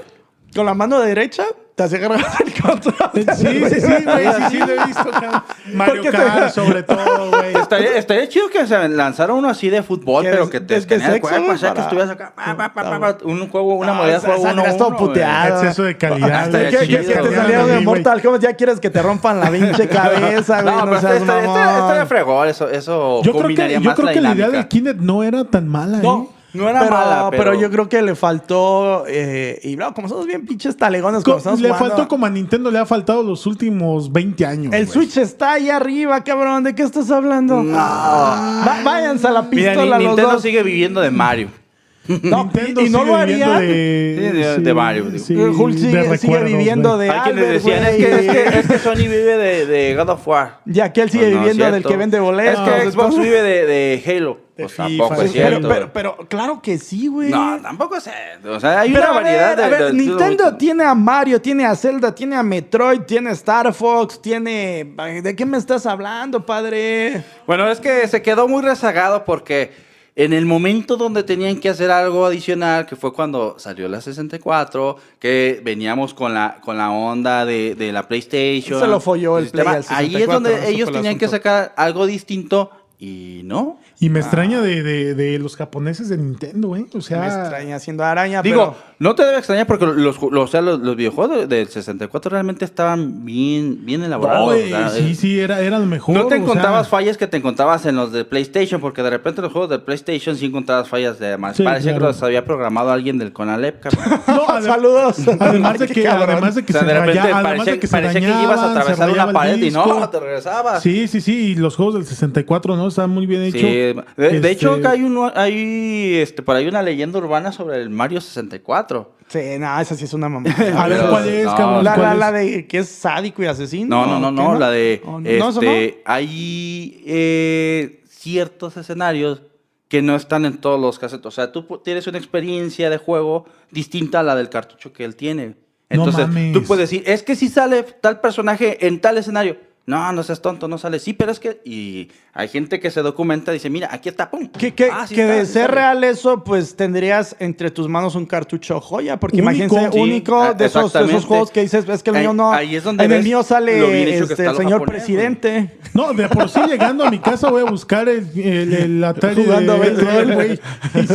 con 0.55 0.65
la 0.65 0.73
mano 0.73 0.99
derecha, 1.01 1.43
te 1.75 1.83
hace 1.83 1.97
agarrar 1.97 2.21
el 2.45 2.53
control. 2.61 2.95
Sí, 3.13 3.23
sí, 3.35 3.35
sí, 3.35 3.59
güey, 3.59 3.69
sí, 3.71 4.43
sí, 4.51 4.57
lo 4.59 4.67
he 4.71 4.85
visto. 4.85 5.11
cabrón. 5.11 5.43
Mario 5.73 6.03
Kart, 6.11 6.53
sobre 6.53 6.83
todo, 6.83 7.29
güey. 7.31 7.53
Estaría, 7.57 7.97
estaría 7.97 8.29
chido 8.29 8.47
que 8.49 8.65
se 8.65 8.87
lanzara 8.87 9.33
uno 9.33 9.49
así 9.49 9.69
de 9.69 9.83
fútbol, 9.83 10.23
Que 10.23 10.29
pero 10.31 10.49
que 10.49 10.61
te 10.61 10.77
escaneara 10.77 11.15
el 11.15 11.21
cuerpo, 11.21 11.51
o 11.51 11.57
sea, 11.57 11.73
que 11.73 11.81
estuvieras 11.81 12.11
acá, 12.11 12.33
pa, 12.33 12.73
pa, 12.73 12.73
pa, 12.99 13.17
un 13.25 13.49
juego, 13.49 13.75
una 13.75 13.87
No, 13.87 13.93
modalidad 13.95 14.19
esa- 14.19 14.27
juego 14.37 14.43
uno 14.63 14.77
todo 14.77 14.95
puteado. 14.95 15.61
Exceso 15.61 15.83
de 15.83 15.97
calidad. 15.97 16.49
Que, 16.51 16.77
te 16.87 17.19
güey. 17.21 17.35
salieron 17.35 17.67
de. 17.67 17.79
Mortal 17.81 18.21
Kombat, 18.21 18.41
ya 18.41 18.53
quieres 18.53 18.79
que 18.79 18.89
te 18.89 19.01
rompan 19.01 19.39
la 19.41 19.49
pinche 19.51 19.87
cabeza, 19.89 20.61
güey. 20.61 20.73
No, 20.75 20.85
No, 20.85 20.91
pero 21.01 21.13
estaría, 21.13 22.05
fregón, 22.05 22.47
eso, 22.47 22.69
eso 22.69 23.21
Yo 23.23 23.33
creo 23.33 23.47
que, 23.55 23.79
yo 23.81 23.93
creo 23.93 24.05
la 24.05 24.13
que 24.13 24.21
la 24.21 24.33
idea 24.33 24.49
del 24.49 24.67
Kinect 24.69 24.99
no 25.01 25.23
era 25.23 25.43
tan 25.43 25.67
mala, 25.67 25.97
¿eh? 25.97 26.01
No, 26.03 26.29
No 26.55 26.69
era 26.69 26.79
pero, 26.79 26.91
mala, 26.91 27.27
pero... 27.31 27.43
pero- 27.43 27.59
yo 27.59 27.69
creo 27.69 27.89
que 27.89 28.01
le 28.01 28.15
faltó. 28.15 29.05
eh, 29.07 29.59
y 29.63 29.75
no, 29.75 29.93
como 29.93 30.07
somos 30.09 30.25
bien 30.25 30.45
pinches 30.45 30.75
talegones, 30.77 31.19
Co- 31.23 31.31
como 31.31 31.37
estamos 31.37 31.59
le 31.61 31.69
jugando, 31.69 31.89
faltó 31.89 32.07
como 32.07 32.25
a 32.25 32.29
Nintendo 32.29 32.71
le 32.71 32.79
ha 32.79 32.85
faltado 32.85 33.23
los 33.23 33.45
últimos 33.45 34.11
20 34.11 34.45
años. 34.45 34.73
El. 34.73 34.87
Switch 34.87 35.17
está 35.17 35.53
ahí 35.53 35.69
arriba, 35.69 36.23
cabrón. 36.23 36.63
¿De 36.63 36.73
qué 36.75 36.83
estás 36.83 37.11
hablando? 37.11 37.61
No. 37.63 37.75
Va- 37.77 38.81
váyanse 38.83 39.27
a 39.27 39.31
la 39.31 39.41
Mira, 39.41 39.71
pistola 39.73 39.97
ni- 39.97 40.03
los 40.03 40.11
Nintendo 40.13 40.31
dos. 40.33 40.41
sigue 40.41 40.63
viviendo 40.63 41.01
de 41.01 41.11
Mario. 41.11 41.49
No, 42.07 42.43
Nintendo 42.43 42.81
y, 42.81 42.85
y 42.85 42.89
no 42.91 42.99
sigue 42.99 43.11
lo 43.11 43.17
viviendo 43.25 43.45
haría. 43.51 43.59
De, 43.59 44.15
Sí, 44.31 44.37
de- 44.37 44.57
de 44.59 44.73
Mario, 44.75 45.05
digo. 45.05 45.63
Hulk 45.63 45.75
sigue, 45.75 45.87
de 45.87 46.03
sigue 46.03 46.33
recuerdos, 46.33 46.47
viviendo 46.51 46.97
de 46.99 47.09
Hay 47.09 47.19
quienes 47.21 47.43
Albert, 47.45 47.63
decían, 47.63 47.83
es 47.83 47.95
que, 47.95 48.11
es, 48.11 48.31
que, 48.53 48.59
es 48.59 48.67
que 48.67 48.77
Sony 48.79 48.95
vive 49.09 49.37
de, 49.37 49.65
de 49.65 49.95
God 49.95 50.09
of 50.09 50.27
War. 50.27 50.59
Y 50.67 50.79
aquel 50.81 51.09
sigue 51.09 51.31
no, 51.31 51.39
viviendo 51.39 51.71
del 51.71 51.83
que 51.83 51.97
vende 51.97 52.19
boletos. 52.19 52.67
Es 52.67 52.73
que 52.85 52.91
Xbox 52.91 53.17
vive 53.17 53.41
de, 53.41 53.65
de 53.65 54.03
Halo. 54.05 54.37
Pues 54.55 54.71
FIFA, 54.71 54.83
tampoco 54.87 55.13
es 55.21 55.31
Pero, 55.33 55.47
cierto. 55.49 55.67
pero, 55.67 55.91
pero 55.93 56.17
claro 56.29 56.61
que 56.61 56.77
sí, 56.77 57.07
güey. 57.07 57.29
no, 57.29 57.59
tampoco 57.61 57.97
es 57.97 58.09
O 58.47 58.59
sea, 58.59 58.79
hay 58.79 58.93
Pero 58.93 59.03
una 59.03 59.11
a 59.11 59.15
variedad 59.21 59.49
ver, 59.49 59.57
de, 59.57 59.63
a 59.63 59.67
ver, 59.67 59.83
de- 59.87 59.93
Nintendo 59.93 60.51
de- 60.51 60.57
tiene 60.57 60.83
a 60.85 60.95
Mario, 60.95 61.41
tiene 61.41 61.65
a 61.65 61.75
Zelda, 61.75 62.15
tiene 62.15 62.37
a 62.37 62.43
Metroid, 62.43 63.01
tiene 63.01 63.31
a 63.31 63.33
Star 63.33 63.73
Fox, 63.73 64.21
tiene... 64.21 64.93
¿De 65.21 65.35
qué 65.35 65.45
me 65.45 65.57
estás 65.57 65.85
hablando, 65.85 66.45
padre? 66.45 67.21
Bueno, 67.45 67.69
es 67.69 67.81
que 67.81 68.07
se 68.07 68.21
quedó 68.21 68.47
muy 68.47 68.61
rezagado 68.63 69.25
porque 69.25 69.71
en 70.15 70.31
el 70.31 70.45
momento 70.45 70.95
donde 70.95 71.23
tenían 71.23 71.59
que 71.59 71.67
hacer 71.67 71.91
algo 71.91 72.25
adicional, 72.25 72.85
que 72.85 72.95
fue 72.95 73.11
cuando 73.11 73.59
salió 73.59 73.89
la 73.89 73.99
64, 73.99 74.95
que 75.19 75.59
veníamos 75.65 76.13
con 76.13 76.33
la, 76.33 76.59
con 76.63 76.77
la 76.77 76.91
onda 76.91 77.43
de, 77.43 77.75
de 77.75 77.91
la 77.91 78.07
PlayStation. 78.07 78.79
Se 78.79 78.87
lo 78.87 79.01
folló 79.01 79.37
el 79.37 79.49
Play 79.49 79.67
al 79.67 79.83
Ahí 79.89 80.05
es 80.15 80.21
64, 80.21 80.33
donde 80.33 80.69
ellos 80.69 80.87
el 80.87 80.95
tenían 80.95 81.17
que 81.17 81.27
sacar 81.27 81.73
algo 81.75 82.05
distinto 82.05 82.71
y 82.97 83.41
no. 83.43 83.77
Y 83.99 84.09
me 84.09 84.19
extraña 84.19 84.59
de, 84.61 84.83
de, 84.83 85.15
de 85.15 85.39
los 85.39 85.55
japoneses 85.55 86.09
de 86.09 86.17
Nintendo, 86.17 86.75
¿eh? 86.75 86.85
O 86.93 86.99
sea, 87.01 87.21
me 87.21 87.27
extraña 87.27 87.77
haciendo 87.77 88.03
araña, 88.03 88.41
Digo, 88.41 88.75
pero... 88.77 88.93
no 88.99 89.15
te 89.15 89.23
debe 89.23 89.37
extrañar 89.37 89.67
porque 89.67 89.85
los, 89.85 90.21
los, 90.21 90.21
o 90.21 90.47
sea, 90.47 90.61
los, 90.61 90.79
los 90.81 90.97
videojuegos 90.97 91.37
de- 91.37 91.47
del 91.47 91.67
64 91.69 92.29
realmente 92.29 92.65
estaban 92.65 93.23
bien, 93.23 93.85
bien 93.85 94.03
elaborados. 94.03 94.53
eh, 94.57 94.73
sí, 94.97 95.15
sí, 95.15 95.39
era, 95.39 95.61
era 95.61 95.77
el 95.77 95.85
mejor. 95.85 96.13
No 96.13 96.23
te 96.25 96.35
sea, 96.35 96.43
encontrabas 96.43 96.89
fallas 96.89 97.17
que 97.17 97.27
te 97.27 97.37
encontrabas 97.37 97.85
en 97.85 97.95
los 97.95 98.11
de 98.11 98.25
PlayStation, 98.25 98.81
porque 98.81 99.01
de 99.01 99.11
repente 99.11 99.41
los 99.41 99.51
juegos 99.53 99.69
de 99.69 99.79
PlayStation 99.79 100.35
sí 100.35 100.47
encontrabas 100.47 100.89
fallas 100.89 101.17
de 101.17 101.37
más. 101.37 101.55
Sí, 101.55 101.63
Parecía 101.63 101.91
claro. 101.91 102.07
que 102.07 102.11
los 102.13 102.23
había 102.23 102.43
programado 102.43 102.91
alguien 102.91 103.17
del 103.17 103.31
Conalep. 103.31 103.85
No, 104.27 104.61
Saludos. 104.61 105.19
Además 105.39 105.79
de 105.79 105.87
que, 105.89 106.05
además 106.07 106.55
de 106.55 106.65
que 106.65 106.73
o 106.73 106.77
sea, 106.77 106.81
se 106.81 106.87
de 106.87 106.93
repente 106.99 107.19
raya- 107.21 107.41
parecía, 107.43 107.73
de 107.73 107.79
que 107.79 107.87
se 107.87 107.91
parecía 107.91 108.19
que 108.21 108.43
ibas 108.43 108.59
a 108.59 108.71
atravesar 108.71 109.09
una 109.09 109.31
pared 109.31 109.57
y 109.61 109.71
no, 109.71 110.09
te 110.09 110.19
regresabas. 110.19 110.83
Sí, 110.83 111.07
sí, 111.07 111.21
sí, 111.21 111.51
y 111.51 111.55
los 111.55 111.75
juegos 111.77 111.95
del 111.95 112.05
64, 112.05 112.75
¿no? 112.75 112.87
Estaban 112.87 113.11
muy 113.11 113.25
bien 113.25 113.41
hechos. 113.43 113.61
Sí, 113.61 113.84
de, 113.93 114.03
de 114.17 114.35
Este, 114.35 114.51
hecho 114.51 114.73
acá 114.73 114.91
hay 114.91 115.03
uno, 115.03 115.31
hay 115.33 116.15
este, 116.15 116.41
por 116.41 116.55
ahí 116.55 116.67
una 116.67 116.81
leyenda 116.81 117.19
urbana 117.19 117.51
sobre 117.51 117.81
el 117.81 117.89
Mario 117.89 118.21
64. 118.21 119.15
Sí, 119.27 119.39
no, 119.59 119.79
esa 119.79 119.95
sí 119.95 120.05
es 120.05 120.13
una 120.13 120.29
mamá. 120.29 120.49
A 120.77 120.87
ver, 120.87 121.01
¿cuál 121.09 121.27
es, 121.27 121.45
no, 121.45 121.55
cabrón? 121.55 121.83
La, 121.83 121.95
¿Cuál 121.95 122.19
la, 122.19 122.31
la 122.31 122.31
de 122.31 122.67
que 122.67 122.79
es 122.79 122.89
sádico 122.89 123.43
y 123.43 123.47
asesino. 123.47 124.05
No, 124.05 124.19
no, 124.19 124.31
no, 124.31 124.35
¿Qué 124.35 124.47
no, 124.49 124.59
la 124.59 124.69
de 124.69 125.01
Oh, 125.05 125.19
este, 125.23 126.01
hay 126.05 127.03
eh, 127.05 128.03
ciertos 128.09 128.77
escenarios 128.77 129.41
que 129.87 130.01
no 130.01 130.15
están 130.15 130.45
en 130.45 130.57
todos 130.57 130.79
los 130.79 130.99
casetos. 130.99 131.33
O 131.33 131.35
sea, 131.35 131.51
tú 131.51 131.63
tienes 131.83 132.07
una 132.07 132.17
experiencia 132.17 132.89
de 132.89 132.97
juego 132.97 133.45
distinta 133.71 134.19
a 134.19 134.23
la 134.23 134.35
del 134.35 134.49
cartucho 134.49 134.93
que 134.93 135.05
él 135.05 135.15
tiene. 135.15 135.55
Entonces, 135.89 136.27
tú 136.53 136.63
puedes 136.63 136.89
decir, 136.89 137.03
es 137.05 137.23
que 137.23 137.35
si 137.35 137.47
sale 137.47 137.83
tal 137.83 138.19
personaje 138.19 138.87
en 138.87 138.99
tal 138.99 139.17
escenario. 139.17 139.57
No, 139.87 140.11
no 140.13 140.23
seas 140.23 140.41
tonto, 140.41 140.67
no 140.67 140.79
sale. 140.79 140.97
Sí, 140.99 141.13
pero 141.13 141.31
es 141.31 141.39
que. 141.39 141.61
Y 141.63 142.09
hay 142.33 142.47
gente 142.47 142.79
que 142.79 142.89
se 142.89 143.01
documenta 143.03 143.51
y 143.51 143.55
dice, 143.55 143.69
mira, 143.69 143.87
aquí 143.91 144.09
está, 144.09 144.31
pum. 144.31 144.47
Que, 144.49 144.73
que, 144.73 144.89
Ah, 144.91 145.05
sí 145.07 145.13
que 145.13 145.21
está, 145.21 145.33
de 145.35 145.45
sí 145.45 145.53
ser 145.53 145.69
real 145.71 146.03
eso, 146.03 146.43
pues 146.43 146.75
tendrías 146.75 147.35
entre 147.37 147.69
tus 147.69 147.87
manos 147.87 148.15
un 148.15 148.25
cartucho 148.25 148.81
joya, 148.81 149.19
porque 149.19 149.37
Único. 149.41 149.51
imagínense, 149.51 149.91
Sí, 149.93 149.99
único 149.99 150.41
de 150.41 150.47
esos, 150.47 150.57
de 150.57 150.65
esos 150.65 150.85
exactamente. 150.87 151.27
juegos 151.27 151.51
que 151.51 151.61
dices, 151.61 151.87
es 151.87 152.01
que 152.01 152.09
el 152.09 152.15
Ahí- 152.15 152.21
mío 152.23 152.33
no. 152.33 152.51
ahí 152.51 152.75
es 152.75 152.83
donde 152.83 153.03
en 153.03 153.11
el 153.11 153.23
mío 153.23 153.43
sale 153.43 154.17
este, 154.17 154.45
el 154.47 154.55
señor 154.55 154.79
japonés, 154.79 154.87
presidente. 155.03 155.77
No, 155.93 156.13
de 156.13 156.27
por 156.29 156.49
sí 156.49 156.59
llegando 156.67 157.05
a 157.05 157.11
mi 157.11 157.19
casa 157.19 157.51
voy 157.51 157.61
a 157.61 157.69
buscar 157.69 158.09
el, 158.09 158.27
el, 158.35 158.73
el 158.73 159.03
Atari 159.03 159.43
Jugando 159.45 159.77
de 159.77 159.89
güey. 160.35 160.59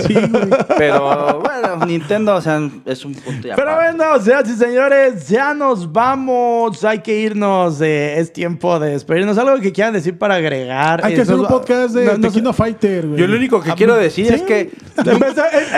Sí, 0.07 0.15
güey. 0.15 0.49
Pero 0.79 1.41
bueno, 1.41 1.85
Nintendo, 1.87 2.37
o 2.37 2.41
sea, 2.41 2.61
es 2.87 3.05
un 3.05 3.15
punto 3.15 3.49
ya. 3.49 3.57
Pero 3.57 3.71
aparte. 3.73 3.97
bueno, 3.97 4.21
señoras 4.23 4.49
y 4.49 4.55
señores, 4.57 5.29
ya 5.29 5.55
nos 5.55 5.91
vamos. 5.93 6.85
Hay 6.85 7.01
que 7.01 7.19
irnos. 7.19 7.81
eh, 7.81 8.19
es 8.21 8.33
tiempo 8.33 8.60
de 8.79 8.91
despedirnos. 8.91 9.37
Algo 9.39 9.59
que 9.61 9.73
quieran 9.73 9.93
decir 9.95 10.17
para 10.19 10.35
agregar. 10.37 11.05
Hay 11.05 11.15
que 11.15 11.23
hacer 11.23 11.35
un 11.35 11.47
podcast 11.47 11.95
de 11.95 12.05
no- 12.05 12.11
no 12.13 12.17
sé- 12.17 12.29
Tequino 12.29 12.53
Fighter, 12.53 13.07
güey. 13.07 13.21
Yo 13.21 13.27
lo 13.27 13.37
único 13.37 13.61
que 13.63 13.73
quiero 13.75 13.97
decir 13.97 14.27
¿Sí? 14.29 14.35
es 14.35 14.43
que 14.43 14.71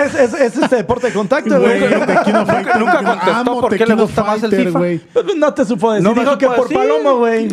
Es, 0.05 0.15
es- 0.15 0.35
es 0.35 0.59
este 0.59 0.77
deporte 0.77 1.07
de 1.09 1.13
contacto, 1.13 1.61
Güey, 1.61 1.81
nunca 1.81 2.25
contestó 2.25 3.33
Amo 3.33 3.61
por 3.61 3.77
qué 3.77 3.87
le 3.87 3.95
gusta 3.95 4.25
más 4.25 4.43
el 4.43 4.51
Fighter, 4.51 4.67
FIFA. 4.67 4.79
güey. 4.79 5.01
No 5.37 5.55
te 5.55 5.65
supo 5.65 5.93
decir. 5.93 6.09
No 6.09 6.15
me 6.15 6.21
Dijo 6.23 6.39
que 6.39 6.47
por 6.47 6.63
decir. 6.69 6.77
Palomo, 6.77 7.19
güey. 7.19 7.49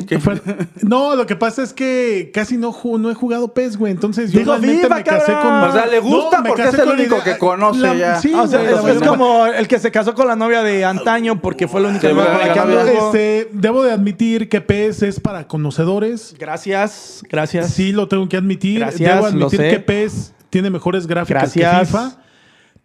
No, 0.82 1.16
lo 1.16 1.26
que 1.26 1.36
pasa 1.36 1.64
es 1.64 1.74
que 1.74 2.32
casi 2.34 2.58
no, 2.58 2.76
no 2.98 3.12
he 3.12 3.14
jugado 3.14 3.54
PES, 3.54 3.78
güey. 3.78 3.92
Entonces 3.92 4.32
yo 4.32 4.40
Digo, 4.40 4.54
realmente 4.54 4.90
me 4.90 5.04
casé 5.04 5.34
con. 5.34 5.52
O 5.52 5.72
sea, 5.72 5.86
le 5.86 6.00
gusta 6.00 6.42
me 6.42 6.50
porque 6.50 6.64
casé 6.64 6.78
es 6.78 6.84
el 6.84 6.90
único 6.90 7.24
que 7.24 7.38
conoce 7.38 7.98
ya. 7.98 8.20
Sí, 8.20 8.32
Ah, 8.36 8.44
o 8.44 8.48
sea, 8.48 8.60
güey, 8.80 8.96
es, 8.98 9.02
como 9.08 9.46
el 9.46 9.68
que 9.68 9.80
se 9.80 9.92
casó 9.92 10.14
con 10.14 10.28
la 10.28 10.36
novia 10.36 10.64
de 10.64 10.86
antaño 10.86 11.40
porque 11.42 11.68
fue 11.68 11.82
la 11.82 11.90
única 11.90 12.08
que. 12.10 12.90
Este, 12.98 13.50
debo 13.54 13.84
de 13.84 13.92
admitir 13.92 14.50
que 14.50 14.62
PES 14.62 15.04
es 15.04 15.19
para 15.20 15.48
conocedores. 15.48 16.36
Gracias, 16.38 17.24
gracias. 17.30 17.72
Sí, 17.72 17.92
lo 17.92 18.08
tengo 18.08 18.28
que 18.30 18.38
admitir. 18.38 18.80
Gracias, 18.80 19.16
Debo 19.16 19.30
lo 19.38 19.48
admitir 19.48 19.70
que 19.70 19.80
PES 19.80 20.34
tiene 20.50 20.70
mejores 20.70 21.08
gráficas 21.08 21.54
Gracias. 21.56 21.80
que 21.80 21.86
FIFA. 21.86 22.18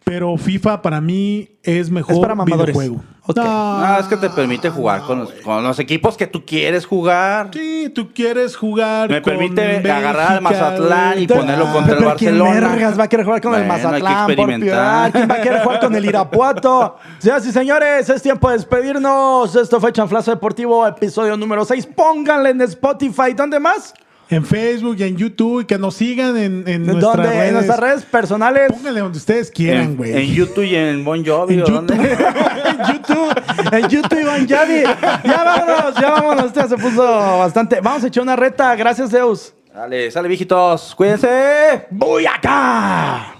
Pero 0.03 0.37
FIFA 0.37 0.81
para 0.81 1.01
mí 1.01 1.49
es 1.63 1.89
mejor 1.89 2.15
Es 2.15 2.19
para 2.21 2.45
videojuego. 2.45 3.03
Ok. 3.27 3.37
No, 3.37 3.43
Ah, 3.47 3.97
es 3.99 4.05
que 4.07 4.17
te 4.17 4.29
permite 4.29 4.69
jugar 4.69 5.01
con 5.01 5.19
los, 5.19 5.31
con 5.43 5.63
los 5.63 5.79
equipos 5.79 6.15
que 6.15 6.27
tú 6.27 6.45
quieres 6.45 6.85
jugar. 6.85 7.49
Sí, 7.51 7.91
tú 7.93 8.09
quieres 8.13 8.55
jugar. 8.55 9.09
Me 9.09 9.21
con 9.21 9.31
permite 9.33 9.91
agarrar 9.91 10.33
al 10.33 10.41
Mazatlán 10.41 11.19
y 11.19 11.27
ponerlo 11.27 11.65
Ah, 11.67 11.73
contra 11.73 11.93
el 11.93 11.99
Pero 12.03 12.15
¿quién 12.17 12.37
Barcelona. 12.39 12.69
vergas 12.69 12.99
va 12.99 13.03
a 13.05 13.07
querer 13.09 13.25
jugar 13.25 13.41
con 13.41 13.53
el 13.55 13.61
hay 13.61 13.63
que 13.63 13.67
Mazatlán 13.67 14.35
por 14.35 14.59
piedad? 14.59 15.11
¿Quién 15.11 15.29
va 15.29 15.35
a 15.35 15.41
querer 15.41 15.63
jugar 15.63 15.79
con 15.79 15.95
el 15.95 16.05
Irapuato? 16.05 16.97
Señoras 17.19 17.45
y 17.47 17.51
señores, 17.51 18.09
es 18.09 18.21
tiempo 18.21 18.49
de 18.49 18.57
despedirnos. 18.57 19.55
Esto 19.55 19.81
fue 19.81 19.91
Chanflazo 19.91 20.31
Deportivo, 20.31 20.85
episodio 20.85 21.35
número 21.35 21.65
6. 21.65 21.87
Pónganle 21.95 22.51
en 22.51 22.61
Spotify. 22.61 23.33
¿Dónde 23.35 23.59
más? 23.59 23.93
En 24.29 24.45
Facebook 24.45 24.95
y 24.99 25.03
en 25.03 25.17
YouTube 25.17 25.61
y 25.61 25.65
que 25.65 25.77
nos 25.77 25.95
sigan 25.95 26.35
en, 26.37 26.63
en 26.67 26.85
nuestras 26.85 27.15
¿Dónde? 27.15 27.29
redes. 27.29 27.47
En 27.47 27.53
nuestras 27.53 27.79
redes 27.79 28.03
personales. 28.05 28.71
Pónganle 28.71 28.99
donde 29.01 29.17
ustedes 29.17 29.51
quieran, 29.51 29.95
güey. 29.95 30.13
en 30.13 30.33
YouTube 30.33 30.63
y 30.63 30.75
en 30.75 31.03
Bon 31.05 31.23
Jovi. 31.25 31.53
En 31.53 31.61
¿o 31.61 31.65
dónde? 31.65 31.93
en 31.95 32.93
YouTube, 32.93 33.41
en 33.71 33.87
YouTube, 33.87 34.21
Iván 34.21 34.47
Yavi. 34.47 34.81
Ya 34.83 35.43
vámonos, 35.43 35.95
ya 36.01 36.09
vámonos. 36.09 36.45
Este 36.45 36.67
se 36.67 36.77
puso 36.77 37.03
bastante. 37.03 37.79
Vamos 37.81 38.03
a 38.03 38.07
echar 38.07 38.23
una 38.23 38.35
reta. 38.35 38.75
Gracias, 38.75 39.11
Zeus. 39.11 39.53
Dale, 39.73 40.09
sale, 40.09 40.27
viejitos. 40.27 40.95
Cuídense. 40.95 41.85
¡Voy 41.91 42.25
acá! 42.25 43.34